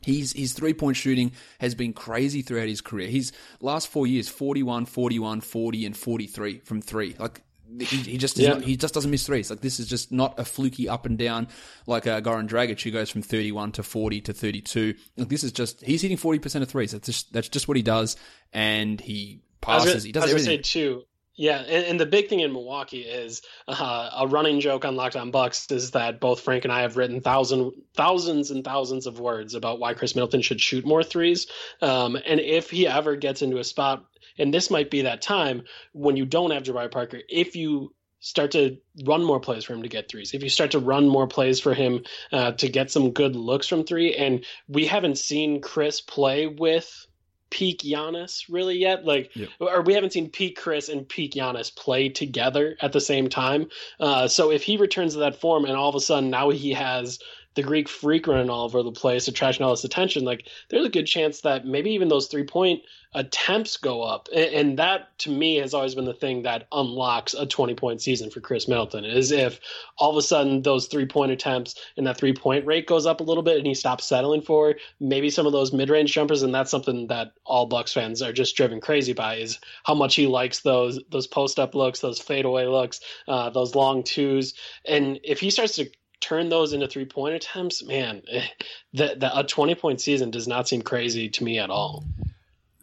He's, 0.03 0.33
his 0.33 0.53
three 0.53 0.75
point 0.75 0.97
shooting 0.97 1.33
has 1.59 1.75
been 1.75 1.93
crazy 1.93 2.43
throughout 2.43 2.69
his 2.69 2.81
career. 2.81 3.09
His 3.09 3.33
last 3.61 3.89
four 3.89 4.07
years, 4.07 4.29
41, 4.29 4.87
41, 4.87 5.41
40, 5.41 5.87
and 5.87 5.97
43 5.97 6.59
from 6.61 6.81
three. 6.81 7.17
Like, 7.19 7.43
he, 7.79 7.85
he 7.85 8.19
just 8.19 8.37
yeah. 8.39 8.51
not, 8.51 8.63
he 8.63 8.77
just 8.77 8.95
doesn't 8.95 9.11
miss 9.11 9.27
threes. 9.27 9.51
Like 9.51 9.61
this 9.61 9.81
is 9.81 9.87
just 9.87 10.13
not 10.13 10.39
a 10.39 10.45
fluky 10.45 10.89
up 10.89 11.07
and 11.07 11.19
down 11.19 11.49
like 11.87 12.07
uh, 12.07 12.21
Goran 12.21 12.49
Dragic 12.49 12.83
who 12.83 12.91
goes 12.91 13.11
from 13.11 13.23
31 13.23 13.73
to 13.73 13.83
40 13.83 14.21
to 14.23 14.33
32. 14.33 14.95
Like 15.17 15.29
this 15.29 15.45
is 15.45 15.53
just 15.53 15.83
he's 15.83 16.03
hitting 16.03 16.17
40% 16.17 16.63
of 16.63 16.69
threes. 16.69 16.93
That's 16.93 17.07
just 17.07 17.33
that's 17.33 17.49
just 17.49 17.69
what 17.69 17.77
he 17.77 17.83
does 17.83 18.17
and 18.53 19.01
he 19.01 19.41
passes. 19.61 20.03
he 20.03 20.13
does 20.13 20.23
I 20.23 20.27
was 20.27 20.33
everything. 20.33 20.65
Say 20.65 20.81
too. 20.81 21.03
Yeah, 21.37 21.61
and, 21.61 21.87
and, 21.87 22.01
the 22.01 22.05
big 22.05 22.29
thing 22.29 22.41
in 22.41 22.53
Milwaukee 22.53 23.01
is 23.01 23.41
uh, 23.67 24.11
a 24.15 24.27
running 24.27 24.61
joke 24.61 24.85
on 24.85 24.95
Locked 24.95 25.17
On 25.17 25.31
Bucks 25.31 25.71
is 25.71 25.93
that 25.93 26.21
both 26.21 26.41
Frank 26.41 26.65
and 26.65 26.73
I 26.73 26.83
have 26.83 26.99
written 26.99 27.23
thousand, 27.23 27.73
thousands 27.95 28.51
and 28.51 28.63
thousands 28.63 29.07
of 29.07 29.21
words 29.21 29.55
about 29.55 29.79
why 29.79 29.95
Khris 29.95 30.15
Middleton 30.15 30.43
should 30.43 30.61
shoot 30.61 30.85
more 30.85 31.03
threes. 31.03 31.47
Um, 31.81 32.17
and 32.17 32.41
if 32.41 32.69
he 32.69 32.87
ever 32.87 33.17
gets 33.17 33.41
into 33.41 33.57
a 33.57 33.65
spot 33.65 34.05
and 34.41 34.53
this 34.53 34.71
might 34.71 34.91
be 34.91 35.03
that 35.03 35.23
time 35.23 35.63
when 35.93 36.17
you 36.17 36.27
don't 36.27 36.51
have 36.51 36.63
Jabari 36.63 36.91
Parker, 36.91 37.21
if 37.29 37.55
you 37.55 37.95
start 38.21 38.51
to 38.53 38.77
run 39.05 39.25
more 39.25 39.41
plays 39.41 39.65
for 39.65 39.75
him 39.75 39.83
to 39.83 39.89
get 39.89 40.09
threes, 40.09 40.35
if 40.35 40.43
you 40.43 40.49
start 40.49 40.71
to 40.73 40.79
run 40.79 41.09
more 41.09 41.27
plays 41.27 41.59
for 41.59 41.75
him 41.75 42.05
uh, 42.33 42.53
to 42.53 42.69
get 42.69 42.91
some 42.91 43.13
good 43.13 43.35
looks 43.37 43.67
from 43.67 43.85
three, 43.85 44.15
and 44.15 44.45
we 44.69 44.87
haven't 44.87 45.19
seen 45.19 45.61
Khris 45.61 46.01
play 46.01 46.47
with 46.47 47.07
peak 47.51 47.81
Giannis 47.81 48.45
really 48.49 48.79
yet. 48.79 49.05
Like, 49.05 49.35
yep. 49.35 49.49
or 49.59 49.83
we 49.83 49.95
haven't 49.95 50.13
seen 50.13 50.31
peak 50.31 50.59
Khris 50.59 50.89
and 50.89 51.09
peak 51.09 51.33
Giannis 51.33 51.75
play 51.75 52.09
together 52.09 52.77
at 52.81 52.93
the 52.93 53.01
same 53.01 53.29
time. 53.29 53.69
Uh, 53.99 54.29
so 54.29 54.51
if 54.51 54.63
he 54.63 54.77
returns 54.77 55.15
to 55.15 55.21
that 55.21 55.41
form 55.41 55.65
and 55.65 55.75
all 55.75 55.89
of 55.89 55.95
a 55.95 56.01
sudden 56.01 56.31
now 56.31 56.51
he 56.51 56.73
has 56.73 57.19
the 57.55 57.63
Greek 57.63 57.89
freak 57.89 58.29
running 58.29 58.49
all 58.49 58.65
over 58.65 58.83
the 58.83 58.93
place, 58.93 59.27
attracting 59.27 59.65
all 59.65 59.73
this 59.73 59.85
attention, 59.85 60.25
like 60.25 60.47
there's 60.69 60.87
a 60.87 60.91
good 60.91 61.07
chance 61.07 61.41
that 61.41 61.67
maybe 61.67 61.91
even 61.91 62.09
those 62.09 62.29
three 62.29 62.45
point 62.45 62.83
attempts 63.15 63.77
go 63.77 64.03
up. 64.03 64.29
And, 64.35 64.79
that 64.79 65.19
to 65.19 65.31
me 65.31 65.57
has 65.57 65.75
always 65.75 65.97
been 65.97 66.05
the 66.05 66.15
thing 66.15 66.43
that 66.43 66.69
unlocks 66.71 67.35
a 67.35 67.45
20 67.45 67.75
point 67.75 68.01
season 68.01 68.31
for 68.31 68.41
Khris 68.41 68.69
Middleton 68.69 69.05
is 69.05 69.33
if 69.33 69.59
all 69.99 70.11
of 70.11 70.17
a 70.17 70.23
sudden 70.23 70.63
those 70.63 70.87
three 70.87 71.07
point 71.07 71.33
attempts 71.33 71.75
and 71.97 72.07
that 72.07 72.17
three 72.17 72.33
point 72.33 72.65
rate 72.67 72.87
goes 72.87 73.07
up 73.07 73.21
a 73.21 73.25
little 73.25 73.43
bit 73.43 73.57
and 73.57 73.67
he 73.67 73.75
stops 73.75 74.05
settling 74.05 74.43
for 74.43 74.77
maybe 75.01 75.29
some 75.29 75.45
of 75.45 75.53
those 75.53 75.73
mid 75.73 75.91
range 75.91 76.13
jumpers. 76.13 76.43
And 76.43 76.55
that's 76.55 76.71
something 76.71 77.09
that 77.09 77.33
all 77.45 77.67
Bucks 77.67 77.93
fans 77.93 78.23
are 78.23 78.33
just 78.33 78.57
driven 78.57 78.81
crazy 78.81 79.13
by 79.13 79.37
is 79.37 79.59
how 79.85 79.95
much 79.95 80.15
he 80.15 80.29
likes 80.29 80.61
those, 80.61 81.01
those 81.11 81.27
post 81.27 81.59
up 81.59 81.75
looks, 81.75 82.01
those 82.01 82.21
fadeaway 82.21 82.67
looks, 82.67 83.01
uh, 83.27 83.51
those 83.51 83.75
long 83.75 84.05
twos. 84.05 84.55
And 84.87 85.19
if 85.25 85.41
he 85.41 85.51
starts 85.51 85.75
to 85.77 85.91
turn 86.21 86.49
those 86.49 86.73
into 86.73 86.87
three 86.87 87.07
point 87.07 87.35
attempts, 87.35 87.83
man, 87.83 88.23
eh, 88.31 88.47
the, 88.93 89.17
the, 89.19 89.37
a 89.37 89.43
20 89.43 89.75
point 89.75 90.01
season 90.01 90.31
does 90.31 90.47
not 90.47 90.69
seem 90.69 90.83
crazy 90.83 91.29
to 91.31 91.45
me 91.45 91.59
at 91.59 91.71
all. 91.71 92.05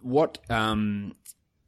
What 0.07 0.39
um, 0.49 1.15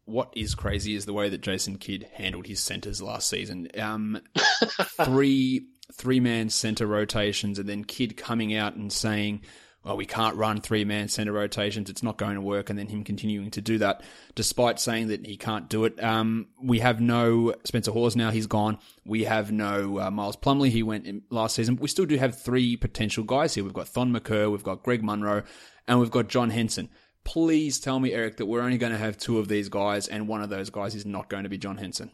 what 0.05 0.33
is 0.35 0.55
crazy 0.55 0.95
is 0.95 1.05
the 1.05 1.13
way 1.13 1.29
that 1.29 1.41
Jason 1.41 1.77
Kidd 1.77 2.07
handled 2.13 2.47
his 2.47 2.61
centers 2.61 3.01
last 3.01 3.29
season. 3.29 3.67
Um, 3.77 4.21
three 5.03 5.67
three 5.93 6.19
man 6.19 6.49
center 6.49 6.87
rotations, 6.87 7.59
and 7.59 7.67
then 7.67 7.83
Kidd 7.83 8.15
coming 8.15 8.55
out 8.55 8.75
and 8.75 8.91
saying 8.93 9.41
well, 9.83 9.95
we 9.95 10.05
can't 10.05 10.35
run 10.35 10.59
three 10.59 10.83
man 10.83 11.07
center 11.07 11.31
rotations. 11.31 11.89
It's 11.89 12.03
not 12.03 12.17
going 12.17 12.35
to 12.35 12.41
work. 12.41 12.69
And 12.69 12.77
then 12.77 12.87
him 12.87 13.03
continuing 13.03 13.49
to 13.51 13.61
do 13.61 13.77
that, 13.77 14.03
despite 14.35 14.79
saying 14.79 15.07
that 15.07 15.25
he 15.25 15.37
can't 15.37 15.69
do 15.69 15.85
it. 15.85 16.01
Um, 16.03 16.47
we 16.61 16.79
have 16.79 16.99
no 16.99 17.53
Spencer 17.63 17.91
Hawes 17.91 18.15
now. 18.15 18.29
He's 18.29 18.47
gone. 18.47 18.77
We 19.05 19.23
have 19.23 19.51
no 19.51 19.99
uh, 19.99 20.11
Miles 20.11 20.35
Plumlee; 20.35 20.69
He 20.69 20.83
went 20.83 21.23
last 21.31 21.55
season. 21.55 21.75
But 21.75 21.83
we 21.83 21.87
still 21.87 22.05
do 22.05 22.17
have 22.17 22.41
three 22.41 22.75
potential 22.75 23.23
guys 23.23 23.55
here. 23.55 23.63
We've 23.63 23.73
got 23.73 23.87
Thon 23.87 24.11
Maker, 24.11 24.49
we've 24.49 24.63
got 24.63 24.83
Greg 24.83 25.03
Monroe, 25.03 25.43
and 25.87 25.99
we've 25.99 26.11
got 26.11 26.27
John 26.27 26.49
Henson. 26.49 26.89
Please 27.29 27.79
tell 27.79 27.99
me, 27.99 28.11
Eric, 28.11 28.37
that 28.37 28.47
we're 28.47 28.61
only 28.61 28.79
going 28.79 28.91
to 28.91 28.97
have 28.97 29.15
two 29.15 29.37
of 29.37 29.47
these 29.47 29.69
guys, 29.69 30.07
and 30.07 30.27
one 30.27 30.41
of 30.41 30.49
those 30.49 30.71
guys 30.71 30.95
is 30.95 31.05
not 31.05 31.29
going 31.29 31.43
to 31.43 31.49
be 31.49 31.59
John 31.59 31.77
Henson. 31.77 32.09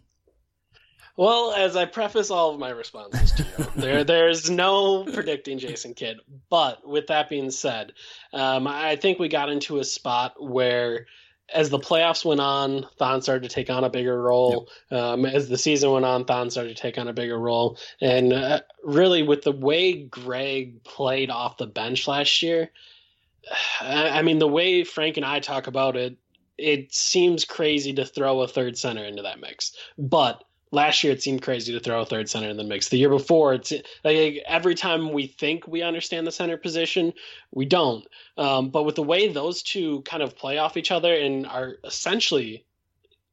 Well, 1.16 1.54
as 1.54 1.78
I 1.78 1.86
preface 1.86 2.30
all 2.30 2.54
of 2.54 2.60
my 2.60 2.72
responses 2.72 3.32
to 3.32 3.44
you, 3.44 3.66
there 3.78 4.04
there's 4.04 4.50
no 4.50 5.06
predicting 5.06 5.58
Jason 5.58 5.94
Kidd. 5.94 6.18
But 6.50 6.86
with 6.86 7.08
that 7.08 7.30
being 7.30 7.50
said, 7.50 7.94
um, 8.34 8.68
I 8.68 8.98
think 8.98 9.18
we 9.18 9.30
got 9.30 9.48
into 9.48 9.80
a 9.80 9.86
spot 9.86 10.34
where 10.38 11.06
as 11.54 11.70
the 11.70 11.80
playoffs 11.80 12.26
went 12.26 12.42
on, 12.42 12.86
Thon 12.98 13.22
started 13.22 13.48
to 13.48 13.56
take 13.56 13.70
on 13.70 13.86
a 13.86 13.90
bigger 13.90 14.22
role. 14.22 14.68
Yep. 14.92 15.00
Um, 15.00 15.26
as 15.26 15.48
the 15.48 15.58
season 15.58 15.92
went 15.92 16.04
on, 16.04 16.26
Thon 16.26 16.50
started 16.50 16.76
to 16.76 16.82
take 16.82 16.98
on 16.98 17.08
a 17.08 17.14
bigger 17.14 17.40
role. 17.40 17.78
And 18.02 18.34
uh, 18.34 18.62
really, 18.84 19.24
with 19.24 19.44
the 19.44 19.54
way 19.54 19.94
Greg 19.94 20.84
played 20.84 21.30
off 21.30 21.56
the 21.56 21.68
bench 21.68 22.06
last 22.06 22.42
year, 22.42 22.70
I, 23.82 24.22
mean, 24.22 24.40
the 24.40 24.48
way 24.48 24.84
Frank 24.84 25.18
and 25.18 25.26
I 25.26 25.40
talk 25.40 25.68
about 25.68 25.96
it, 25.96 26.18
it 26.58 26.94
seems 26.94 27.46
crazy 27.46 27.94
to 27.94 28.06
throw 28.06 28.42
a 28.42 28.48
third 28.48 28.78
center 28.78 29.04
into 29.04 29.24
that 29.24 29.40
mix. 29.40 29.74
But 29.98 30.44
last 30.72 31.04
year 31.04 31.14
it 31.14 31.22
seemed 31.22 31.42
crazy 31.42 31.74
to 31.74 31.80
throw 31.80 32.02
a 32.02 32.06
third 32.06 32.30
center 32.30 32.50
in 32.50 32.58
the 32.58 32.64
mix. 32.64 32.90
The 32.90 32.98
year 32.98 33.10
before, 33.10 33.54
it's 33.54 33.74
like 34.04 34.44
every 34.48 34.76
time 34.76 35.12
we 35.12 35.28
think 35.28 35.68
we 35.68 35.82
understand 35.82 36.26
the 36.26 36.32
center 36.32 36.58
position, 36.58 37.14
we 37.52 37.66
don't. 37.66 38.06
Um, 38.38 38.70
but 38.70 38.84
with 38.84 38.96
the 38.96 39.04
way 39.04 39.28
those 39.28 39.62
two 39.62 40.02
kind 40.02 40.24
of 40.24 40.36
play 40.36 40.58
off 40.58 40.78
each 40.78 40.92
other 40.92 41.14
and 41.14 41.46
are 41.46 41.76
essentially 41.84 42.66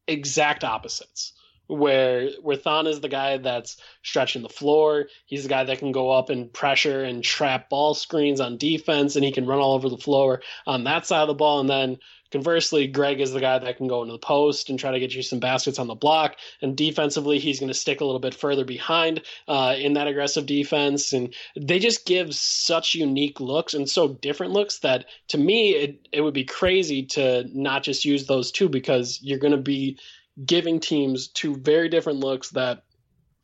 exact 0.06 0.64
opposites. 0.64 1.32
Where 1.66 2.30
where 2.42 2.56
Thon 2.56 2.86
is 2.86 3.00
the 3.00 3.08
guy 3.08 3.38
that's 3.38 3.76
stretching 4.02 4.42
the 4.42 4.48
floor. 4.48 5.06
He's 5.26 5.44
the 5.44 5.48
guy 5.48 5.64
that 5.64 5.78
can 5.78 5.92
go 5.92 6.10
up 6.10 6.30
and 6.30 6.52
pressure 6.52 7.02
and 7.04 7.22
trap 7.22 7.70
ball 7.70 7.94
screens 7.94 8.40
on 8.40 8.58
defense, 8.58 9.16
and 9.16 9.24
he 9.24 9.32
can 9.32 9.46
run 9.46 9.58
all 9.58 9.74
over 9.74 9.88
the 9.88 9.96
floor 9.96 10.42
on 10.66 10.84
that 10.84 11.06
side 11.06 11.22
of 11.22 11.28
the 11.28 11.34
ball. 11.34 11.60
And 11.60 11.70
then 11.70 11.98
Conversely, 12.32 12.86
Greg 12.86 13.20
is 13.20 13.32
the 13.32 13.40
guy 13.40 13.58
that 13.58 13.76
can 13.76 13.88
go 13.88 14.00
into 14.00 14.12
the 14.12 14.18
post 14.18 14.70
and 14.70 14.78
try 14.78 14.90
to 14.90 14.98
get 14.98 15.14
you 15.14 15.22
some 15.22 15.38
baskets 15.38 15.78
on 15.78 15.86
the 15.86 15.94
block. 15.94 16.36
And 16.62 16.74
defensively, 16.74 17.38
he's 17.38 17.60
going 17.60 17.68
to 17.68 17.78
stick 17.78 18.00
a 18.00 18.06
little 18.06 18.20
bit 18.20 18.34
further 18.34 18.64
behind 18.64 19.22
uh, 19.46 19.74
in 19.78 19.92
that 19.92 20.08
aggressive 20.08 20.46
defense. 20.46 21.12
And 21.12 21.34
they 21.54 21.78
just 21.78 22.06
give 22.06 22.34
such 22.34 22.94
unique 22.94 23.38
looks 23.38 23.74
and 23.74 23.88
so 23.88 24.08
different 24.08 24.54
looks 24.54 24.78
that 24.78 25.04
to 25.28 25.38
me, 25.38 25.72
it, 25.72 26.08
it 26.10 26.22
would 26.22 26.32
be 26.32 26.44
crazy 26.44 27.04
to 27.08 27.44
not 27.52 27.82
just 27.82 28.06
use 28.06 28.26
those 28.26 28.50
two 28.50 28.70
because 28.70 29.20
you're 29.22 29.38
going 29.38 29.52
to 29.52 29.58
be 29.58 29.98
giving 30.44 30.80
teams 30.80 31.28
two 31.28 31.56
very 31.56 31.88
different 31.88 32.20
looks 32.20 32.50
that 32.50 32.84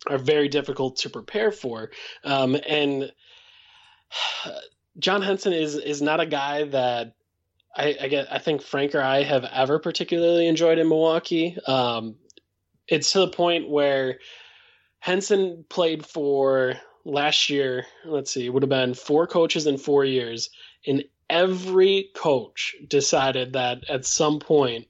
are 0.07 0.19
very 0.19 0.49
difficult 0.49 0.97
to 0.97 1.11
prepare 1.11 1.51
for. 1.51 1.91
Um, 2.25 2.57
and 2.69 3.13
John 4.99 5.23
Henson 5.23 5.53
is 5.53 5.77
is 5.77 6.03
not 6.03 6.21
a 6.21 6.27
guy 6.27 6.65
that 6.65 7.15
I, 7.77 7.97
I 8.01 8.09
get 8.09 8.33
I 8.33 8.39
think 8.39 8.63
Frank 8.63 8.95
or 8.95 9.03
I 9.03 9.23
have 9.23 9.45
ever 9.45 9.79
particularly 9.79 10.49
enjoyed 10.49 10.79
in 10.79 10.89
Milwaukee. 10.89 11.57
Um, 11.67 12.17
it's 12.87 13.13
to 13.13 13.21
the 13.21 13.29
point 13.29 13.69
where 13.69 14.19
Henson 14.99 15.65
played 15.69 16.05
for 16.05 16.75
last 17.05 17.51
year. 17.51 17.87
Let's 18.05 18.33
see, 18.33 18.49
would 18.49 18.63
have 18.63 18.71
been 18.71 18.95
four 18.95 19.27
coaches 19.27 19.67
in 19.67 19.79
four 19.79 20.05
years, 20.05 20.51
and 20.87 21.05
every 21.31 22.11
coach 22.15 22.75
decided 22.89 23.53
that 23.53 23.89
at 23.89 24.07
some 24.07 24.41
point 24.41 24.87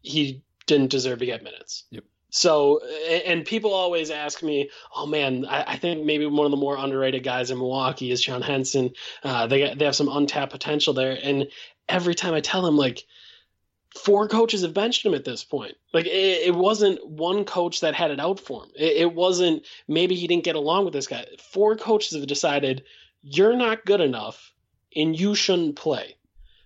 he 0.00 0.42
didn't 0.66 0.90
deserve 0.90 1.18
to 1.20 1.26
get 1.26 1.42
minutes. 1.42 1.84
Yep. 1.90 2.04
So, 2.34 2.80
and 3.26 3.44
people 3.44 3.74
always 3.74 4.10
ask 4.10 4.42
me, 4.42 4.70
oh 4.96 5.04
man, 5.04 5.44
I, 5.44 5.72
I, 5.72 5.76
think 5.76 6.06
maybe 6.06 6.24
one 6.24 6.46
of 6.46 6.50
the 6.50 6.56
more 6.56 6.78
underrated 6.78 7.22
guys 7.22 7.50
in 7.50 7.58
Milwaukee 7.58 8.10
is 8.10 8.22
John 8.22 8.40
Henson. 8.40 8.94
Uh, 9.22 9.46
they 9.46 9.74
they 9.74 9.84
have 9.84 9.94
some 9.94 10.08
untapped 10.08 10.50
potential 10.50 10.94
there, 10.94 11.18
and 11.22 11.48
every 11.90 12.14
time 12.14 12.32
I 12.32 12.40
tell 12.40 12.66
him, 12.66 12.78
like, 12.78 13.04
four 13.94 14.28
coaches 14.28 14.62
have 14.62 14.72
benched 14.72 15.04
him 15.04 15.12
at 15.12 15.26
this 15.26 15.44
point. 15.44 15.74
Like, 15.92 16.06
it, 16.06 16.46
it 16.46 16.54
wasn't 16.54 17.06
one 17.06 17.44
coach 17.44 17.80
that 17.80 17.94
had 17.94 18.10
it 18.10 18.18
out 18.18 18.40
for 18.40 18.64
him. 18.64 18.70
It, 18.76 18.96
it 18.96 19.14
wasn't 19.14 19.66
maybe 19.86 20.14
he 20.14 20.26
didn't 20.26 20.44
get 20.44 20.56
along 20.56 20.86
with 20.86 20.94
this 20.94 21.06
guy. 21.06 21.26
Four 21.38 21.76
coaches 21.76 22.16
have 22.16 22.26
decided 22.26 22.84
you're 23.20 23.56
not 23.56 23.84
good 23.84 24.00
enough 24.00 24.52
and 24.96 25.18
you 25.18 25.34
shouldn't 25.34 25.76
play. 25.76 26.16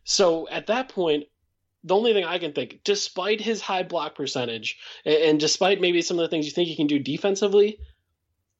So 0.04 0.48
at 0.48 0.68
that 0.68 0.88
point, 0.88 1.24
the 1.86 1.94
only 1.94 2.12
thing 2.12 2.24
I 2.24 2.38
can 2.38 2.52
think, 2.52 2.80
despite 2.84 3.40
his 3.40 3.62
high 3.62 3.84
block 3.84 4.16
percentage, 4.16 4.76
and, 5.04 5.38
despite 5.38 5.80
maybe 5.80 6.02
some 6.02 6.18
of 6.18 6.22
the 6.22 6.28
things 6.28 6.44
you 6.44 6.52
think 6.52 6.68
he 6.68 6.76
can 6.76 6.88
do 6.88 6.98
defensively, 6.98 7.78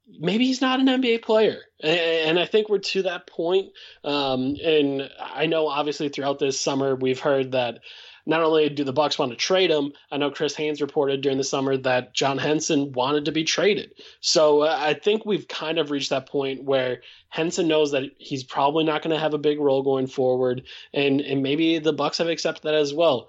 maybe 0.07 0.47
he's 0.47 0.61
not 0.61 0.79
an 0.79 0.87
NBA 0.87 1.23
player. 1.23 1.61
And 1.81 2.39
I 2.39 2.47
think 2.47 2.69
we're 2.69 2.79
to 2.79 3.03
that 3.03 3.27
point. 3.27 3.73
Um, 4.05 4.57
and 4.62 5.11
I 5.21 5.47
know 5.47 5.67
obviously 5.67 6.09
throughout 6.09 6.39
this 6.39 6.61
summer 6.61 6.95
we've 6.95 7.21
heard 7.21 7.53
that 7.53 7.81
not 8.27 8.43
only 8.43 8.69
do 8.69 8.83
the 8.83 8.93
Bucks 8.93 9.19
want 9.19 9.31
to 9.31 9.37
trade 9.37 9.71
him, 9.71 9.93
I 10.11 10.17
know 10.17 10.33
Chris 10.33 10.55
Haynes 10.57 10.83
reported 10.83 11.21
during 11.21 11.39
the 11.39 11.45
summer 11.45 11.77
that 11.79 12.12
John 12.12 12.39
Henson 12.39 12.93
wanted 12.93 13.25
to 13.27 13.33
be 13.33 13.45
traded. 13.45 13.93
So 14.21 14.62
uh, 14.62 14.77
I 14.79 14.95
think 14.95 15.25
we've 15.25 15.47
kind 15.47 15.79
of 15.79 15.93
reached 15.93 16.11
that 16.11 16.29
point 16.29 16.65
where 16.65 17.03
Henson 17.29 17.69
knows 17.69 17.93
that 17.93 18.03
he's 18.19 18.43
probably 18.43 18.85
not 18.85 19.03
going 19.03 19.15
to 19.15 19.21
have 19.21 19.35
a 19.35 19.39
big 19.39 19.61
role 19.61 19.83
going 19.83 20.09
forward, 20.09 20.62
and 20.93 21.21
and 21.21 21.43
maybe 21.43 21.79
the 21.79 21.93
Bucks 21.93 22.19
have 22.19 22.29
accepted 22.29 22.65
that 22.65 22.75
as 22.75 22.93
well. 22.93 23.29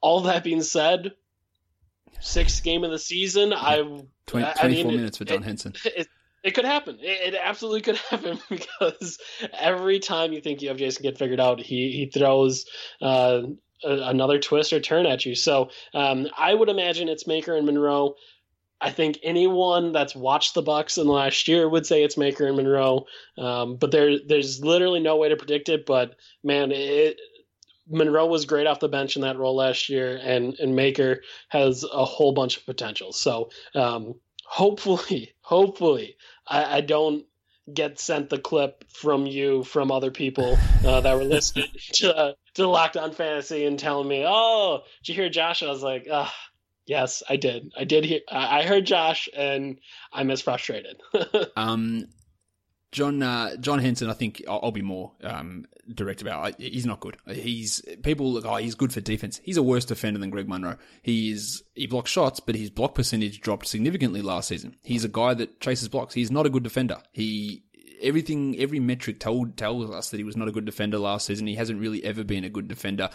All 0.00 0.22
that 0.22 0.42
being 0.42 0.62
said, 0.62 1.12
sixth 2.20 2.62
game 2.62 2.84
of 2.84 2.90
the 2.90 2.98
season. 2.98 3.52
I 3.52 3.76
20, 3.76 4.06
24 4.26 4.54
I 4.58 4.68
mean, 4.68 4.86
minutes 4.86 5.18
for 5.18 5.24
John 5.24 5.42
it, 5.42 5.44
Henson. 5.44 5.74
It, 5.84 5.92
it, 5.96 6.08
it, 6.42 6.50
could 6.52 6.64
happen. 6.64 6.98
It, 7.00 7.34
absolutely 7.34 7.82
could 7.82 7.96
happen 8.10 8.38
because 8.48 9.18
every 9.52 9.98
time 9.98 10.32
you 10.32 10.40
think 10.40 10.62
you 10.62 10.68
have 10.68 10.78
Jason 10.78 11.02
Kidd 11.02 11.18
figured 11.18 11.40
out, 11.40 11.60
he 11.60 11.92
he 11.92 12.06
throws 12.06 12.66
uh, 13.02 13.42
a, 13.84 14.08
another 14.08 14.38
twist 14.38 14.72
or 14.72 14.80
turn 14.80 15.06
at 15.06 15.24
you. 15.24 15.34
So 15.34 15.70
um, 15.92 16.28
I 16.36 16.54
would 16.54 16.68
imagine 16.68 17.08
it's 17.08 17.26
Maker 17.26 17.56
and 17.56 17.66
Monroe. 17.66 18.14
I 18.80 18.90
think 18.90 19.18
anyone 19.22 19.92
that's 19.92 20.14
watched 20.14 20.54
the 20.54 20.62
Bucks 20.62 20.98
in 20.98 21.06
the 21.06 21.12
last 21.12 21.48
year 21.48 21.68
would 21.68 21.86
say 21.86 22.02
it's 22.02 22.18
Maker 22.18 22.46
and 22.46 22.56
Monroe, 22.56 23.06
um, 23.38 23.76
but 23.76 23.90
there 23.90 24.18
there's 24.26 24.62
literally 24.62 25.00
no 25.00 25.16
way 25.16 25.28
to 25.28 25.36
predict 25.36 25.68
it. 25.68 25.86
But 25.86 26.16
man, 26.42 26.70
it, 26.70 27.18
Monroe 27.88 28.26
was 28.26 28.44
great 28.44 28.66
off 28.66 28.80
the 28.80 28.88
bench 28.88 29.16
in 29.16 29.22
that 29.22 29.38
role 29.38 29.56
last 29.56 29.88
year, 29.88 30.18
and 30.22 30.54
and 30.58 30.76
Maker 30.76 31.22
has 31.48 31.84
a 31.84 32.04
whole 32.04 32.32
bunch 32.32 32.56
of 32.56 32.66
potential. 32.66 33.12
So 33.12 33.50
um, 33.74 34.14
hopefully, 34.44 35.34
hopefully, 35.40 36.16
I, 36.46 36.78
I, 36.78 36.80
don't 36.80 37.24
get 37.72 37.98
sent 37.98 38.30
the 38.30 38.38
clip 38.38 38.84
from 38.88 39.26
you 39.26 39.64
from 39.64 39.90
other 39.90 40.10
people 40.10 40.58
uh, 40.84 41.00
that 41.00 41.16
were 41.16 41.24
listening 41.24 41.68
to 41.94 42.36
to 42.54 42.68
Locked 42.68 42.96
On 42.96 43.12
Fantasy 43.12 43.64
and 43.64 43.78
telling 43.78 44.08
me, 44.08 44.24
"Oh, 44.26 44.82
did 45.02 45.08
you 45.08 45.14
hear 45.14 45.30
Josh?" 45.30 45.62
I 45.62 45.68
was 45.68 45.82
like, 45.82 46.06
ah. 46.10 46.34
Yes, 46.86 47.22
I 47.26 47.36
did. 47.36 47.72
I 47.78 47.84
did 47.84 48.04
hear. 48.04 48.20
I 48.30 48.62
heard 48.62 48.84
Josh, 48.84 49.26
and 49.34 49.80
I'm 50.12 50.30
as 50.30 50.42
frustrated. 50.42 51.00
um, 51.56 52.04
John 52.94 53.24
uh, 53.24 53.56
John 53.56 53.80
Henson, 53.80 54.08
I 54.08 54.12
think 54.12 54.44
I'll, 54.48 54.60
I'll 54.62 54.70
be 54.70 54.80
more 54.80 55.10
um, 55.24 55.66
direct 55.92 56.22
about. 56.22 56.60
He's 56.60 56.86
not 56.86 57.00
good. 57.00 57.16
He's 57.26 57.82
people 58.04 58.32
look. 58.32 58.44
Oh, 58.46 58.54
he's 58.54 58.76
good 58.76 58.92
for 58.92 59.00
defense. 59.00 59.40
He's 59.42 59.56
a 59.56 59.64
worse 59.64 59.84
defender 59.84 60.20
than 60.20 60.30
Greg 60.30 60.48
Monroe. 60.48 60.76
He's 61.02 61.64
he 61.74 61.88
blocks 61.88 62.12
shots, 62.12 62.38
but 62.38 62.54
his 62.54 62.70
block 62.70 62.94
percentage 62.94 63.40
dropped 63.40 63.66
significantly 63.66 64.22
last 64.22 64.48
season. 64.48 64.76
He's 64.84 65.02
a 65.02 65.08
guy 65.08 65.34
that 65.34 65.60
chases 65.60 65.88
blocks. 65.88 66.14
He's 66.14 66.30
not 66.30 66.46
a 66.46 66.50
good 66.50 66.62
defender. 66.62 66.98
He 67.10 67.64
everything 68.00 68.56
every 68.60 68.78
metric 68.78 69.18
told 69.18 69.56
tells 69.56 69.90
us 69.90 70.10
that 70.10 70.18
he 70.18 70.24
was 70.24 70.36
not 70.36 70.46
a 70.46 70.52
good 70.52 70.64
defender 70.64 70.98
last 70.98 71.26
season. 71.26 71.48
He 71.48 71.56
hasn't 71.56 71.80
really 71.80 72.04
ever 72.04 72.22
been 72.22 72.44
a 72.44 72.48
good 72.48 72.68
defender. 72.68 73.10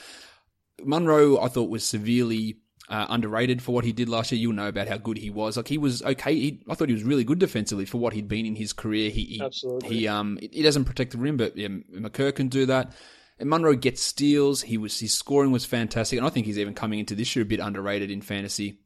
Monroe, 0.83 1.39
I 1.39 1.47
thought, 1.47 1.69
was 1.69 1.85
severely 1.85 2.57
uh, 2.89 3.05
underrated 3.09 3.61
for 3.61 3.73
what 3.73 3.85
he 3.85 3.91
did 3.91 4.09
last 4.09 4.31
year. 4.31 4.41
You'll 4.41 4.53
know 4.53 4.67
about 4.67 4.87
how 4.87 4.97
good 4.97 5.17
he 5.17 5.29
was. 5.29 5.57
Like 5.57 5.67
he 5.67 5.77
was 5.77 6.01
okay. 6.01 6.33
He, 6.33 6.63
I 6.67 6.73
thought 6.73 6.89
he 6.89 6.93
was 6.93 7.03
really 7.03 7.23
good 7.23 7.39
defensively 7.39 7.85
for 7.85 7.99
what 7.99 8.13
he'd 8.13 8.27
been 8.27 8.45
in 8.45 8.55
his 8.55 8.73
career. 8.73 9.09
He, 9.11 9.25
he 9.25 9.41
Absolutely. 9.41 9.89
He 9.89 10.07
um 10.07 10.39
he 10.41 10.61
doesn't 10.61 10.85
protect 10.85 11.11
the 11.11 11.19
rim, 11.19 11.37
but 11.37 11.55
yeah, 11.55 11.67
Maker 11.89 12.31
can 12.31 12.47
do 12.47 12.65
that. 12.65 12.93
And 13.37 13.49
Monroe 13.49 13.75
gets 13.75 14.01
steals. 14.01 14.63
He 14.63 14.77
was 14.77 14.99
his 14.99 15.13
scoring 15.13 15.51
was 15.51 15.65
fantastic, 15.65 16.17
and 16.17 16.25
I 16.25 16.29
think 16.29 16.45
he's 16.45 16.59
even 16.59 16.73
coming 16.73 16.99
into 16.99 17.15
this 17.15 17.35
year 17.35 17.43
a 17.43 17.47
bit 17.47 17.59
underrated 17.59 18.11
in 18.11 18.21
fantasy. 18.21 18.79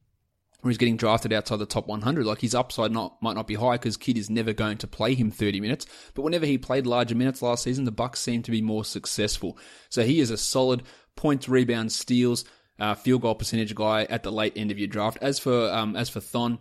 Where 0.61 0.69
he's 0.69 0.77
getting 0.77 0.95
drafted 0.95 1.33
outside 1.33 1.57
the 1.57 1.65
top 1.65 1.87
100, 1.87 2.25
like 2.25 2.39
his 2.39 2.55
upside 2.55 2.93
not 2.93 3.21
might 3.21 3.35
not 3.35 3.47
be 3.47 3.55
high 3.55 3.73
because 3.73 3.97
Kidd 3.97 4.17
is 4.17 4.29
never 4.29 4.53
going 4.53 4.77
to 4.77 4.87
play 4.87 5.13
him 5.13 5.29
30 5.29 5.59
minutes. 5.59 5.85
But 6.13 6.21
whenever 6.21 6.45
he 6.45 6.57
played 6.57 6.87
larger 6.87 7.15
minutes 7.15 7.41
last 7.41 7.63
season, 7.63 7.83
the 7.83 7.91
Bucks 7.91 8.21
seemed 8.21 8.45
to 8.45 8.51
be 8.51 8.61
more 8.61 8.85
successful. 8.85 9.57
So 9.89 10.03
he 10.03 10.21
is 10.21 10.29
a 10.29 10.37
solid 10.37 10.83
points, 11.17 11.49
rebounds, 11.49 11.97
steals 11.97 12.45
uh, 12.79 12.95
field 12.95 13.21
goal 13.21 13.35
percentage 13.35 13.75
guy 13.75 14.03
at 14.03 14.23
the 14.23 14.31
late 14.31 14.53
end 14.55 14.71
of 14.71 14.79
your 14.79 14.87
draft. 14.87 15.17
As 15.21 15.39
for 15.39 15.71
um, 15.71 15.95
as 15.95 16.09
for 16.09 16.19
Thon, 16.19 16.59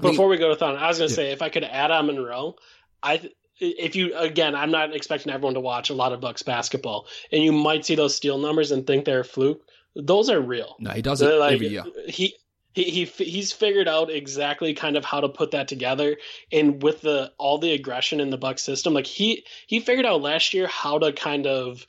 before 0.00 0.28
we 0.28 0.36
go 0.36 0.48
to 0.48 0.56
Thon, 0.56 0.76
I 0.76 0.88
was 0.88 0.98
going 0.98 1.08
to 1.08 1.12
yeah. 1.12 1.16
say 1.16 1.32
if 1.32 1.42
I 1.42 1.48
could 1.48 1.64
add 1.64 1.90
on 1.90 2.06
Monroe, 2.06 2.56
I 3.02 3.28
if 3.58 3.96
you 3.96 4.16
again, 4.16 4.54
I'm 4.54 4.70
not 4.70 4.94
expecting 4.94 5.32
everyone 5.32 5.54
to 5.54 5.60
watch 5.60 5.90
a 5.90 5.94
lot 5.94 6.12
of 6.12 6.20
Bucks 6.20 6.42
basketball, 6.42 7.06
and 7.32 7.42
you 7.42 7.52
might 7.52 7.84
see 7.84 7.94
those 7.94 8.14
steal 8.14 8.38
numbers 8.38 8.70
and 8.70 8.86
think 8.86 9.04
they're 9.04 9.20
a 9.20 9.24
fluke. 9.24 9.62
Those 9.94 10.28
are 10.28 10.40
real. 10.40 10.76
No, 10.78 10.90
he 10.90 11.02
does 11.02 11.22
it 11.22 11.34
like, 11.38 11.54
every 11.54 11.68
year. 11.68 11.84
He 12.08 12.34
he, 12.76 12.84
he 12.84 13.04
he's 13.04 13.52
figured 13.52 13.88
out 13.88 14.10
exactly 14.10 14.74
kind 14.74 14.96
of 14.96 15.04
how 15.04 15.20
to 15.20 15.28
put 15.30 15.52
that 15.52 15.66
together 15.66 16.18
and 16.52 16.82
with 16.82 17.00
the 17.00 17.32
all 17.38 17.56
the 17.56 17.72
aggression 17.72 18.20
in 18.20 18.28
the 18.28 18.36
buck 18.36 18.58
system 18.58 18.92
like 18.92 19.06
he 19.06 19.44
he 19.66 19.80
figured 19.80 20.04
out 20.04 20.20
last 20.20 20.52
year 20.52 20.66
how 20.66 20.98
to 20.98 21.10
kind 21.10 21.46
of 21.46 21.86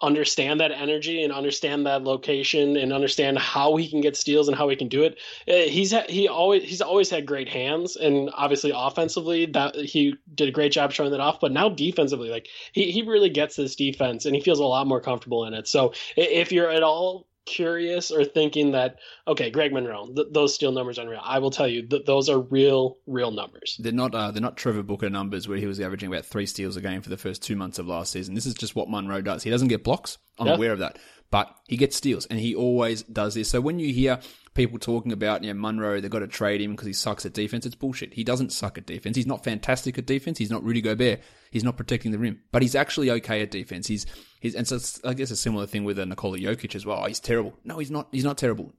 understand 0.00 0.60
that 0.60 0.70
energy 0.70 1.22
and 1.22 1.32
understand 1.32 1.86
that 1.86 2.04
location 2.04 2.76
and 2.76 2.92
understand 2.92 3.38
how 3.38 3.76
he 3.76 3.88
can 3.88 4.00
get 4.00 4.16
steals 4.16 4.48
and 4.48 4.56
how 4.56 4.68
he 4.68 4.76
can 4.76 4.88
do 4.88 5.02
it. 5.02 5.18
Uh, 5.48 5.68
he's 5.68 5.92
he 6.08 6.28
always 6.28 6.62
he's 6.62 6.80
always 6.80 7.10
had 7.10 7.26
great 7.26 7.48
hands 7.48 7.96
and 7.96 8.30
obviously 8.34 8.72
offensively 8.74 9.46
that 9.46 9.74
he 9.74 10.14
did 10.34 10.48
a 10.48 10.52
great 10.52 10.72
job 10.72 10.92
showing 10.92 11.10
that 11.10 11.20
off. 11.20 11.40
But 11.40 11.52
now 11.52 11.68
defensively, 11.68 12.30
like 12.30 12.48
he 12.72 12.90
he 12.92 13.02
really 13.02 13.30
gets 13.30 13.56
this 13.56 13.74
defense 13.74 14.24
and 14.24 14.34
he 14.36 14.42
feels 14.42 14.60
a 14.60 14.64
lot 14.64 14.86
more 14.86 15.00
comfortable 15.00 15.44
in 15.44 15.54
it. 15.54 15.66
So 15.66 15.92
if 16.16 16.52
you're 16.52 16.70
at 16.70 16.82
all 16.82 17.26
curious 17.48 18.10
or 18.10 18.24
thinking 18.24 18.72
that 18.72 18.96
okay, 19.26 19.50
Greg 19.50 19.72
Monroe, 19.72 20.06
th- 20.06 20.28
those 20.30 20.54
steal 20.54 20.72
numbers 20.72 20.98
are 20.98 21.02
unreal. 21.02 21.20
I 21.22 21.38
will 21.38 21.50
tell 21.50 21.66
you 21.66 21.86
that 21.88 22.06
those 22.06 22.28
are 22.28 22.38
real, 22.38 22.98
real 23.06 23.30
numbers. 23.30 23.76
They're 23.80 23.92
not. 23.92 24.14
Uh, 24.14 24.30
they're 24.30 24.42
not 24.42 24.56
Trevor 24.56 24.82
Booker 24.82 25.10
numbers 25.10 25.48
where 25.48 25.58
he 25.58 25.66
was 25.66 25.80
averaging 25.80 26.12
about 26.12 26.26
three 26.26 26.46
steals 26.46 26.76
a 26.76 26.80
game 26.80 27.00
for 27.02 27.10
the 27.10 27.16
first 27.16 27.42
two 27.42 27.56
months 27.56 27.78
of 27.78 27.88
last 27.88 28.12
season. 28.12 28.34
This 28.34 28.46
is 28.46 28.54
just 28.54 28.76
what 28.76 28.90
Monroe 28.90 29.22
does. 29.22 29.42
He 29.42 29.50
doesn't 29.50 29.68
get 29.68 29.84
blocks. 29.84 30.18
I'm 30.38 30.46
yeah. 30.46 30.54
aware 30.54 30.72
of 30.72 30.78
that, 30.80 30.98
but 31.30 31.54
he 31.66 31.76
gets 31.76 31.96
steals, 31.96 32.26
and 32.26 32.38
he 32.38 32.54
always 32.54 33.02
does 33.02 33.34
this. 33.34 33.48
So 33.48 33.60
when 33.60 33.78
you 33.78 33.92
hear 33.92 34.20
people 34.54 34.78
talking 34.78 35.12
about, 35.12 35.44
you 35.44 35.52
know, 35.52 35.60
Monroe, 35.60 36.00
they've 36.00 36.10
got 36.10 36.18
to 36.18 36.26
trade 36.26 36.60
him 36.60 36.72
because 36.72 36.86
he 36.86 36.92
sucks 36.92 37.24
at 37.24 37.32
defense. 37.32 37.64
It's 37.64 37.74
bullshit. 37.74 38.14
He 38.14 38.24
doesn't 38.24 38.52
suck 38.52 38.76
at 38.76 38.86
defense. 38.86 39.16
He's 39.16 39.26
not 39.26 39.44
fantastic 39.44 39.98
at 39.98 40.06
defense. 40.06 40.38
He's 40.38 40.50
not 40.50 40.64
Rudy 40.64 40.80
Gobert. 40.80 41.20
He's 41.50 41.64
not 41.64 41.76
protecting 41.76 42.12
the 42.12 42.18
rim, 42.18 42.40
but 42.52 42.62
he's 42.62 42.74
actually 42.74 43.10
okay 43.10 43.40
at 43.42 43.50
defense. 43.50 43.86
He's, 43.86 44.04
he's, 44.40 44.54
and 44.54 44.66
so 44.66 44.78
I 45.08 45.14
guess 45.14 45.30
a 45.30 45.36
similar 45.36 45.66
thing 45.66 45.84
with 45.84 45.98
uh, 45.98 46.04
Nikola 46.04 46.38
Jokic 46.38 46.74
as 46.74 46.86
well. 46.86 47.00
Oh, 47.02 47.06
he's 47.06 47.20
terrible. 47.20 47.54
No, 47.64 47.78
he's 47.78 47.90
not. 47.90 48.08
He's 48.12 48.24
not 48.24 48.38
terrible. 48.38 48.72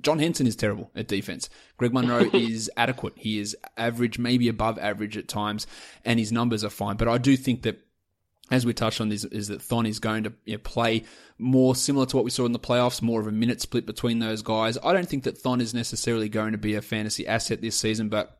John 0.00 0.18
Henson 0.18 0.46
is 0.46 0.54
terrible 0.54 0.90
at 0.94 1.08
defense. 1.08 1.48
Greg 1.78 1.92
Monroe 1.92 2.28
is 2.32 2.70
adequate. 2.76 3.14
He 3.16 3.38
is 3.38 3.56
average, 3.76 4.18
maybe 4.18 4.48
above 4.48 4.78
average 4.78 5.16
at 5.16 5.28
times, 5.28 5.66
and 6.04 6.18
his 6.18 6.30
numbers 6.30 6.62
are 6.62 6.70
fine. 6.70 6.96
But 6.96 7.08
I 7.08 7.18
do 7.18 7.36
think 7.36 7.62
that 7.62 7.80
as 8.50 8.66
we 8.66 8.74
touched 8.74 9.00
on, 9.00 9.10
is, 9.10 9.24
is 9.24 9.48
that 9.48 9.62
Thon 9.62 9.86
is 9.86 9.98
going 9.98 10.24
to 10.24 10.32
you 10.44 10.54
know, 10.54 10.58
play 10.58 11.04
more 11.38 11.74
similar 11.74 12.04
to 12.06 12.16
what 12.16 12.24
we 12.24 12.30
saw 12.30 12.44
in 12.44 12.52
the 12.52 12.58
playoffs, 12.58 13.00
more 13.00 13.20
of 13.20 13.26
a 13.26 13.32
minute 13.32 13.60
split 13.60 13.86
between 13.86 14.18
those 14.18 14.42
guys. 14.42 14.76
I 14.84 14.92
don't 14.92 15.08
think 15.08 15.24
that 15.24 15.38
Thon 15.38 15.62
is 15.62 15.72
necessarily 15.72 16.28
going 16.28 16.52
to 16.52 16.58
be 16.58 16.74
a 16.74 16.82
fantasy 16.82 17.26
asset 17.26 17.62
this 17.62 17.76
season, 17.76 18.10
but 18.10 18.38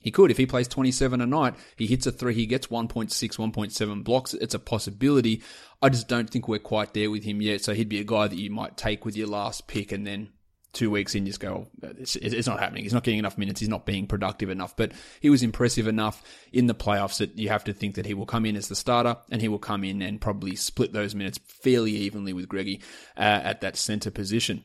he 0.00 0.10
could. 0.10 0.30
If 0.30 0.38
he 0.38 0.46
plays 0.46 0.66
27 0.66 1.20
a 1.20 1.26
night, 1.26 1.54
he 1.76 1.86
hits 1.86 2.06
a 2.06 2.12
three, 2.12 2.34
he 2.34 2.46
gets 2.46 2.68
1.6, 2.68 3.10
1.7 3.10 4.04
blocks. 4.04 4.34
It's 4.34 4.54
a 4.54 4.58
possibility. 4.58 5.42
I 5.82 5.90
just 5.90 6.08
don't 6.08 6.28
think 6.28 6.48
we're 6.48 6.58
quite 6.58 6.94
there 6.94 7.10
with 7.10 7.24
him 7.24 7.42
yet. 7.42 7.62
So 7.62 7.74
he'd 7.74 7.88
be 7.88 8.00
a 8.00 8.04
guy 8.04 8.26
that 8.26 8.38
you 8.38 8.50
might 8.50 8.76
take 8.76 9.04
with 9.04 9.16
your 9.16 9.28
last 9.28 9.66
pick 9.66 9.92
and 9.92 10.06
then 10.06 10.30
two 10.72 10.90
weeks 10.90 11.14
in, 11.14 11.26
just 11.26 11.40
go, 11.40 11.68
oh, 11.82 11.88
it's, 11.98 12.16
it's, 12.16 12.46
not 12.46 12.60
happening. 12.60 12.84
He's 12.84 12.92
not 12.92 13.02
getting 13.02 13.18
enough 13.18 13.36
minutes. 13.36 13.60
He's 13.60 13.68
not 13.68 13.86
being 13.86 14.06
productive 14.06 14.50
enough. 14.50 14.76
But 14.76 14.92
he 15.20 15.30
was 15.30 15.42
impressive 15.42 15.88
enough 15.88 16.22
in 16.52 16.66
the 16.66 16.74
playoffs 16.74 17.18
that 17.18 17.36
you 17.36 17.48
have 17.48 17.64
to 17.64 17.72
think 17.72 17.96
that 17.96 18.06
he 18.06 18.14
will 18.14 18.26
come 18.26 18.46
in 18.46 18.56
as 18.56 18.68
the 18.68 18.76
starter 18.76 19.16
and 19.30 19.40
he 19.40 19.48
will 19.48 19.58
come 19.58 19.84
in 19.84 20.00
and 20.02 20.20
probably 20.20 20.56
split 20.56 20.92
those 20.92 21.14
minutes 21.14 21.38
fairly 21.44 21.92
evenly 21.92 22.32
with 22.32 22.48
Greggy 22.48 22.82
uh, 23.16 23.20
at 23.20 23.60
that 23.62 23.76
center 23.76 24.10
position. 24.10 24.64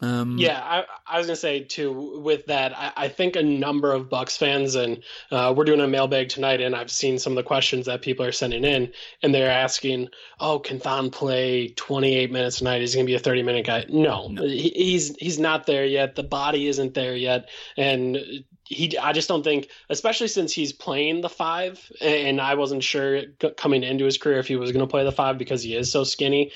Um, 0.00 0.38
yeah, 0.38 0.60
I, 0.60 0.84
I, 1.06 1.18
was 1.18 1.28
gonna 1.28 1.36
say 1.36 1.60
too. 1.60 2.20
With 2.20 2.46
that, 2.46 2.76
I, 2.76 2.92
I 2.96 3.08
think 3.08 3.36
a 3.36 3.42
number 3.42 3.92
of 3.92 4.10
Bucks 4.10 4.36
fans, 4.36 4.74
and 4.74 5.02
uh, 5.30 5.54
we're 5.56 5.64
doing 5.64 5.80
a 5.80 5.86
mailbag 5.86 6.30
tonight, 6.30 6.60
and 6.60 6.74
I've 6.74 6.90
seen 6.90 7.18
some 7.18 7.32
of 7.32 7.36
the 7.36 7.44
questions 7.44 7.86
that 7.86 8.02
people 8.02 8.26
are 8.26 8.32
sending 8.32 8.64
in, 8.64 8.92
and 9.22 9.32
they're 9.32 9.50
asking, 9.50 10.08
"Oh, 10.40 10.58
can 10.58 10.80
Thon 10.80 11.10
play 11.10 11.68
28 11.68 12.32
minutes 12.32 12.58
tonight? 12.58 12.82
Is 12.82 12.92
he 12.92 12.98
gonna 12.98 13.06
be 13.06 13.14
a 13.14 13.20
30 13.20 13.44
minute 13.44 13.66
guy?" 13.66 13.86
No, 13.88 14.26
no. 14.28 14.42
He, 14.44 14.70
he's 14.70 15.14
he's 15.16 15.38
not 15.38 15.66
there 15.66 15.86
yet. 15.86 16.16
The 16.16 16.24
body 16.24 16.66
isn't 16.66 16.94
there 16.94 17.14
yet, 17.14 17.48
and 17.76 18.44
he 18.64 18.98
I 18.98 19.12
just 19.12 19.28
don't 19.28 19.44
think, 19.44 19.68
especially 19.90 20.28
since 20.28 20.52
he's 20.52 20.72
playing 20.72 21.20
the 21.20 21.28
five, 21.28 21.80
and 22.00 22.40
I 22.40 22.54
wasn't 22.54 22.82
sure 22.82 23.22
coming 23.56 23.84
into 23.84 24.04
his 24.04 24.18
career 24.18 24.38
if 24.38 24.48
he 24.48 24.56
was 24.56 24.72
going 24.72 24.84
to 24.84 24.90
play 24.90 25.04
the 25.04 25.12
five 25.12 25.38
because 25.38 25.62
he 25.62 25.76
is 25.76 25.92
so 25.92 26.02
skinny 26.02 26.50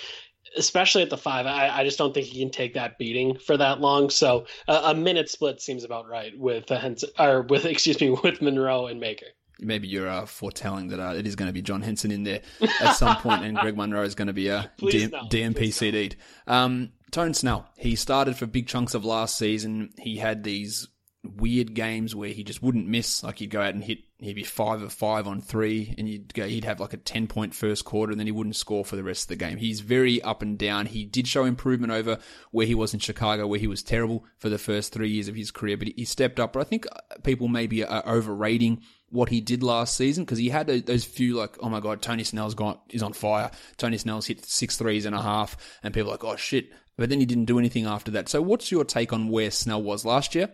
especially 0.56 1.02
at 1.02 1.10
the 1.10 1.16
five. 1.16 1.46
I, 1.46 1.68
I, 1.68 1.84
just 1.84 1.98
don't 1.98 2.12
think 2.14 2.26
he 2.26 2.40
can 2.40 2.50
take 2.50 2.74
that 2.74 2.98
beating 2.98 3.38
for 3.38 3.56
that 3.56 3.80
long. 3.80 4.10
So 4.10 4.46
uh, 4.66 4.82
a 4.84 4.94
minute 4.94 5.28
split 5.28 5.60
seems 5.60 5.84
about 5.84 6.08
right 6.08 6.36
with 6.38 6.70
uh, 6.70 6.78
Henson, 6.78 7.10
or 7.18 7.42
with 7.42 7.64
excuse 7.64 8.00
me 8.00 8.10
with 8.10 8.40
Monroe 8.42 8.86
and 8.86 9.00
Maker. 9.00 9.26
Maybe 9.60 9.88
you're 9.88 10.08
uh, 10.08 10.24
foretelling 10.24 10.88
that 10.88 11.00
uh, 11.00 11.14
it 11.14 11.26
is 11.26 11.34
going 11.34 11.48
to 11.48 11.52
be 11.52 11.62
John 11.62 11.82
Henson 11.82 12.12
in 12.12 12.22
there 12.22 12.42
at 12.80 12.92
some 12.92 13.16
point, 13.16 13.44
and 13.44 13.56
Greg 13.56 13.76
Monroe 13.76 14.02
is 14.02 14.14
going 14.14 14.28
to 14.28 14.32
be 14.32 14.48
a 14.48 14.70
DM, 14.80 15.10
no. 15.10 15.22
DNP 15.22 15.72
CD'd. 15.72 16.16
Um, 16.46 16.92
Tony 17.10 17.32
Snell, 17.32 17.66
he 17.76 17.96
started 17.96 18.36
for 18.36 18.46
big 18.46 18.68
chunks 18.68 18.94
of 18.94 19.04
last 19.04 19.36
season. 19.36 19.90
He 19.98 20.18
had 20.18 20.44
these 20.44 20.88
weird 21.36 21.74
games 21.74 22.14
where 22.14 22.30
he 22.30 22.44
just 22.44 22.62
wouldn't 22.62 22.86
miss. 22.86 23.22
Like 23.22 23.38
he'd 23.38 23.50
go 23.50 23.60
out 23.60 23.74
and 23.74 23.84
hit, 23.84 23.98
he'd 24.18 24.34
be 24.34 24.44
five 24.44 24.82
of 24.82 24.92
five 24.92 25.26
on 25.26 25.40
three, 25.40 25.94
and 25.98 26.08
you'd 26.08 26.32
go, 26.34 26.46
he'd 26.46 26.64
have 26.64 26.80
like 26.80 26.92
a 26.92 26.98
ten 26.98 27.26
point 27.26 27.54
first 27.54 27.84
quarter, 27.84 28.10
and 28.10 28.18
then 28.18 28.26
he 28.26 28.32
wouldn't 28.32 28.56
score 28.56 28.84
for 28.84 28.96
the 28.96 29.04
rest 29.04 29.24
of 29.24 29.28
the 29.28 29.36
game. 29.36 29.58
He's 29.58 29.80
very 29.80 30.20
up 30.22 30.42
and 30.42 30.58
down. 30.58 30.86
He 30.86 31.04
did 31.04 31.28
show 31.28 31.44
improvement 31.44 31.92
over 31.92 32.18
where 32.50 32.66
he 32.66 32.74
was 32.74 32.94
in 32.94 33.00
Chicago, 33.00 33.46
where 33.46 33.58
he 33.58 33.66
was 33.66 33.82
terrible 33.82 34.24
for 34.38 34.48
the 34.48 34.58
first 34.58 34.92
three 34.92 35.10
years 35.10 35.28
of 35.28 35.34
his 35.34 35.50
career, 35.50 35.76
but 35.76 35.88
he 35.88 36.04
stepped 36.04 36.40
up. 36.40 36.52
But 36.52 36.60
I 36.60 36.64
think 36.64 36.86
uh, 36.90 36.98
people 37.22 37.48
maybe 37.48 37.84
are 37.84 38.06
overrating 38.06 38.82
what 39.10 39.28
he 39.28 39.40
did 39.40 39.62
last 39.62 39.96
season 39.96 40.24
because 40.24 40.38
he 40.38 40.50
had 40.50 40.66
those 40.66 41.04
few 41.04 41.34
like, 41.34 41.56
oh 41.60 41.68
my 41.68 41.80
god, 41.80 42.02
Tony 42.02 42.24
Snell's 42.24 42.54
got 42.54 42.82
is 42.90 43.02
on 43.02 43.12
fire. 43.12 43.50
Tony 43.76 43.98
Snell's 43.98 44.26
hit 44.26 44.44
six 44.44 44.76
threes 44.76 45.06
and 45.06 45.14
a 45.14 45.22
half, 45.22 45.56
and 45.82 45.94
people 45.94 46.10
are 46.10 46.14
like, 46.14 46.24
oh 46.24 46.36
shit. 46.36 46.70
But 46.96 47.10
then 47.10 47.20
he 47.20 47.26
didn't 47.26 47.44
do 47.44 47.60
anything 47.60 47.86
after 47.86 48.10
that. 48.12 48.28
So, 48.28 48.42
what's 48.42 48.72
your 48.72 48.84
take 48.84 49.12
on 49.12 49.28
where 49.28 49.52
Snell 49.52 49.82
was 49.82 50.04
last 50.04 50.34
year? 50.34 50.50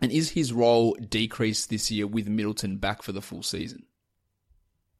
And 0.00 0.10
is 0.10 0.30
his 0.30 0.52
role 0.52 0.94
decreased 0.94 1.70
this 1.70 1.90
year 1.90 2.06
with 2.06 2.28
Middleton 2.28 2.78
back 2.78 3.02
for 3.02 3.12
the 3.12 3.22
full 3.22 3.42
season? 3.42 3.84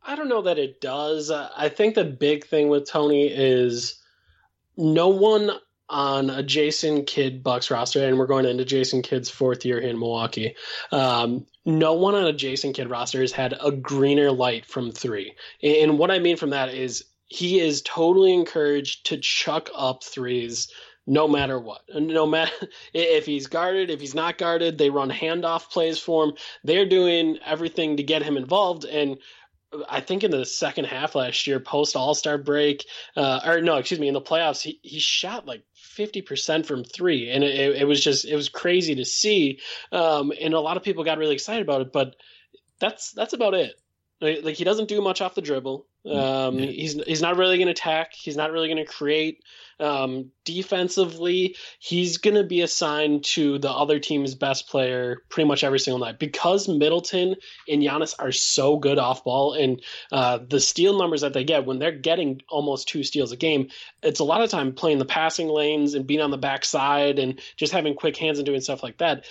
I 0.07 0.17
don't 0.17 0.29
know 0.29 0.43
that 0.43 0.59
it 0.59 0.81
does. 0.81 1.31
I 1.31 1.69
think 1.69 1.95
the 1.95 2.05
big 2.05 2.47
thing 2.47 2.69
with 2.69 2.89
Tony 2.89 3.27
is 3.27 4.01
no 4.77 5.09
one 5.09 5.51
on 5.89 6.31
a 6.31 6.43
Jason 6.43 7.05
Kidd 7.05 7.43
Bucks 7.43 7.71
roster, 7.71 8.07
and 8.07 8.19
we're 8.19 8.27
going 8.27 8.47
into 8.47 8.65
Jason 8.65 9.03
Kidd's 9.03 9.31
fourth 9.31 9.65
year 9.65 9.81
here 9.81 9.91
in 9.91 9.99
Milwaukee. 9.99 10.57
Um, 10.93 11.47
no 11.65 11.95
one 11.95 12.15
on 12.15 12.27
a 12.27 12.33
Jason 12.33 12.73
Kidd 12.73 12.91
roster 12.91 13.21
has 13.21 13.33
had 13.33 13.55
a 13.61 13.71
greener 13.71 14.31
light 14.31 14.67
from 14.67 14.93
three. 14.93 15.35
And 15.63 15.99
what 15.99 16.11
I 16.11 16.19
mean 16.19 16.37
from 16.37 16.51
that 16.51 16.71
is 16.71 17.05
he 17.27 17.61
is 17.61 17.83
totally 17.83 18.35
encouraged 18.35 19.07
to 19.07 19.19
chuck 19.19 19.71
up 19.75 20.05
threes 20.05 20.69
no 21.07 21.29
matter 21.29 21.59
what. 21.59 21.83
No 21.95 22.27
matter 22.27 22.53
if 22.95 23.27
he's 23.27 23.47
guarded, 23.47 23.91
if 23.91 24.01
he's 24.01 24.15
not 24.15 24.39
guarded, 24.39 24.79
they 24.79 24.91
run 24.91 25.11
handoff 25.11 25.71
plays 25.71 25.99
for 25.99 26.25
him. 26.25 26.33
They're 26.63 26.89
doing 26.89 27.39
everything 27.45 27.97
to 27.97 28.03
get 28.03 28.23
him 28.23 28.37
involved. 28.37 28.85
And 28.85 29.19
I 29.89 30.01
think 30.01 30.25
in 30.25 30.31
the 30.31 30.45
second 30.45 30.87
half 30.87 31.15
last 31.15 31.47
year, 31.47 31.61
post 31.61 31.97
All 31.97 32.15
Star 32.15 32.39
break, 32.39 32.87
uh, 33.17 33.41
or 33.45 33.61
no, 33.61 33.77
excuse 33.77 34.01
me, 34.01 34.09
in 34.09 34.15
the 34.15 34.21
playoffs, 34.21 34.63
he, 34.63 34.79
he 34.83 34.99
shot 34.99 35.47
like 35.47 35.65
50% 35.99 36.67
from 36.67 36.85
three. 36.85 37.31
And 37.31 37.45
it, 37.45 37.77
it 37.77 37.87
was 37.87 38.03
just, 38.03 38.25
it 38.25 38.37
was 38.37 38.49
crazy 38.49 38.95
to 38.97 39.05
see. 39.05 39.61
Um, 39.93 40.33
and 40.41 40.55
a 40.55 40.61
lot 40.61 40.77
of 40.77 40.83
people 40.83 41.05
got 41.05 41.19
really 41.19 41.35
excited 41.35 41.63
about 41.63 41.83
it, 41.83 41.93
but 41.93 42.17
that's, 42.81 43.13
that's 43.13 43.33
about 43.33 43.55
it. 43.55 43.75
Like, 44.25 44.43
like 44.43 44.57
he 44.57 44.65
doesn't 44.65 44.89
do 44.89 45.03
much 45.03 45.21
off 45.21 45.35
the 45.35 45.43
dribble. 45.43 45.87
Mm, 46.07 46.17
um, 46.17 46.59
yeah. 46.59 46.67
He's 46.67 46.95
he's 47.05 47.21
not 47.21 47.37
really 47.37 47.59
going 47.59 47.67
to 47.67 47.73
attack. 47.73 48.15
He's 48.15 48.37
not 48.37 48.53
really 48.53 48.69
going 48.69 48.85
to 48.85 48.91
create. 48.91 49.43
Um, 49.79 50.31
defensively, 50.45 51.57
he's 51.79 52.17
going 52.17 52.37
to 52.37 52.45
be 52.45 52.63
assigned 52.63 53.25
to 53.25 53.59
the 53.59 53.71
other 53.71 53.99
team's 53.99 54.35
best 54.35 54.69
player 54.69 55.25
pretty 55.29 55.47
much 55.47 55.63
every 55.63 55.79
single 55.79 55.99
night 55.99 56.19
because 56.19 56.69
Middleton 56.69 57.35
and 57.69 57.83
Giannis 57.83 58.15
are 58.19 58.33
so 58.33 58.79
good 58.79 58.99
off 58.99 59.25
ball, 59.25 59.53
and 59.53 59.83
uh, 60.11 60.39
the 60.49 60.61
steal 60.61 60.99
numbers 60.99 61.21
that 61.21 61.35
they 61.35 61.45
get 61.45 61.67
when 61.67 61.79
they're 61.79 61.93
getting 61.93 62.41
almost 62.49 62.89
two 62.89 63.03
steals 63.03 63.33
a 63.33 63.37
game, 63.37 63.69
it's 64.03 64.21
a 64.21 64.25
lot 64.25 64.41
of 64.41 64.49
time 64.49 64.73
playing 64.73 64.99
the 64.99 65.05
passing 65.05 65.49
lanes 65.49 65.93
and 65.93 66.07
being 66.07 66.23
on 66.23 66.31
the 66.31 66.39
backside 66.39 67.19
and 67.19 67.41
just 67.57 67.75
having 67.75 67.95
quick 67.95 68.17
hands 68.17 68.39
and 68.39 68.47
doing 68.47 68.61
stuff 68.63 68.83
like 68.83 68.97
that. 68.99 69.27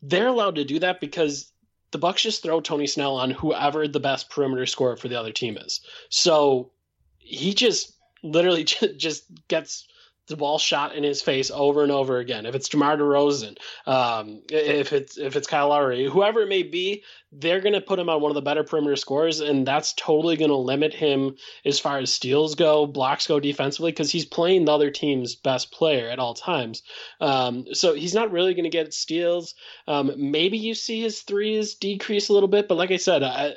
They're 0.00 0.28
allowed 0.28 0.54
to 0.54 0.64
do 0.64 0.78
that 0.78 1.00
because 1.00 1.52
the 1.90 1.98
Bucks 1.98 2.22
just 2.22 2.42
throw 2.42 2.60
Tony 2.60 2.86
Snell 2.86 3.16
on 3.16 3.30
whoever 3.30 3.88
the 3.88 4.00
best 4.00 4.30
perimeter 4.30 4.66
scorer 4.66 4.96
for 4.96 5.08
the 5.08 5.18
other 5.18 5.32
team 5.32 5.56
is. 5.56 5.80
So 6.10 6.70
he 7.18 7.54
just 7.54 7.92
literally 8.22 8.64
just 8.96 9.24
gets 9.48 9.86
the 10.28 10.36
ball 10.36 10.58
shot 10.58 10.94
in 10.94 11.02
his 11.02 11.20
face 11.20 11.50
over 11.50 11.82
and 11.82 11.92
over 11.92 12.18
again. 12.18 12.46
If 12.46 12.54
it's 12.54 12.68
DeMar 12.68 12.96
DeRozan, 12.96 13.58
um, 13.86 14.42
if 14.50 14.92
it's 14.92 15.18
if 15.18 15.36
it's 15.36 15.46
Kyle 15.46 15.68
Lowry, 15.68 16.08
whoever 16.08 16.42
it 16.42 16.48
may 16.48 16.62
be, 16.62 17.02
they're 17.32 17.60
going 17.60 17.74
to 17.74 17.80
put 17.80 17.98
him 17.98 18.08
on 18.08 18.22
one 18.22 18.30
of 18.30 18.34
the 18.34 18.42
better 18.42 18.64
perimeter 18.64 18.96
scores, 18.96 19.40
and 19.40 19.66
that's 19.66 19.92
totally 19.94 20.36
going 20.36 20.50
to 20.50 20.56
limit 20.56 20.94
him 20.94 21.36
as 21.64 21.78
far 21.78 21.98
as 21.98 22.12
steals 22.12 22.54
go, 22.54 22.86
blocks 22.86 23.26
go 23.26 23.40
defensively, 23.40 23.90
because 23.90 24.10
he's 24.10 24.24
playing 24.24 24.64
the 24.64 24.72
other 24.72 24.90
team's 24.90 25.34
best 25.34 25.72
player 25.72 26.08
at 26.08 26.18
all 26.18 26.34
times. 26.34 26.82
Um, 27.20 27.66
so 27.74 27.94
he's 27.94 28.14
not 28.14 28.30
really 28.30 28.54
going 28.54 28.64
to 28.64 28.70
get 28.70 28.94
steals. 28.94 29.54
Um, 29.86 30.12
maybe 30.16 30.56
you 30.56 30.74
see 30.74 31.02
his 31.02 31.20
threes 31.20 31.74
decrease 31.74 32.28
a 32.28 32.32
little 32.32 32.48
bit, 32.48 32.68
but 32.68 32.78
like 32.78 32.90
I 32.90 32.96
said, 32.96 33.22
I, 33.22 33.54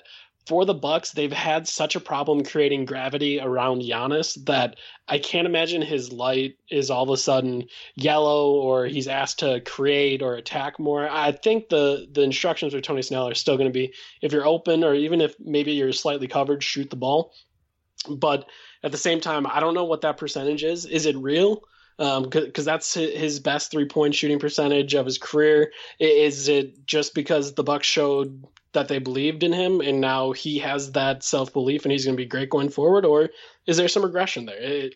for 0.47 0.65
the 0.65 0.73
Bucks, 0.73 1.11
they've 1.11 1.31
had 1.31 1.67
such 1.67 1.95
a 1.95 1.99
problem 1.99 2.43
creating 2.43 2.85
gravity 2.85 3.39
around 3.39 3.83
Giannis 3.83 4.43
that 4.45 4.77
I 5.07 5.19
can't 5.19 5.45
imagine 5.45 5.81
his 5.81 6.11
light 6.11 6.57
is 6.69 6.89
all 6.89 7.03
of 7.03 7.09
a 7.09 7.17
sudden 7.17 7.65
yellow 7.95 8.53
or 8.53 8.85
he's 8.85 9.07
asked 9.07 9.39
to 9.39 9.61
create 9.61 10.21
or 10.21 10.35
attack 10.35 10.79
more. 10.79 11.07
I 11.07 11.31
think 11.31 11.69
the 11.69 12.07
the 12.11 12.23
instructions 12.23 12.73
for 12.73 12.81
Tony 12.81 13.01
Snell 13.01 13.29
are 13.29 13.35
still 13.35 13.57
going 13.57 13.69
to 13.69 13.73
be 13.73 13.93
if 14.21 14.31
you're 14.31 14.47
open 14.47 14.83
or 14.83 14.95
even 14.95 15.21
if 15.21 15.35
maybe 15.39 15.73
you're 15.73 15.93
slightly 15.93 16.27
covered, 16.27 16.63
shoot 16.63 16.89
the 16.89 16.95
ball. 16.95 17.33
but 18.09 18.47
at 18.83 18.91
the 18.91 18.97
same 18.97 19.21
time, 19.21 19.45
I 19.45 19.59
don't 19.59 19.75
know 19.75 19.85
what 19.85 20.01
that 20.01 20.17
percentage 20.17 20.63
is. 20.63 20.85
Is 20.85 21.05
it 21.05 21.15
real? 21.17 21.61
Because 21.97 22.59
um, 22.59 22.65
that's 22.65 22.95
his 22.95 23.39
best 23.39 23.69
three 23.69 23.85
point 23.85 24.15
shooting 24.15 24.39
percentage 24.39 24.95
of 24.95 25.05
his 25.05 25.19
career. 25.19 25.71
Is 25.99 26.47
it 26.47 26.83
just 26.87 27.13
because 27.13 27.53
the 27.53 27.63
Bucks 27.63 27.85
showed 27.85 28.43
that 28.73 28.87
they 28.87 28.99
believed 28.99 29.43
in 29.43 29.53
him 29.53 29.81
and 29.81 29.99
now 30.01 30.31
he 30.31 30.59
has 30.59 30.91
that 30.93 31.23
self 31.23 31.53
belief 31.53 31.83
and 31.85 31.91
he's 31.91 32.05
going 32.05 32.15
to 32.15 32.21
be 32.23 32.27
great 32.27 32.49
going 32.49 32.69
forward, 32.69 33.05
or 33.05 33.29
is 33.65 33.77
there 33.77 33.87
some 33.87 34.03
regression 34.03 34.45
there? 34.45 34.59
It, 34.59 34.95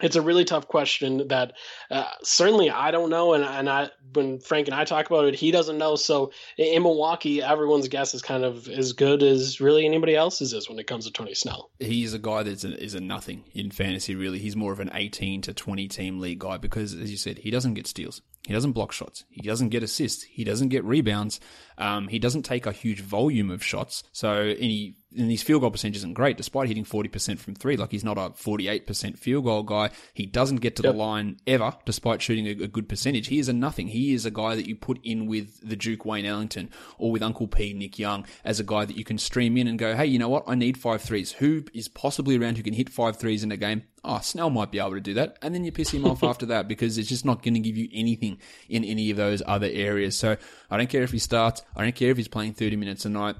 it's 0.00 0.16
a 0.16 0.22
really 0.22 0.44
tough 0.44 0.68
question 0.68 1.28
that 1.28 1.52
uh, 1.90 2.04
certainly 2.22 2.70
I 2.70 2.90
don't 2.90 3.10
know, 3.10 3.34
and 3.34 3.44
and 3.44 3.68
I 3.68 3.90
when 4.12 4.40
Frank 4.40 4.68
and 4.68 4.74
I 4.74 4.84
talk 4.84 5.06
about 5.06 5.26
it, 5.26 5.34
he 5.34 5.50
doesn't 5.50 5.78
know. 5.78 5.96
So 5.96 6.32
in 6.56 6.82
Milwaukee, 6.82 7.42
everyone's 7.42 7.88
guess 7.88 8.14
is 8.14 8.22
kind 8.22 8.44
of 8.44 8.68
as 8.68 8.92
good 8.92 9.22
as 9.22 9.60
really 9.60 9.86
anybody 9.86 10.16
else's 10.16 10.52
is 10.52 10.68
when 10.68 10.78
it 10.78 10.86
comes 10.86 11.06
to 11.06 11.12
Tony 11.12 11.34
Snell. 11.34 11.70
He's 11.78 12.14
a 12.14 12.18
guy 12.18 12.42
that 12.42 12.64
is 12.64 12.94
a 12.94 13.00
nothing 13.00 13.44
in 13.52 13.70
fantasy. 13.70 14.14
Really, 14.14 14.38
he's 14.38 14.56
more 14.56 14.72
of 14.72 14.80
an 14.80 14.90
eighteen 14.94 15.42
to 15.42 15.54
twenty 15.54 15.88
team 15.88 16.18
league 16.20 16.40
guy 16.40 16.56
because, 16.56 16.94
as 16.94 17.10
you 17.10 17.16
said, 17.16 17.38
he 17.38 17.50
doesn't 17.50 17.74
get 17.74 17.86
steals. 17.86 18.22
He 18.46 18.54
doesn't 18.54 18.72
block 18.72 18.90
shots. 18.92 19.24
He 19.28 19.42
doesn't 19.42 19.68
get 19.68 19.82
assists. 19.82 20.22
He 20.22 20.44
doesn't 20.44 20.70
get 20.70 20.82
rebounds. 20.84 21.40
Um, 21.76 22.08
he 22.08 22.18
doesn't 22.18 22.42
take 22.42 22.64
a 22.64 22.72
huge 22.72 23.02
volume 23.02 23.50
of 23.50 23.62
shots. 23.62 24.02
So 24.12 24.32
any 24.32 24.96
and 25.16 25.30
his 25.30 25.42
field 25.42 25.62
goal 25.62 25.70
percentage 25.70 25.96
isn't 25.96 26.14
great, 26.14 26.36
despite 26.36 26.68
hitting 26.68 26.84
40% 26.84 27.38
from 27.38 27.54
three. 27.54 27.76
Like 27.76 27.90
he's 27.90 28.04
not 28.04 28.16
a 28.16 28.30
48% 28.30 29.18
field 29.18 29.44
goal 29.44 29.62
guy. 29.62 29.90
He 30.14 30.26
doesn't 30.26 30.58
get 30.58 30.76
to 30.76 30.82
yep. 30.82 30.92
the 30.92 30.98
line 30.98 31.40
ever, 31.46 31.74
despite 31.84 32.22
shooting 32.22 32.46
a, 32.46 32.64
a, 32.64 32.68
good 32.68 32.88
percentage. 32.88 33.26
He 33.26 33.38
is 33.38 33.48
a 33.48 33.52
nothing. 33.52 33.88
He 33.88 34.14
is 34.14 34.24
a 34.24 34.30
guy 34.30 34.54
that 34.54 34.68
you 34.68 34.76
put 34.76 35.00
in 35.02 35.26
with 35.26 35.68
the 35.68 35.76
Duke 35.76 36.04
Wayne 36.04 36.26
Ellington 36.26 36.70
or 36.98 37.10
with 37.10 37.22
Uncle 37.22 37.48
P 37.48 37.72
Nick 37.72 37.98
Young 37.98 38.24
as 38.44 38.60
a 38.60 38.64
guy 38.64 38.84
that 38.84 38.96
you 38.96 39.04
can 39.04 39.18
stream 39.18 39.56
in 39.56 39.66
and 39.66 39.78
go, 39.78 39.96
hey, 39.96 40.06
you 40.06 40.18
know 40.18 40.28
what? 40.28 40.44
I 40.46 40.54
need 40.54 40.78
five 40.78 41.02
threes. 41.02 41.32
Who 41.32 41.64
is 41.74 41.88
possibly 41.88 42.38
around 42.38 42.56
who 42.56 42.62
can 42.62 42.74
hit 42.74 42.88
five 42.88 43.16
threes 43.16 43.42
in 43.42 43.50
a 43.50 43.56
game? 43.56 43.82
Oh, 44.04 44.20
Snell 44.20 44.48
might 44.48 44.70
be 44.70 44.78
able 44.78 44.92
to 44.92 45.00
do 45.00 45.14
that. 45.14 45.38
And 45.42 45.54
then 45.54 45.64
you 45.64 45.72
piss 45.72 45.90
him 45.90 46.06
off 46.06 46.22
after 46.24 46.46
that 46.46 46.68
because 46.68 46.98
it's 46.98 47.08
just 47.08 47.24
not 47.24 47.42
going 47.42 47.54
to 47.54 47.60
give 47.60 47.76
you 47.76 47.88
anything 47.92 48.38
in 48.68 48.84
any 48.84 49.10
of 49.10 49.16
those 49.16 49.42
other 49.44 49.68
areas. 49.70 50.16
So 50.16 50.36
I 50.70 50.76
don't 50.76 50.88
care 50.88 51.02
if 51.02 51.10
he 51.10 51.18
starts. 51.18 51.62
I 51.74 51.82
don't 51.82 51.96
care 51.96 52.10
if 52.10 52.16
he's 52.16 52.28
playing 52.28 52.54
30 52.54 52.76
minutes 52.76 53.04
a 53.04 53.08
night 53.08 53.34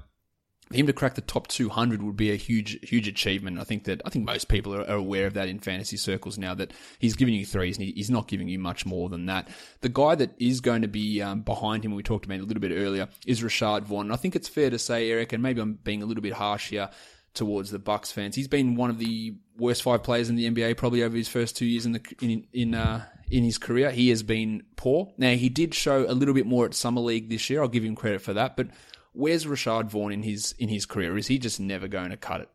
him 0.73 0.87
to 0.87 0.93
crack 0.93 1.15
the 1.15 1.21
top 1.21 1.47
200 1.47 2.01
would 2.01 2.15
be 2.15 2.31
a 2.31 2.35
huge, 2.35 2.77
huge 2.87 3.07
achievement. 3.07 3.59
I 3.59 3.63
think 3.63 3.85
that 3.85 4.01
I 4.05 4.09
think 4.09 4.25
most 4.25 4.47
people 4.47 4.73
are, 4.75 4.81
are 4.81 4.95
aware 4.95 5.27
of 5.27 5.33
that 5.35 5.47
in 5.47 5.59
fantasy 5.59 5.97
circles 5.97 6.37
now. 6.37 6.53
That 6.53 6.73
he's 6.99 7.15
giving 7.15 7.33
you 7.33 7.45
threes 7.45 7.77
and 7.77 7.87
he's 7.87 8.09
not 8.09 8.27
giving 8.27 8.47
you 8.47 8.59
much 8.59 8.85
more 8.85 9.09
than 9.09 9.25
that. 9.27 9.49
The 9.81 9.89
guy 9.89 10.15
that 10.15 10.31
is 10.39 10.61
going 10.61 10.81
to 10.81 10.87
be 10.87 11.21
um, 11.21 11.41
behind 11.41 11.83
him, 11.83 11.93
we 11.93 12.03
talked 12.03 12.25
about 12.25 12.39
a 12.39 12.43
little 12.43 12.61
bit 12.61 12.71
earlier, 12.71 13.07
is 13.25 13.41
Rashad 13.41 13.83
Vaughn. 13.83 14.07
And 14.07 14.13
I 14.13 14.17
think 14.17 14.35
it's 14.35 14.47
fair 14.47 14.69
to 14.69 14.79
say, 14.79 15.09
Eric, 15.09 15.33
and 15.33 15.43
maybe 15.43 15.61
I'm 15.61 15.73
being 15.73 16.03
a 16.03 16.05
little 16.05 16.23
bit 16.23 16.33
harsh 16.33 16.69
here 16.69 16.89
towards 17.33 17.71
the 17.71 17.79
Bucks 17.79 18.11
fans. 18.11 18.35
He's 18.35 18.47
been 18.47 18.75
one 18.75 18.89
of 18.89 18.97
the 18.97 19.35
worst 19.57 19.83
five 19.83 20.03
players 20.03 20.29
in 20.29 20.35
the 20.35 20.49
NBA 20.49 20.77
probably 20.77 21.03
over 21.03 21.15
his 21.15 21.27
first 21.27 21.55
two 21.55 21.65
years 21.65 21.85
in 21.85 21.93
the 21.93 22.01
in 22.21 22.45
in 22.53 22.75
uh, 22.75 23.05
in 23.29 23.43
his 23.43 23.57
career. 23.57 23.91
He 23.91 24.09
has 24.09 24.23
been 24.23 24.63
poor. 24.75 25.11
Now 25.17 25.31
he 25.31 25.49
did 25.49 25.73
show 25.73 26.05
a 26.07 26.13
little 26.13 26.33
bit 26.33 26.45
more 26.45 26.65
at 26.65 26.73
summer 26.73 27.01
league 27.01 27.29
this 27.29 27.49
year. 27.49 27.61
I'll 27.61 27.69
give 27.69 27.85
him 27.85 27.95
credit 27.95 28.21
for 28.21 28.33
that, 28.33 28.57
but 28.57 28.67
Where's 29.13 29.45
Rashad 29.45 29.89
Vaughn 29.89 30.11
in 30.11 30.23
his 30.23 30.53
in 30.57 30.69
his 30.69 30.85
career? 30.85 31.17
Is 31.17 31.27
he 31.27 31.37
just 31.37 31.59
never 31.59 31.87
going 31.87 32.11
to 32.11 32.17
cut 32.17 32.41
it? 32.41 32.49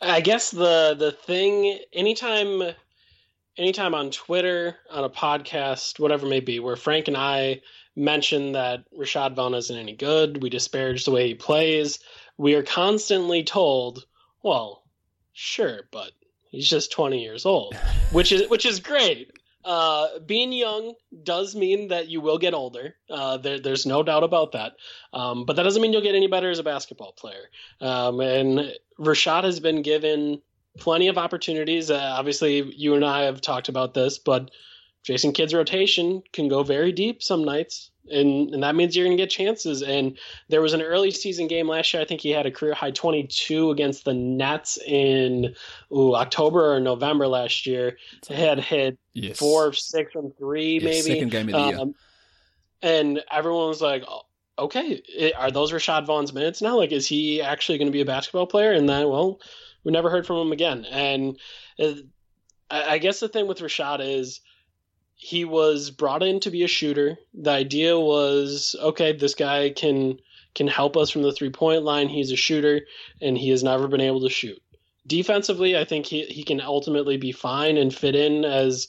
I 0.00 0.20
guess 0.20 0.50
the 0.50 0.94
the 0.98 1.12
thing 1.12 1.78
anytime 1.92 2.74
anytime 3.58 3.94
on 3.94 4.10
Twitter, 4.10 4.76
on 4.90 5.04
a 5.04 5.10
podcast, 5.10 5.98
whatever 5.98 6.26
it 6.26 6.30
may 6.30 6.40
be, 6.40 6.58
where 6.58 6.76
Frank 6.76 7.08
and 7.08 7.16
I 7.16 7.60
mention 7.96 8.52
that 8.52 8.84
Rashad 8.98 9.34
Vaughn 9.34 9.54
isn't 9.54 9.76
any 9.76 9.94
good, 9.94 10.42
we 10.42 10.48
disparage 10.48 11.04
the 11.04 11.10
way 11.10 11.28
he 11.28 11.34
plays, 11.34 11.98
we 12.38 12.54
are 12.54 12.62
constantly 12.62 13.44
told, 13.44 14.06
well, 14.42 14.84
sure, 15.32 15.82
but 15.90 16.12
he's 16.50 16.70
just 16.70 16.92
20 16.92 17.22
years 17.22 17.44
old, 17.44 17.74
which 18.12 18.32
is 18.32 18.48
which 18.48 18.64
is 18.64 18.80
great 18.80 19.30
uh, 19.64 20.18
being 20.20 20.52
young 20.52 20.94
does 21.22 21.54
mean 21.54 21.88
that 21.88 22.08
you 22.08 22.20
will 22.20 22.38
get 22.38 22.54
older. 22.54 22.94
Uh, 23.08 23.36
there, 23.36 23.58
there's 23.58 23.86
no 23.86 24.02
doubt 24.02 24.22
about 24.22 24.52
that. 24.52 24.72
Um, 25.12 25.44
but 25.44 25.56
that 25.56 25.64
doesn't 25.64 25.82
mean 25.82 25.92
you'll 25.92 26.02
get 26.02 26.14
any 26.14 26.28
better 26.28 26.50
as 26.50 26.58
a 26.58 26.62
basketball 26.64 27.12
player. 27.12 27.50
Um, 27.80 28.20
and 28.20 28.72
Rashad 28.98 29.44
has 29.44 29.60
been 29.60 29.82
given 29.82 30.40
plenty 30.78 31.08
of 31.08 31.18
opportunities. 31.18 31.90
Uh, 31.90 32.14
obviously, 32.16 32.62
you 32.74 32.94
and 32.94 33.04
I 33.04 33.22
have 33.22 33.40
talked 33.40 33.68
about 33.68 33.94
this, 33.94 34.18
but 34.18 34.50
Jason 35.02 35.32
Kidd's 35.32 35.54
rotation 35.54 36.22
can 36.32 36.48
go 36.48 36.62
very 36.62 36.92
deep 36.92 37.22
some 37.22 37.44
nights 37.44 37.90
and 38.10 38.52
and 38.54 38.62
that 38.62 38.74
means 38.74 38.96
you're 38.96 39.06
going 39.06 39.16
to 39.16 39.22
get 39.22 39.30
chances. 39.30 39.82
And 39.82 40.18
there 40.48 40.60
was 40.60 40.72
an 40.72 40.82
early 40.82 41.10
season 41.10 41.46
game 41.46 41.68
last 41.68 41.92
year. 41.92 42.02
I 42.02 42.06
think 42.06 42.20
he 42.20 42.30
had 42.30 42.46
a 42.46 42.50
career 42.50 42.74
high 42.74 42.90
22 42.90 43.70
against 43.70 44.04
the 44.04 44.14
Nets 44.14 44.78
in 44.84 45.54
ooh, 45.92 46.14
October 46.14 46.74
or 46.74 46.80
November 46.80 47.26
last 47.26 47.66
year. 47.66 47.96
He 48.26 48.34
had 48.34 48.60
hit 48.60 48.98
yes. 49.12 49.38
four, 49.38 49.72
six, 49.72 50.14
and 50.14 50.36
three, 50.36 50.74
yes, 50.74 50.82
maybe 50.82 51.14
second 51.14 51.30
game 51.30 51.48
of 51.48 51.52
the 51.52 51.68
year. 51.68 51.78
Um, 51.78 51.94
and 52.82 53.22
everyone 53.30 53.68
was 53.68 53.82
like, 53.82 54.04
oh, 54.08 54.22
"Okay, 54.58 55.32
are 55.36 55.50
those 55.50 55.72
Rashad 55.72 56.06
Vaughn's 56.06 56.32
minutes 56.32 56.62
now? 56.62 56.76
Like, 56.76 56.92
is 56.92 57.06
he 57.06 57.42
actually 57.42 57.78
going 57.78 57.88
to 57.88 57.92
be 57.92 58.00
a 58.00 58.06
basketball 58.06 58.46
player?" 58.46 58.72
And 58.72 58.88
then, 58.88 59.08
well, 59.08 59.40
we 59.84 59.92
never 59.92 60.10
heard 60.10 60.26
from 60.26 60.38
him 60.38 60.52
again. 60.52 60.86
And 60.90 61.38
uh, 61.78 61.92
I 62.70 62.98
guess 62.98 63.20
the 63.20 63.28
thing 63.28 63.46
with 63.46 63.58
Rashad 63.58 64.00
is 64.00 64.40
he 65.20 65.44
was 65.44 65.90
brought 65.90 66.22
in 66.22 66.40
to 66.40 66.50
be 66.50 66.62
a 66.62 66.68
shooter. 66.68 67.18
The 67.34 67.50
idea 67.50 68.00
was 68.00 68.74
okay, 68.80 69.12
this 69.12 69.34
guy 69.34 69.68
can 69.68 70.18
can 70.54 70.66
help 70.66 70.96
us 70.96 71.10
from 71.10 71.22
the 71.22 71.32
three 71.32 71.50
point 71.50 71.84
line. 71.84 72.08
He's 72.08 72.32
a 72.32 72.36
shooter, 72.36 72.86
and 73.20 73.36
he 73.36 73.50
has 73.50 73.62
never 73.62 73.86
been 73.86 74.00
able 74.00 74.22
to 74.22 74.30
shoot. 74.30 74.60
Defensively, 75.06 75.76
I 75.76 75.84
think 75.84 76.06
he, 76.06 76.24
he 76.24 76.42
can 76.42 76.60
ultimately 76.62 77.18
be 77.18 77.32
fine 77.32 77.76
and 77.76 77.94
fit 77.94 78.16
in 78.16 78.46
as 78.46 78.88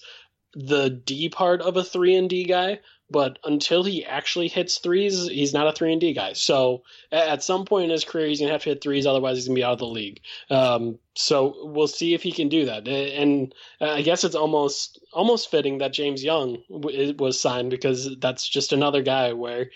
the 0.54 0.90
D 0.90 1.28
part 1.28 1.62
of 1.62 1.76
a 1.76 1.84
three 1.84 2.16
and 2.16 2.30
D 2.30 2.46
guy, 2.46 2.80
but 3.12 3.40
until 3.44 3.84
he 3.84 4.06
actually 4.06 4.48
hits 4.48 4.78
threes, 4.78 5.28
he's 5.28 5.54
not 5.54 5.68
a 5.68 5.74
three 5.74 5.92
and 5.92 6.00
D 6.00 6.14
guy. 6.14 6.34
So 6.34 6.84
at 7.12 7.44
some 7.44 7.66
point 7.66 7.86
in 7.86 7.90
his 7.92 8.06
career, 8.06 8.28
he's 8.28 8.40
gonna 8.40 8.52
have 8.52 8.64
to 8.64 8.70
hit 8.70 8.82
threes, 8.82 9.06
otherwise 9.06 9.38
he's 9.38 9.48
gonna 9.48 9.56
be 9.56 9.64
out 9.64 9.74
of 9.74 9.80
the 9.80 9.88
league. 9.88 10.22
Um, 10.50 10.98
so 11.16 11.56
we'll 11.64 11.88
see 11.88 12.14
if 12.14 12.24
he 12.24 12.32
can 12.32 12.50
do 12.50 12.66
that. 12.66 12.88
And 12.88 13.54
I 13.82 14.02
guess 14.02 14.24
it's 14.24 14.36
almost 14.36 15.00
almost 15.14 15.52
fitting 15.52 15.80
that 15.80 15.94
James 15.94 16.24
Young 16.24 16.58
was 16.70 17.40
signed 17.40 17.70
because 17.70 18.16
that's 18.20 18.48
just 18.48 18.72
another 18.74 19.02
guy 19.02 19.34
where 19.34 19.70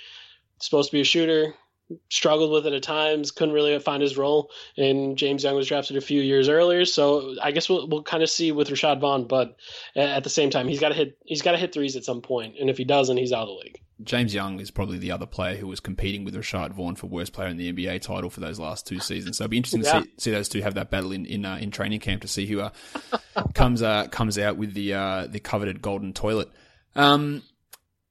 supposed 0.60 0.90
to 0.90 0.96
be 0.96 1.02
a 1.02 1.06
shooter, 1.06 1.54
struggled 2.10 2.52
with 2.52 2.66
it 2.66 2.74
at 2.74 2.84
times, 2.84 3.32
couldn't 3.32 3.54
really 3.54 3.78
find 3.80 4.02
his 4.02 4.18
role. 4.18 4.52
And 4.78 5.18
James 5.18 5.44
Young 5.44 5.56
was 5.56 5.68
drafted 5.68 5.98
a 5.98 6.02
few 6.02 6.22
years 6.22 6.50
earlier, 6.50 6.86
so 6.86 7.36
I 7.42 7.52
guess 7.52 7.70
we'll, 7.70 7.88
we'll 7.88 8.04
kind 8.04 8.24
of 8.24 8.30
see 8.30 8.52
with 8.52 8.70
Rashad 8.70 9.00
Vaughn. 9.00 9.28
But 9.28 9.56
at 9.96 10.24
the 10.24 10.30
same 10.30 10.50
time, 10.50 10.68
he's 10.68 10.80
got 10.80 10.90
to 10.90 10.96
hit 10.96 11.18
he's 11.26 11.42
got 11.42 11.52
to 11.52 11.58
hit 11.58 11.74
threes 11.74 11.96
at 11.96 12.04
some 12.04 12.22
point, 12.22 12.56
and 12.60 12.70
if 12.70 12.78
he 12.78 12.84
doesn't, 12.84 13.18
he's 13.18 13.32
out 13.32 13.44
of 13.44 13.50
the 13.50 13.54
league. 13.54 13.82
James 14.04 14.34
Young 14.34 14.60
is 14.60 14.72
probably 14.72 14.98
the 14.98 15.12
other 15.12 15.26
player 15.26 15.56
who 15.56 15.68
was 15.68 15.80
competing 15.80 16.26
with 16.26 16.36
Rashad 16.36 16.74
Vaughn 16.74 16.96
for 16.96 17.08
worst 17.08 17.32
player 17.32 17.48
in 17.48 17.56
the 17.56 17.72
NBA 17.72 18.02
title 18.02 18.30
for 18.30 18.42
those 18.42 18.60
last 18.60 18.86
two 18.86 19.00
seasons. 19.00 19.38
So 19.38 19.46
it'll 19.46 19.52
be 19.52 19.58
interesting 19.58 19.84
yeah. 19.84 20.00
to 20.00 20.04
see, 20.04 20.12
see, 20.18 20.32
those 20.32 20.50
two 20.50 20.62
have 20.62 20.74
that 20.74 20.90
battle 20.90 21.12
in 21.14 21.26
in, 21.26 21.46
uh, 21.46 21.58
in 21.58 21.72
training 21.72 22.02
camp 22.02 22.22
to 22.24 22.28
see 22.28 22.46
who 22.46 22.60
uh, 22.60 22.72
comes 23.54 23.82
uh, 23.82 24.08
comes 24.08 24.38
out 24.38 24.58
with 24.58 24.74
the 24.74 24.94
uh, 24.94 25.28
the 25.28 25.40
coveted 25.40 25.82
golden 25.82 26.14
toilet. 26.14 26.50
Um, 26.96 27.44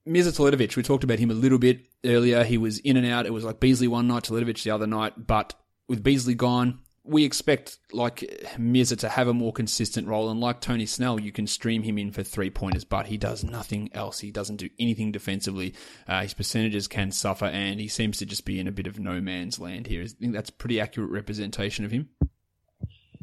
Mirza 0.06 0.32
Teletovic, 0.32 0.76
we 0.76 0.82
talked 0.82 1.04
about 1.04 1.18
him 1.18 1.30
a 1.30 1.34
little 1.34 1.58
bit 1.58 1.86
earlier. 2.04 2.44
He 2.44 2.58
was 2.58 2.78
in 2.78 2.96
and 2.96 3.06
out. 3.06 3.26
It 3.26 3.32
was 3.32 3.44
like 3.44 3.60
Beasley 3.60 3.88
one 3.88 4.06
night, 4.06 4.24
Teletovic 4.24 4.62
the 4.62 4.70
other 4.70 4.86
night. 4.86 5.26
But 5.26 5.54
with 5.88 6.02
Beasley 6.02 6.34
gone, 6.34 6.80
we 7.04 7.24
expect 7.24 7.78
like 7.92 8.24
Mirza 8.58 8.96
to 8.96 9.08
have 9.08 9.28
a 9.28 9.34
more 9.34 9.52
consistent 9.52 10.08
role. 10.08 10.30
And 10.30 10.40
like 10.40 10.60
Tony 10.60 10.86
Snell, 10.86 11.20
you 11.20 11.32
can 11.32 11.46
stream 11.46 11.82
him 11.82 11.98
in 11.98 12.10
for 12.10 12.22
three 12.22 12.50
pointers, 12.50 12.84
but 12.84 13.06
he 13.06 13.16
does 13.16 13.44
nothing 13.44 13.90
else. 13.94 14.18
He 14.18 14.30
doesn't 14.30 14.56
do 14.56 14.70
anything 14.78 15.12
defensively. 15.12 15.74
Uh, 16.06 16.22
his 16.22 16.34
percentages 16.34 16.86
can 16.86 17.10
suffer, 17.10 17.46
and 17.46 17.80
he 17.80 17.88
seems 17.88 18.18
to 18.18 18.26
just 18.26 18.44
be 18.44 18.60
in 18.60 18.68
a 18.68 18.72
bit 18.72 18.86
of 18.86 18.98
no 18.98 19.20
man's 19.20 19.58
land 19.58 19.86
here. 19.86 20.02
I 20.02 20.06
think 20.06 20.32
that's 20.32 20.50
pretty 20.50 20.80
accurate 20.80 21.10
representation 21.10 21.84
of 21.84 21.90
him. 21.90 22.08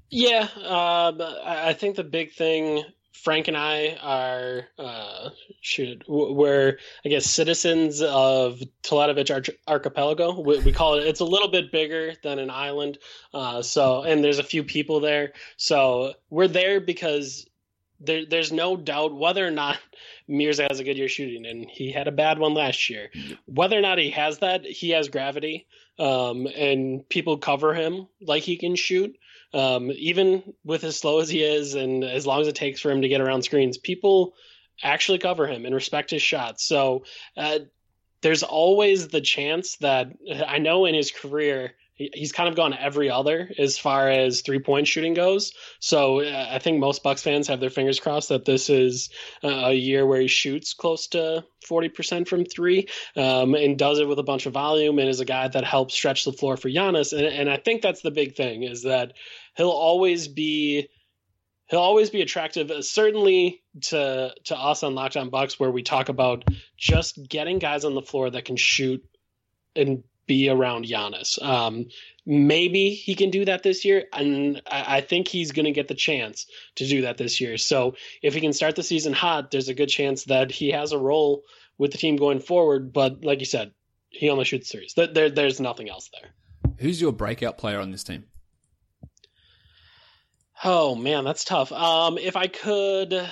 Yeah, 0.10 0.48
um, 0.66 1.22
I 1.46 1.74
think 1.74 1.96
the 1.96 2.04
big 2.04 2.34
thing 2.34 2.84
Frank 3.14 3.48
and 3.48 3.58
I 3.58 3.98
are 4.02 4.68
uh, 4.80 5.30
shoot 5.62 6.04
we're 6.08 6.78
I 7.06 7.10
guess 7.10 7.26
citizens 7.26 8.02
of 8.02 8.62
Teletovic 8.84 9.34
Arch- 9.34 9.50
Archipelago. 9.68 10.40
We, 10.40 10.60
we, 10.60 10.72
call 10.72 10.96
it. 10.96 11.06
It's 11.06 11.20
a 11.20 11.26
little 11.26 11.50
bit 11.50 11.72
bigger 11.72 12.14
than 12.24 12.40
an 12.40 12.50
island. 12.50 12.98
Uh, 13.34 13.62
so 13.62 14.04
and 14.04 14.24
there's 14.24 14.40
a 14.40 14.44
few 14.44 14.64
people 14.64 15.00
there. 15.00 15.34
So 15.58 16.14
we're 16.30 16.48
there 16.48 16.80
because 16.80 17.46
there, 18.04 18.26
there's 18.26 18.52
no 18.52 18.76
doubt 18.76 19.16
whether 19.16 19.46
or 19.46 19.52
not 19.52 19.78
Mirza 20.28 20.68
has 20.70 20.80
a 20.80 20.84
good 20.84 20.98
year 20.98 21.10
shooting, 21.10 21.46
and 21.46 21.70
he 21.70 21.92
had 21.92 22.08
a 22.08 22.12
bad 22.12 22.40
one 22.40 22.54
last 22.54 22.90
year. 22.90 23.10
Whether 23.46 23.78
or 23.78 23.82
not 23.82 23.98
he 23.98 24.12
has 24.12 24.40
that, 24.40 24.66
he 24.66 24.92
has 24.92 25.10
gravity, 25.10 25.68
um, 26.00 26.48
and 26.48 27.08
people 27.10 27.38
cover 27.38 27.74
him 27.74 28.08
like 28.22 28.44
he 28.44 28.58
can 28.58 28.76
shoot 28.76 29.16
um, 29.54 29.92
even 29.92 30.54
with 30.64 30.84
as 30.84 30.98
slow 30.98 31.20
as 31.20 31.30
he 31.30 31.44
is 31.44 31.76
and 31.76 32.04
as 32.04 32.26
long 32.26 32.42
as 32.42 32.48
it 32.48 32.56
takes 32.56 32.80
for 32.80 32.90
him 32.90 33.02
to 33.02 33.08
get 33.08 33.22
around 33.22 33.44
screens, 33.44 33.78
people 33.78 34.34
actually 34.82 35.20
cover 35.20 35.46
him 35.46 35.66
and 35.66 35.76
respect 35.76 36.12
his 36.12 36.22
shots. 36.22 36.66
So 36.66 37.04
uh, 37.36 37.60
there's 38.22 38.44
always 38.44 39.10
the 39.10 39.22
chance 39.22 39.78
that 39.78 40.12
I 40.48 40.60
know 40.60 40.86
in 40.86 40.96
his 40.96 41.12
career 41.12 41.74
he's 42.14 42.32
kind 42.32 42.50
of 42.50 42.56
gone 42.56 42.74
every 42.74 43.10
other 43.10 43.52
as 43.58 43.78
far 43.78 44.10
as 44.10 44.42
three 44.42 44.60
point 44.60 44.88
shooting 44.88 45.14
goes. 45.14 45.54
So 45.80 46.22
uh, 46.22 46.48
I 46.52 46.60
think 46.60 46.80
most 46.80 47.04
Bucks 47.04 47.22
fans 47.22 47.48
have 47.48 47.60
their 47.60 47.70
fingers 47.70 48.00
crossed 48.00 48.30
that 48.30 48.46
this 48.46 48.70
is 48.70 49.10
uh, 49.44 49.48
a 49.48 49.74
year 49.74 50.06
where 50.06 50.22
he 50.22 50.28
shoots 50.28 50.74
close 50.74 51.08
to 51.08 51.44
40% 51.70 52.28
from 52.28 52.46
three 52.46 52.88
um, 53.16 53.56
and 53.56 53.78
does 53.78 54.00
it 54.00 54.08
with 54.08 54.20
a 54.20 54.24
bunch 54.24 54.46
of 54.46 54.54
volume 54.54 55.00
and 55.00 55.10
is 55.10 55.20
a 55.20 55.26
guy 55.26 55.48
that 55.48 55.64
helps 55.64 55.94
stretch 55.94 56.26
the 56.26 56.34
floor 56.34 56.58
for 56.58 56.70
Giannis. 56.70 57.14
And, 57.18 57.26
and 57.26 57.50
I 57.50 57.58
think 57.58 57.82
that's 57.82 58.02
the 58.02 58.12
big 58.12 58.36
thing 58.36 58.64
is 58.64 58.84
that 58.84 59.14
he'll 59.56 59.70
always 59.70 60.28
be 60.28 60.88
he'll 61.68 61.80
always 61.80 62.10
be 62.10 62.22
attractive, 62.22 62.70
uh, 62.70 62.82
certainly 62.82 63.62
to 63.82 64.34
to 64.46 64.58
us 64.58 64.84
on 64.84 64.96
Locked 64.96 65.18
On 65.18 65.30
Bucks, 65.30 65.60
where 65.60 65.72
we 65.72 65.84
talk 65.84 66.10
about 66.10 66.44
just 66.78 67.18
getting 67.28 67.60
guys 67.60 67.86
on 67.86 67.96
the 67.96 68.02
floor 68.02 68.30
that 68.30 68.46
can 68.46 68.58
shoot 68.58 69.04
and 69.76 70.04
be 70.28 70.50
around 70.50 70.86
Giannis. 70.86 71.42
Um, 71.42 71.88
maybe 72.26 72.92
he 72.92 73.16
can 73.16 73.30
do 73.30 73.46
that 73.46 73.64
this 73.64 73.84
year, 73.84 74.06
and 74.14 74.62
I, 74.70 74.98
I 74.98 75.02
think 75.02 75.28
he's 75.28 75.52
going 75.52 75.66
to 75.66 75.72
get 75.72 75.88
the 75.88 75.96
chance 75.96 76.48
to 76.76 76.88
do 76.88 77.02
that 77.02 77.18
this 77.18 77.42
year. 77.42 77.58
So 77.58 77.96
if 78.22 78.34
he 78.34 78.42
can 78.42 78.54
start 78.54 78.76
the 78.76 78.84
season 78.84 79.14
hot, 79.14 79.52
there's 79.52 79.70
a 79.70 79.74
good 79.74 79.90
chance 79.90 80.26
that 80.26 80.52
he 80.52 80.72
has 80.72 80.92
a 80.92 80.98
role 80.98 81.44
with 81.78 81.92
the 81.92 81.98
team 81.98 82.16
going 82.16 82.40
forward. 82.40 82.94
But 82.94 83.24
like 83.24 83.40
you 83.40 83.46
said, 83.46 83.72
he 84.10 84.30
only 84.30 84.46
shoots 84.46 84.72
threes. 84.72 84.94
There, 84.96 85.30
there's 85.30 85.60
nothing 85.60 85.90
else 85.90 86.10
there. 86.14 86.32
Who's 86.78 87.02
your 87.02 87.12
breakout 87.12 87.58
player 87.58 87.80
on 87.80 87.92
this 87.92 88.04
team? 88.04 88.26
Oh 90.64 90.96
man, 90.96 91.24
that's 91.24 91.44
tough. 91.44 91.72
Um, 91.72 92.18
if 92.20 92.36
I 92.36 92.46
could, 92.48 93.28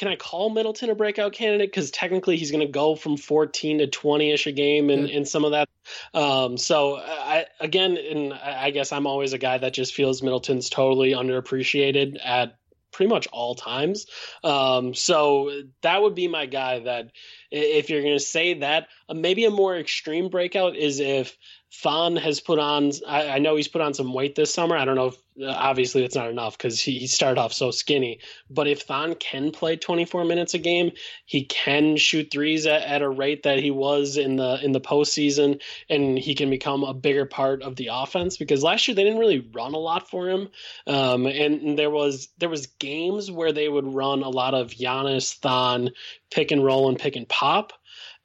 can 0.00 0.08
I 0.08 0.16
call 0.16 0.48
Middleton 0.48 0.88
a 0.88 0.94
breakout 0.94 1.34
candidate? 1.34 1.70
Because 1.70 1.90
technically 1.90 2.38
he's 2.38 2.50
going 2.50 2.66
to 2.66 2.72
go 2.72 2.96
from 2.96 3.18
14 3.18 3.80
to 3.80 3.86
20 3.86 4.30
ish 4.30 4.46
a 4.46 4.52
game 4.52 4.88
and, 4.88 5.06
yeah. 5.06 5.18
and 5.18 5.28
some 5.28 5.44
of 5.44 5.50
that. 5.50 5.68
Um, 6.14 6.56
so 6.56 6.96
I 6.96 7.44
again, 7.60 7.98
and 7.98 8.32
I 8.32 8.70
guess 8.70 8.92
I'm 8.92 9.06
always 9.06 9.34
a 9.34 9.38
guy 9.38 9.58
that 9.58 9.74
just 9.74 9.92
feels 9.92 10.22
Middleton's 10.22 10.70
totally 10.70 11.10
underappreciated 11.10 12.16
at 12.24 12.56
pretty 12.92 13.10
much 13.10 13.28
all 13.30 13.54
times. 13.54 14.06
Um, 14.42 14.94
so 14.94 15.50
that 15.82 16.00
would 16.00 16.14
be 16.14 16.28
my 16.28 16.46
guy. 16.46 16.78
That 16.78 17.10
if 17.50 17.90
you're 17.90 18.00
going 18.00 18.16
to 18.16 18.24
say 18.24 18.54
that, 18.60 18.88
uh, 19.06 19.12
maybe 19.12 19.44
a 19.44 19.50
more 19.50 19.76
extreme 19.76 20.30
breakout 20.30 20.76
is 20.76 20.98
if 20.98 21.36
Thon 21.72 22.16
has 22.16 22.40
put 22.40 22.58
on. 22.58 22.90
I, 23.06 23.28
I, 23.28 23.38
know 23.38 23.54
he's 23.54 23.68
put 23.68 23.80
on 23.80 23.94
some 23.94 24.12
weight 24.12 24.34
this 24.34 24.52
summer. 24.52 24.76
I 24.76 24.84
don't 24.84 24.96
know 24.96 25.06
if 25.06 25.16
obviously 25.56 26.04
it's 26.04 26.16
not 26.16 26.28
enough 26.28 26.58
because 26.58 26.80
he, 26.80 26.98
he, 26.98 27.06
started 27.06 27.40
off 27.40 27.52
so 27.52 27.70
skinny. 27.70 28.18
But 28.50 28.66
if 28.66 28.82
Thon 28.82 29.14
can 29.14 29.52
play 29.52 29.76
24 29.76 30.24
minutes 30.24 30.52
a 30.54 30.58
game, 30.58 30.90
he 31.26 31.44
can 31.44 31.96
shoot 31.96 32.32
threes 32.32 32.66
at, 32.66 32.82
at, 32.82 33.02
a 33.02 33.08
rate 33.08 33.44
that 33.44 33.60
he 33.60 33.70
was 33.70 34.16
in 34.16 34.34
the 34.34 34.58
in 34.64 34.72
the 34.72 34.80
postseason, 34.80 35.60
and 35.88 36.18
he 36.18 36.34
can 36.34 36.50
become 36.50 36.82
a 36.82 36.92
bigger 36.92 37.24
part 37.24 37.62
of 37.62 37.76
the 37.76 37.90
offense. 37.92 38.36
Because 38.36 38.64
last 38.64 38.88
year 38.88 38.96
they 38.96 39.04
didn't 39.04 39.20
really 39.20 39.48
run 39.52 39.72
a 39.72 39.78
lot 39.78 40.10
for 40.10 40.28
him, 40.28 40.48
um, 40.88 41.26
and, 41.26 41.62
and 41.62 41.78
there 41.78 41.90
was 41.90 42.28
there 42.38 42.48
was 42.48 42.66
games 42.66 43.30
where 43.30 43.52
they 43.52 43.68
would 43.68 43.86
run 43.86 44.24
a 44.24 44.28
lot 44.28 44.54
of 44.54 44.72
Giannis 44.72 45.34
Thon 45.36 45.90
pick 46.32 46.50
and 46.50 46.64
roll 46.64 46.88
and 46.88 46.98
pick 46.98 47.14
and 47.14 47.28
pop 47.28 47.72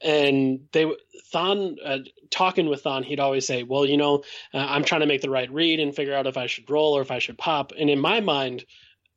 and 0.01 0.67
they 0.71 0.91
Thon 1.31 1.77
uh, 1.83 1.99
talking 2.36 2.67
with 2.67 2.81
Thon, 2.81 3.03
he'd 3.03 3.19
always 3.19 3.47
say, 3.47 3.63
"Well, 3.63 3.86
you 3.86 3.97
know, 3.97 4.23
uh, 4.53 4.57
I'm 4.57 4.83
trying 4.83 5.01
to 5.01 5.07
make 5.07 5.21
the 5.21 5.29
right 5.29 5.51
read 5.51 5.79
and 5.79 5.95
figure 5.95 6.13
out 6.13 6.27
if 6.27 6.38
I 6.38 6.47
should 6.47 6.69
roll 6.69 6.93
or 6.93 7.01
if 7.01 7.11
I 7.11 7.19
should 7.19 7.38
pop." 7.38 7.71
And 7.77 7.89
in 7.89 7.99
my 7.99 8.19
mind, 8.19 8.65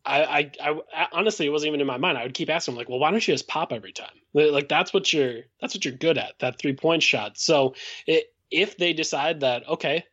I, 0.04 0.50
I, 0.60 0.80
I, 0.94 1.06
honestly, 1.12 1.46
it 1.46 1.50
wasn't 1.50 1.68
even 1.68 1.80
in 1.80 1.86
my 1.86 1.98
mind. 1.98 2.16
I 2.16 2.22
would 2.22 2.34
keep 2.34 2.48
asking 2.48 2.74
him, 2.74 2.78
like, 2.78 2.88
"Well, 2.88 3.00
why 3.00 3.10
don't 3.10 3.26
you 3.26 3.34
just 3.34 3.48
pop 3.48 3.72
every 3.72 3.92
time? 3.92 4.14
Like 4.32 4.68
that's 4.68 4.94
what 4.94 5.12
you're 5.12 5.42
that's 5.60 5.74
what 5.74 5.84
you're 5.84 5.94
good 5.94 6.16
at, 6.16 6.38
that 6.38 6.58
three 6.58 6.74
point 6.74 7.02
shot." 7.02 7.38
So 7.38 7.74
it, 8.06 8.32
if 8.50 8.76
they 8.76 8.92
decide 8.92 9.40
that 9.40 9.68
okay, 9.68 10.04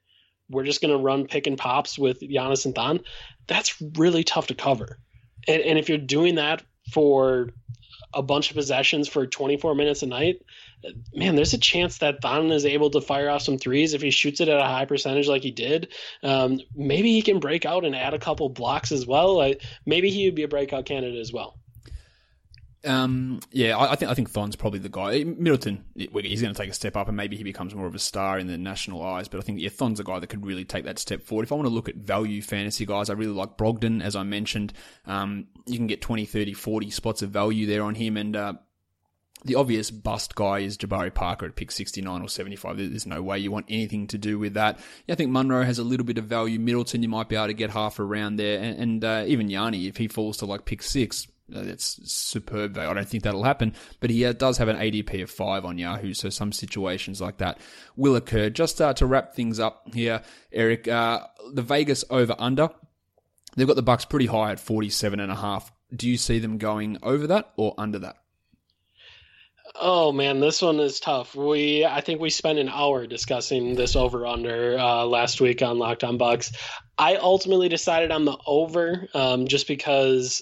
we're 0.50 0.66
just 0.66 0.82
going 0.82 0.92
to 0.92 1.04
run 1.04 1.28
pick 1.28 1.48
and 1.48 1.58
pops 1.58 1.98
with 1.98 2.22
Giannis 2.22 2.66
and 2.66 2.74
Thon, 2.74 3.02
that's 3.48 3.82
really 3.96 4.24
tough 4.24 4.48
to 4.48 4.56
cover. 4.56 5.00
And, 5.48 5.62
and 5.62 5.80
if 5.80 5.90
you're 5.90 5.98
doing 5.98 6.36
that 6.36 6.64
for 6.92 7.50
a 8.14 8.22
bunch 8.22 8.50
of 8.50 8.56
possessions 8.56 9.08
for 9.08 9.28
24 9.28 9.76
minutes 9.76 10.04
a 10.04 10.08
night, 10.08 10.42
man, 11.14 11.36
there's 11.36 11.54
a 11.54 11.58
chance 11.58 12.00
that 12.00 12.22
Thon 12.22 12.52
is 12.52 12.66
able 12.66 12.90
to 12.92 13.02
fire 13.02 13.30
off 13.30 13.42
some 13.42 13.58
threes 13.58 13.94
if 13.94 14.02
he 14.02 14.12
shoots 14.12 14.40
it 14.40 14.48
at 14.48 14.60
a 14.60 14.64
high 14.66 14.86
percentage 14.86 15.28
like 15.28 15.44
he 15.44 15.52
did. 15.52 15.94
Um, 16.24 16.60
maybe 16.76 17.12
he 17.12 17.22
can 17.22 17.40
break 17.40 17.66
out 17.66 17.86
and 17.86 17.96
add 17.96 18.14
a 18.14 18.20
couple 18.20 18.50
blocks 18.50 18.92
as 18.92 19.06
well. 19.06 19.54
maybe 19.86 20.10
he 20.10 20.26
would 20.26 20.36
be 20.36 20.44
a 20.44 20.48
breakout 20.48 20.86
candidate 20.86 21.20
as 21.20 21.34
well. 21.34 21.58
Um, 22.86 23.40
yeah, 23.52 23.76
I, 23.78 23.94
I, 23.94 23.96
think 23.96 24.12
I 24.12 24.14
think 24.14 24.30
Thon's 24.30 24.56
probably 24.56 24.80
the 24.80 24.90
guy. 24.90 25.24
Middleton, 25.24 25.84
he's 25.96 26.42
going 26.42 26.54
to 26.54 26.62
take 26.62 26.70
a 26.70 26.74
step 26.74 26.96
up, 26.96 27.08
and 27.08 27.18
maybe 27.18 27.36
he 27.36 27.44
becomes 27.44 27.74
more 27.74 27.88
of 27.88 27.96
a 27.96 28.00
star 28.00 28.38
in 28.38 28.48
the 28.48 28.58
national 28.58 29.02
eyes. 29.04 29.28
But 29.28 29.40
I 29.40 29.42
think 29.42 29.60
yeah, 29.60 29.70
Thon's 29.70 30.00
a 30.00 30.04
guy 30.04 30.20
that 30.20 30.28
could 30.28 30.46
really 30.46 30.66
take 30.66 30.86
that 30.86 31.00
step 31.00 31.24
forward. 31.24 31.44
If 31.44 31.52
I 31.52 31.56
want 31.56 31.68
to 31.68 31.74
look 31.74 31.90
at 31.90 31.96
value 31.96 32.42
fantasy 32.42 32.86
guys, 32.86 33.10
I 33.10 33.14
really 33.14 33.34
like 33.34 33.58
Brogdon, 33.58 34.04
as 34.04 34.16
I 34.16 34.24
mentioned. 34.24 34.74
Um, 35.06 35.48
you 35.66 35.78
can 35.78 35.88
get 35.88 36.02
20, 36.02 36.26
30, 36.26 36.54
40 36.54 36.90
spots 36.92 37.22
of 37.24 37.32
value 37.32 37.66
there 37.66 37.84
on 37.84 37.96
him, 37.96 38.18
and 38.18 38.36
uh, 38.36 38.54
the 39.46 39.56
obvious 39.56 39.92
bust 39.92 40.36
guy 40.36 40.60
is 40.60 40.78
Jabari 40.78 41.14
Parker 41.14 41.46
at 41.46 41.56
pick 41.56 41.72
69 41.72 42.22
or 42.22 42.28
75. 42.28 42.78
There's 42.78 43.06
no 43.06 43.22
way 43.22 43.38
you 43.38 43.52
want 43.52 43.68
anything 43.70 44.08
to 44.08 44.18
do 44.18 44.40
with 44.40 44.56
that. 44.56 44.80
Yeah, 45.06 45.14
I 45.14 45.16
think 45.16 45.32
Monroe 45.32 45.64
has 45.64 45.78
a 45.78 45.84
little 45.84 46.06
bit 46.06 46.18
of 46.18 46.26
value. 46.26 46.60
Middleton, 46.60 47.04
you 47.04 47.10
might 47.10 47.30
be 47.30 47.36
able 47.36 47.48
to 47.48 47.54
get 47.54 47.70
half 47.70 48.00
around 48.00 48.38
there. 48.38 48.60
And, 48.60 48.80
and 48.80 49.06
uh, 49.06 49.24
even 49.28 49.50
Yanni, 49.50 49.88
if 49.88 49.98
he 49.98 50.08
falls 50.08 50.38
to 50.38 50.48
like 50.48 50.66
pick 50.66 50.82
six, 50.82 51.28
that's 51.48 52.00
superb. 52.12 52.76
I 52.78 52.92
don't 52.92 53.08
think 53.08 53.24
that'll 53.24 53.44
happen, 53.44 53.74
but 54.00 54.10
he 54.10 54.26
uh, 54.26 54.34
does 54.34 54.58
have 54.58 54.68
an 54.68 54.78
ADP 54.78 55.22
of 55.22 55.30
five 55.30 55.64
on 55.64 55.78
Yahoo, 55.78 56.16
so 56.16 56.32
some 56.32 56.52
situations 56.52 57.22
like 57.22 57.38
that 57.38 57.60
will 57.96 58.16
occur. 58.16 58.50
Just 58.50 58.82
uh, 58.82 58.96
to 58.96 59.06
wrap 59.06 59.36
things 59.36 59.60
up 59.60 59.88
here, 59.94 60.24
Eric, 60.52 60.88
uh, 60.88 61.28
the 61.54 61.62
Vegas 61.62 62.04
over 62.10 62.36
under, 62.40 62.70
they've 63.56 63.68
got 63.68 63.76
the 63.76 63.84
Bucks 63.84 64.06
pretty 64.06 64.26
high 64.26 64.52
at 64.52 64.60
47 64.60 65.20
and 65.20 65.32
a 65.32 65.36
half. 65.36 65.72
Do 65.96 66.10
you 66.10 66.18
see 66.18 66.40
them 66.40 66.58
going 66.58 66.98
over 67.04 67.28
that 67.28 67.54
or 67.58 67.76
under 67.78 68.00
that? 68.00 68.16
Oh 69.80 70.12
man, 70.12 70.40
this 70.40 70.62
one 70.62 70.80
is 70.80 71.00
tough. 71.00 71.36
We 71.36 71.86
I 71.86 72.02
think 72.02 72.22
we 72.22 72.30
spent 72.30 72.60
an 72.60 72.70
hour 72.70 73.06
discussing 73.08 73.76
this 73.76 73.96
over 73.96 74.26
under 74.26 74.78
uh, 74.80 75.06
last 75.06 75.42
week 75.42 75.62
on 75.62 75.80
Locked 75.80 76.04
On 76.04 76.18
Bucks. 76.18 76.52
I 76.98 77.16
ultimately 77.16 77.68
decided 77.68 78.12
on 78.12 78.26
the 78.26 78.38
over 78.46 79.08
um, 79.14 79.48
just 79.48 79.68
because 79.68 80.42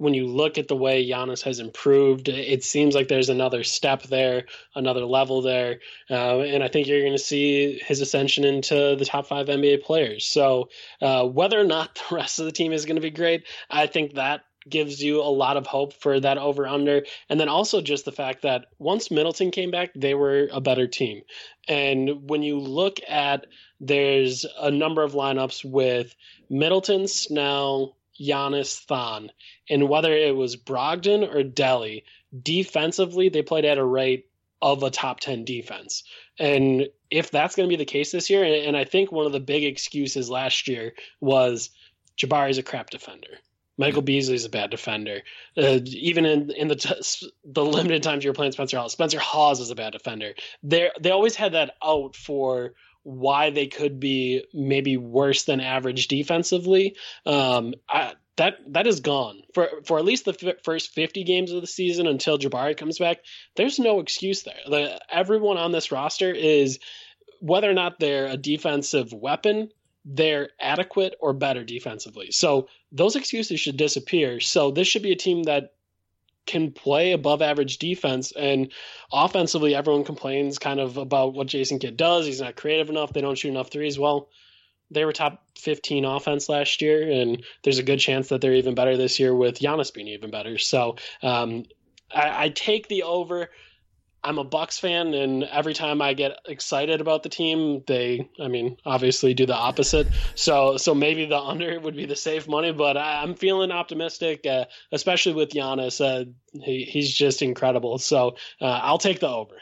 when 0.00 0.14
you 0.14 0.26
look 0.26 0.56
at 0.56 0.68
the 0.68 0.76
way 0.76 1.06
Giannis 1.06 1.42
has 1.42 1.58
improved, 1.58 2.30
it 2.30 2.64
seems 2.64 2.94
like 2.94 3.08
there's 3.08 3.28
another 3.28 3.62
step 3.62 4.04
there, 4.04 4.46
another 4.74 5.04
level 5.04 5.42
there, 5.42 5.80
uh, 6.10 6.38
and 6.38 6.64
I 6.64 6.68
think 6.68 6.86
you're 6.86 7.02
going 7.02 7.12
to 7.12 7.18
see 7.18 7.78
his 7.84 8.00
ascension 8.00 8.44
into 8.44 8.96
the 8.96 9.04
top 9.04 9.26
five 9.26 9.48
NBA 9.48 9.82
players. 9.82 10.24
So 10.24 10.70
uh, 11.02 11.26
whether 11.26 11.60
or 11.60 11.64
not 11.64 11.94
the 12.08 12.14
rest 12.14 12.38
of 12.38 12.46
the 12.46 12.52
team 12.52 12.72
is 12.72 12.86
going 12.86 12.96
to 12.96 13.02
be 13.02 13.10
great, 13.10 13.44
I 13.68 13.86
think 13.86 14.14
that 14.14 14.44
gives 14.68 15.02
you 15.02 15.20
a 15.20 15.24
lot 15.24 15.56
of 15.56 15.66
hope 15.66 15.94
for 15.94 16.20
that 16.20 16.38
over 16.38 16.66
under. 16.66 17.04
And 17.28 17.40
then 17.40 17.48
also 17.48 17.80
just 17.80 18.04
the 18.04 18.12
fact 18.12 18.42
that 18.42 18.66
once 18.78 19.10
Middleton 19.10 19.50
came 19.50 19.70
back, 19.70 19.90
they 19.94 20.14
were 20.14 20.48
a 20.52 20.60
better 20.60 20.86
team. 20.86 21.22
And 21.68 22.28
when 22.28 22.42
you 22.42 22.58
look 22.58 22.98
at 23.08 23.46
there's 23.80 24.44
a 24.58 24.70
number 24.70 25.02
of 25.02 25.12
lineups 25.12 25.64
with 25.64 26.14
Middleton, 26.50 27.08
Snell, 27.08 27.96
Giannis, 28.20 28.78
Thon, 28.84 29.30
and 29.70 29.88
whether 29.88 30.12
it 30.12 30.36
was 30.36 30.56
Brogdon 30.56 31.22
or 31.22 31.42
Delly, 31.42 32.02
defensively 32.42 33.30
they 33.30 33.42
played 33.42 33.64
at 33.64 33.78
a 33.78 33.84
rate 33.84 34.26
of 34.62 34.82
a 34.82 34.90
top 34.90 35.20
10 35.20 35.44
defense. 35.44 36.04
And 36.38 36.88
if 37.10 37.30
that's 37.30 37.56
going 37.56 37.68
to 37.68 37.72
be 37.72 37.82
the 37.82 37.90
case 37.90 38.12
this 38.12 38.28
year, 38.28 38.44
and, 38.44 38.76
I 38.76 38.84
think 38.84 39.10
one 39.10 39.26
of 39.26 39.32
the 39.32 39.40
big 39.40 39.64
excuses 39.64 40.28
last 40.28 40.68
year 40.68 40.92
was 41.20 41.70
Jabari's 42.16 42.58
a 42.58 42.62
crap 42.62 42.90
defender. 42.90 43.38
Michael 43.80 44.02
Beasley's 44.02 44.44
a 44.44 44.50
bad 44.50 44.70
defender. 44.70 45.22
Uh, 45.56 45.80
even 45.86 46.26
in 46.26 46.50
in 46.50 46.68
the 46.68 46.76
t- 46.76 47.30
the 47.44 47.64
limited 47.64 48.02
times 48.02 48.22
you're 48.22 48.34
playing 48.34 48.52
Spencer 48.52 48.78
Hawes, 48.78 48.92
Spencer 48.92 49.18
Hawes 49.18 49.58
is 49.58 49.70
a 49.70 49.74
bad 49.74 49.92
defender. 49.92 50.34
They 50.62 50.90
they 51.00 51.10
always 51.10 51.34
had 51.34 51.52
that 51.52 51.74
out 51.82 52.14
for 52.14 52.74
why 53.02 53.48
they 53.48 53.66
could 53.66 53.98
be 53.98 54.44
maybe 54.52 54.98
worse 54.98 55.44
than 55.44 55.60
average 55.60 56.08
defensively. 56.08 56.94
Um, 57.24 57.74
I, 57.88 58.12
that 58.36 58.58
that 58.68 58.86
is 58.86 59.00
gone 59.00 59.42
for 59.54 59.68
for 59.86 59.98
at 59.98 60.04
least 60.04 60.26
the 60.26 60.36
f- 60.42 60.62
first 60.62 60.90
50 60.92 61.24
games 61.24 61.50
of 61.50 61.62
the 61.62 61.66
season 61.66 62.06
until 62.06 62.38
Jabari 62.38 62.76
comes 62.76 62.98
back. 62.98 63.18
There's 63.56 63.78
no 63.78 64.00
excuse 64.00 64.42
there. 64.42 64.60
The, 64.68 65.00
everyone 65.10 65.56
on 65.56 65.72
this 65.72 65.90
roster 65.90 66.30
is 66.30 66.78
whether 67.40 67.70
or 67.70 67.74
not 67.74 67.98
they're 67.98 68.26
a 68.26 68.36
defensive 68.36 69.12
weapon 69.14 69.70
they're 70.12 70.50
adequate 70.60 71.14
or 71.20 71.32
better 71.32 71.62
defensively. 71.62 72.30
So 72.32 72.68
those 72.90 73.14
excuses 73.14 73.60
should 73.60 73.76
disappear. 73.76 74.40
So 74.40 74.70
this 74.70 74.88
should 74.88 75.02
be 75.02 75.12
a 75.12 75.16
team 75.16 75.44
that 75.44 75.74
can 76.46 76.72
play 76.72 77.12
above 77.12 77.42
average 77.42 77.78
defense 77.78 78.32
and 78.32 78.72
offensively 79.12 79.74
everyone 79.74 80.02
complains 80.04 80.58
kind 80.58 80.80
of 80.80 80.96
about 80.96 81.34
what 81.34 81.46
Jason 81.46 81.78
Kidd 81.78 81.96
does. 81.96 82.26
He's 82.26 82.40
not 82.40 82.56
creative 82.56 82.90
enough, 82.90 83.12
they 83.12 83.20
don't 83.20 83.38
shoot 83.38 83.50
enough 83.50 83.70
threes. 83.70 83.98
Well, 83.98 84.28
they 84.90 85.04
were 85.04 85.12
top 85.12 85.44
15 85.58 86.04
offense 86.04 86.48
last 86.48 86.82
year, 86.82 87.08
and 87.08 87.44
there's 87.62 87.78
a 87.78 87.84
good 87.84 88.00
chance 88.00 88.28
that 88.28 88.40
they're 88.40 88.54
even 88.54 88.74
better 88.74 88.96
this 88.96 89.20
year 89.20 89.32
with 89.32 89.60
Giannis 89.60 89.94
being 89.94 90.08
even 90.08 90.32
better. 90.32 90.58
So 90.58 90.96
um, 91.22 91.64
I, 92.12 92.46
I 92.46 92.48
take 92.48 92.88
the 92.88 93.04
over 93.04 93.50
I'm 94.22 94.38
a 94.38 94.44
Bucks 94.44 94.78
fan, 94.78 95.14
and 95.14 95.44
every 95.44 95.74
time 95.74 96.02
I 96.02 96.12
get 96.14 96.38
excited 96.44 97.00
about 97.00 97.22
the 97.22 97.28
team, 97.28 97.82
they, 97.86 98.28
I 98.38 98.48
mean, 98.48 98.76
obviously 98.84 99.34
do 99.34 99.46
the 99.46 99.54
opposite. 99.54 100.08
So, 100.34 100.76
so 100.76 100.94
maybe 100.94 101.24
the 101.24 101.38
under 101.38 101.80
would 101.80 101.96
be 101.96 102.06
the 102.06 102.16
safe 102.16 102.46
money, 102.46 102.72
but 102.72 102.96
I, 102.96 103.22
am 103.22 103.34
feeling 103.34 103.70
optimistic, 103.70 104.46
uh, 104.46 104.66
especially 104.92 105.34
with 105.34 105.50
Giannis. 105.50 106.04
Uh, 106.04 106.26
he, 106.52 106.84
he's 106.84 107.12
just 107.12 107.40
incredible. 107.40 107.98
So, 107.98 108.36
uh, 108.60 108.66
I'll 108.66 108.98
take 108.98 109.20
the 109.20 109.28
over. 109.28 109.56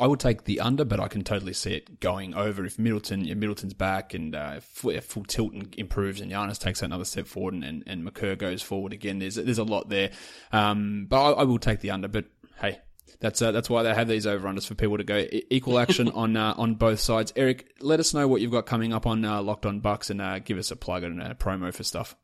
I 0.00 0.06
would 0.06 0.18
take 0.18 0.44
the 0.44 0.60
under, 0.60 0.86
but 0.86 0.98
I 0.98 1.08
can 1.08 1.22
totally 1.24 1.52
see 1.52 1.74
it 1.74 2.00
going 2.00 2.32
over 2.32 2.64
if 2.64 2.78
Middleton, 2.78 3.26
yeah, 3.26 3.34
Middleton's 3.34 3.74
back 3.74 4.14
and 4.14 4.34
uh, 4.34 4.60
full, 4.60 4.98
full 5.02 5.24
tilt 5.24 5.52
and 5.52 5.74
improves, 5.76 6.22
and 6.22 6.32
Giannis 6.32 6.58
takes 6.58 6.80
another 6.80 7.04
step 7.04 7.26
forward, 7.26 7.52
and, 7.52 7.64
and, 7.64 7.84
and 7.86 8.38
goes 8.38 8.62
forward 8.62 8.94
again. 8.94 9.18
There's 9.18 9.34
there's 9.34 9.58
a 9.58 9.64
lot 9.64 9.90
there, 9.90 10.10
um, 10.52 11.04
but 11.06 11.22
I, 11.22 11.40
I 11.40 11.44
will 11.44 11.58
take 11.58 11.80
the 11.80 11.90
under. 11.90 12.08
But 12.08 12.24
hey, 12.60 12.78
that's 13.18 13.42
uh, 13.42 13.52
that's 13.52 13.68
why 13.68 13.82
they 13.82 13.94
have 13.94 14.08
these 14.08 14.26
over 14.26 14.48
unders 14.48 14.66
for 14.66 14.74
people 14.74 14.98
to 14.98 15.04
go 15.04 15.26
equal 15.50 15.78
action 15.78 16.08
on 16.14 16.36
uh, 16.36 16.54
on 16.56 16.74
both 16.74 17.00
sides. 17.00 17.32
Eric, 17.36 17.72
let 17.80 18.00
us 18.00 18.14
know 18.14 18.28
what 18.28 18.40
you've 18.40 18.52
got 18.52 18.66
coming 18.66 18.92
up 18.92 19.06
on 19.06 19.24
uh, 19.24 19.42
Locked 19.42 19.66
On 19.66 19.80
Bucks 19.80 20.10
and 20.10 20.20
uh, 20.20 20.38
give 20.38 20.58
us 20.58 20.70
a 20.70 20.76
plug 20.76 21.02
and 21.02 21.20
a 21.20 21.34
promo 21.34 21.72
for 21.72 21.82
stuff. 21.82 22.16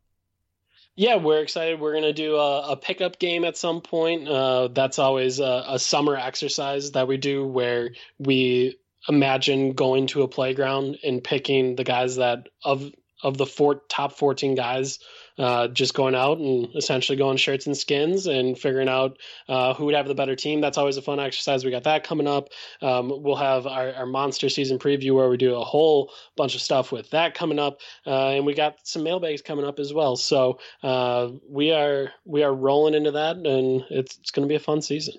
Yeah, 0.94 1.16
we're 1.16 1.40
excited. 1.40 1.78
We're 1.78 1.92
gonna 1.92 2.12
do 2.12 2.36
a, 2.36 2.72
a 2.72 2.76
pickup 2.76 3.18
game 3.18 3.44
at 3.44 3.56
some 3.56 3.82
point. 3.82 4.28
Uh, 4.28 4.68
that's 4.68 4.98
always 4.98 5.40
a, 5.40 5.64
a 5.68 5.78
summer 5.78 6.16
exercise 6.16 6.92
that 6.92 7.06
we 7.06 7.18
do 7.18 7.46
where 7.46 7.90
we 8.18 8.78
imagine 9.08 9.72
going 9.72 10.06
to 10.08 10.22
a 10.22 10.28
playground 10.28 10.98
and 11.04 11.22
picking 11.22 11.76
the 11.76 11.84
guys 11.84 12.16
that 12.16 12.48
of 12.64 12.90
of 13.22 13.36
the 13.36 13.46
four 13.46 13.82
top 13.88 14.12
14 14.12 14.54
guys 14.54 14.98
uh, 15.38 15.68
just 15.68 15.94
going 15.94 16.14
out 16.14 16.38
and 16.38 16.68
essentially 16.74 17.16
going 17.16 17.36
shirts 17.36 17.66
and 17.66 17.76
skins 17.76 18.26
and 18.26 18.58
figuring 18.58 18.88
out 18.88 19.18
uh, 19.48 19.74
who 19.74 19.86
would 19.86 19.94
have 19.94 20.08
the 20.08 20.14
better 20.14 20.36
team. 20.36 20.60
That's 20.60 20.78
always 20.78 20.96
a 20.96 21.02
fun 21.02 21.20
exercise. 21.20 21.64
We 21.64 21.70
got 21.70 21.84
that 21.84 22.04
coming 22.04 22.26
up. 22.26 22.48
Um, 22.80 23.12
we'll 23.22 23.36
have 23.36 23.66
our, 23.66 23.92
our, 23.92 24.06
monster 24.06 24.48
season 24.48 24.78
preview 24.78 25.14
where 25.14 25.28
we 25.28 25.36
do 25.36 25.56
a 25.56 25.64
whole 25.64 26.12
bunch 26.36 26.54
of 26.54 26.60
stuff 26.60 26.92
with 26.92 27.10
that 27.10 27.34
coming 27.34 27.58
up, 27.58 27.80
uh, 28.06 28.28
and 28.28 28.46
we 28.46 28.54
got 28.54 28.78
some 28.86 29.02
mailbags 29.02 29.42
coming 29.42 29.64
up 29.64 29.78
as 29.78 29.92
well. 29.92 30.16
So 30.16 30.58
uh, 30.82 31.30
we 31.48 31.72
are 31.72 32.12
we 32.24 32.42
are 32.42 32.54
rolling 32.54 32.94
into 32.94 33.12
that, 33.12 33.36
and 33.36 33.84
it's 33.90 34.16
it's 34.18 34.30
going 34.30 34.46
to 34.46 34.48
be 34.48 34.56
a 34.56 34.60
fun 34.60 34.80
season 34.80 35.14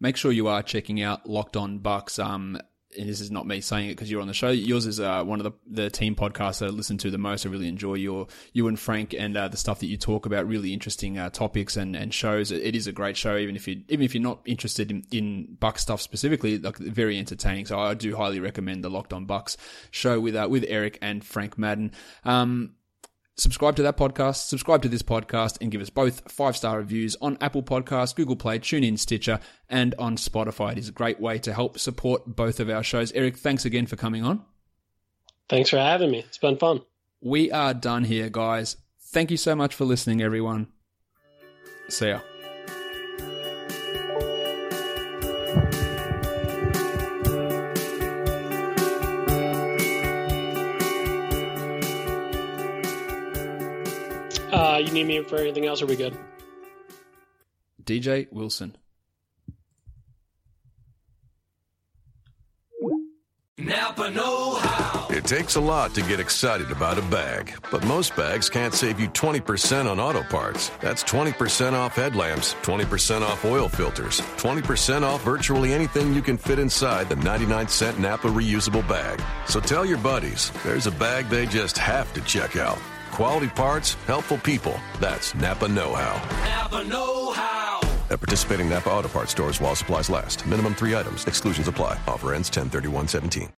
make 0.00 0.16
sure 0.16 0.32
you 0.32 0.48
are 0.48 0.62
checking 0.62 1.02
out 1.02 1.28
Locked 1.28 1.56
On 1.56 1.78
Bucks. 1.78 2.18
Um, 2.18 2.60
and 2.96 3.08
this 3.08 3.20
is 3.20 3.30
not 3.30 3.46
me 3.46 3.60
saying 3.60 3.90
it 3.90 3.92
because 3.92 4.10
you're 4.10 4.20
on 4.20 4.28
the 4.28 4.34
show. 4.34 4.48
Yours 4.48 4.86
is 4.86 4.98
uh, 4.98 5.22
one 5.22 5.40
of 5.40 5.44
the, 5.44 5.82
the 5.82 5.90
team 5.90 6.14
podcasts 6.14 6.60
that 6.60 6.66
I 6.66 6.68
listen 6.68 6.96
to 6.98 7.10
the 7.10 7.18
most. 7.18 7.44
I 7.44 7.50
really 7.50 7.68
enjoy 7.68 7.94
your 7.94 8.28
you 8.52 8.66
and 8.68 8.78
Frank 8.78 9.14
and 9.14 9.36
uh, 9.36 9.48
the 9.48 9.56
stuff 9.56 9.80
that 9.80 9.86
you 9.86 9.96
talk 9.96 10.24
about. 10.24 10.48
Really 10.48 10.72
interesting 10.72 11.18
uh, 11.18 11.28
topics 11.30 11.76
and, 11.76 11.94
and 11.94 12.14
shows. 12.14 12.50
It, 12.50 12.74
is 12.74 12.86
a 12.86 12.92
great 12.92 13.16
show, 13.16 13.36
even 13.36 13.56
if 13.56 13.68
you 13.68 13.82
even 13.88 14.04
if 14.04 14.14
you're 14.14 14.22
not 14.22 14.40
interested 14.46 14.90
in, 14.90 15.04
in 15.10 15.56
Buck 15.60 15.78
stuff 15.78 16.00
specifically. 16.00 16.58
Like 16.58 16.78
very 16.78 17.18
entertaining. 17.18 17.66
So 17.66 17.78
I 17.78 17.94
do 17.94 18.16
highly 18.16 18.40
recommend 18.40 18.82
the 18.82 18.90
Locked 18.90 19.12
On 19.12 19.26
Bucks 19.26 19.56
show 19.90 20.18
with 20.18 20.34
uh, 20.34 20.46
with 20.48 20.64
Eric 20.68 20.98
and 21.02 21.24
Frank 21.24 21.58
Madden. 21.58 21.92
Um, 22.24 22.74
subscribe 23.38 23.76
to 23.76 23.82
that 23.82 23.96
podcast, 23.96 24.48
subscribe 24.48 24.82
to 24.82 24.88
this 24.88 25.02
podcast, 25.02 25.58
and 25.60 25.70
give 25.70 25.80
us 25.80 25.90
both 25.90 26.30
five 26.30 26.56
star 26.56 26.76
reviews 26.78 27.16
on 27.20 27.38
Apple 27.40 27.62
Podcasts, 27.62 28.14
Google 28.14 28.36
Play, 28.36 28.58
TuneIn, 28.58 28.98
Stitcher, 28.98 29.40
and 29.68 29.94
on 29.98 30.16
Spotify. 30.16 30.72
It 30.72 30.78
is 30.78 30.88
a 30.88 30.92
great 30.92 31.20
way 31.20 31.38
to 31.38 31.52
help 31.52 31.78
support 31.78 32.24
both 32.26 32.60
of 32.60 32.68
our 32.68 32.82
shows. 32.82 33.12
Eric, 33.12 33.36
thanks 33.36 33.64
again 33.64 33.86
for 33.86 33.96
coming 33.96 34.24
on. 34.24 34.44
Thanks 35.48 35.70
for 35.70 35.78
having 35.78 36.10
me. 36.10 36.18
It's 36.20 36.38
been 36.38 36.58
fun. 36.58 36.82
We 37.20 37.50
are 37.50 37.72
done 37.74 38.04
here, 38.04 38.28
guys. 38.28 38.76
Thank 39.00 39.30
you 39.30 39.36
so 39.36 39.54
much 39.54 39.74
for 39.74 39.84
listening, 39.84 40.20
everyone. 40.20 40.68
See 41.88 42.08
ya. 42.08 42.20
Uh, 54.78 54.80
you 54.80 54.92
need 54.92 55.08
me 55.08 55.20
for 55.24 55.36
anything 55.38 55.66
else? 55.66 55.82
Or 55.82 55.86
are 55.86 55.88
we 55.88 55.96
good? 55.96 56.16
DJ 57.82 58.30
Wilson. 58.30 58.76
Napa 63.60 64.08
Know 64.10 64.54
How. 64.54 65.08
It 65.10 65.24
takes 65.24 65.56
a 65.56 65.60
lot 65.60 65.92
to 65.94 66.02
get 66.02 66.20
excited 66.20 66.70
about 66.70 66.96
a 66.96 67.02
bag, 67.02 67.54
but 67.72 67.84
most 67.86 68.14
bags 68.14 68.48
can't 68.48 68.72
save 68.72 69.00
you 69.00 69.08
20% 69.08 69.90
on 69.90 69.98
auto 69.98 70.22
parts. 70.22 70.70
That's 70.80 71.02
20% 71.02 71.72
off 71.72 71.96
headlamps, 71.96 72.54
20% 72.62 73.22
off 73.22 73.44
oil 73.44 73.68
filters, 73.68 74.20
20% 74.36 75.02
off 75.02 75.24
virtually 75.24 75.72
anything 75.72 76.14
you 76.14 76.22
can 76.22 76.38
fit 76.38 76.60
inside 76.60 77.08
the 77.08 77.16
99 77.16 77.66
cent 77.66 77.98
Napa 77.98 78.28
reusable 78.28 78.86
bag. 78.86 79.20
So 79.48 79.58
tell 79.58 79.84
your 79.84 79.98
buddies 79.98 80.52
there's 80.62 80.86
a 80.86 80.92
bag 80.92 81.28
they 81.28 81.46
just 81.46 81.76
have 81.78 82.12
to 82.14 82.20
check 82.20 82.54
out. 82.54 82.78
Quality 83.18 83.48
parts, 83.48 83.94
helpful 84.06 84.38
people. 84.38 84.78
That's 85.00 85.34
Napa 85.34 85.66
Know 85.66 85.92
How. 85.92 86.14
Napa 86.46 86.84
Know 86.84 87.32
How. 87.32 87.80
At 88.10 88.20
participating 88.20 88.68
Napa 88.68 88.90
Auto 88.90 89.08
Parts 89.08 89.32
stores 89.32 89.60
while 89.60 89.74
supplies 89.74 90.08
last. 90.08 90.46
Minimum 90.46 90.76
three 90.76 90.94
items. 90.94 91.26
Exclusions 91.26 91.66
apply. 91.66 91.98
Offer 92.06 92.34
ends 92.34 92.48
10 92.48 92.70
31 92.70 93.08
17. 93.08 93.46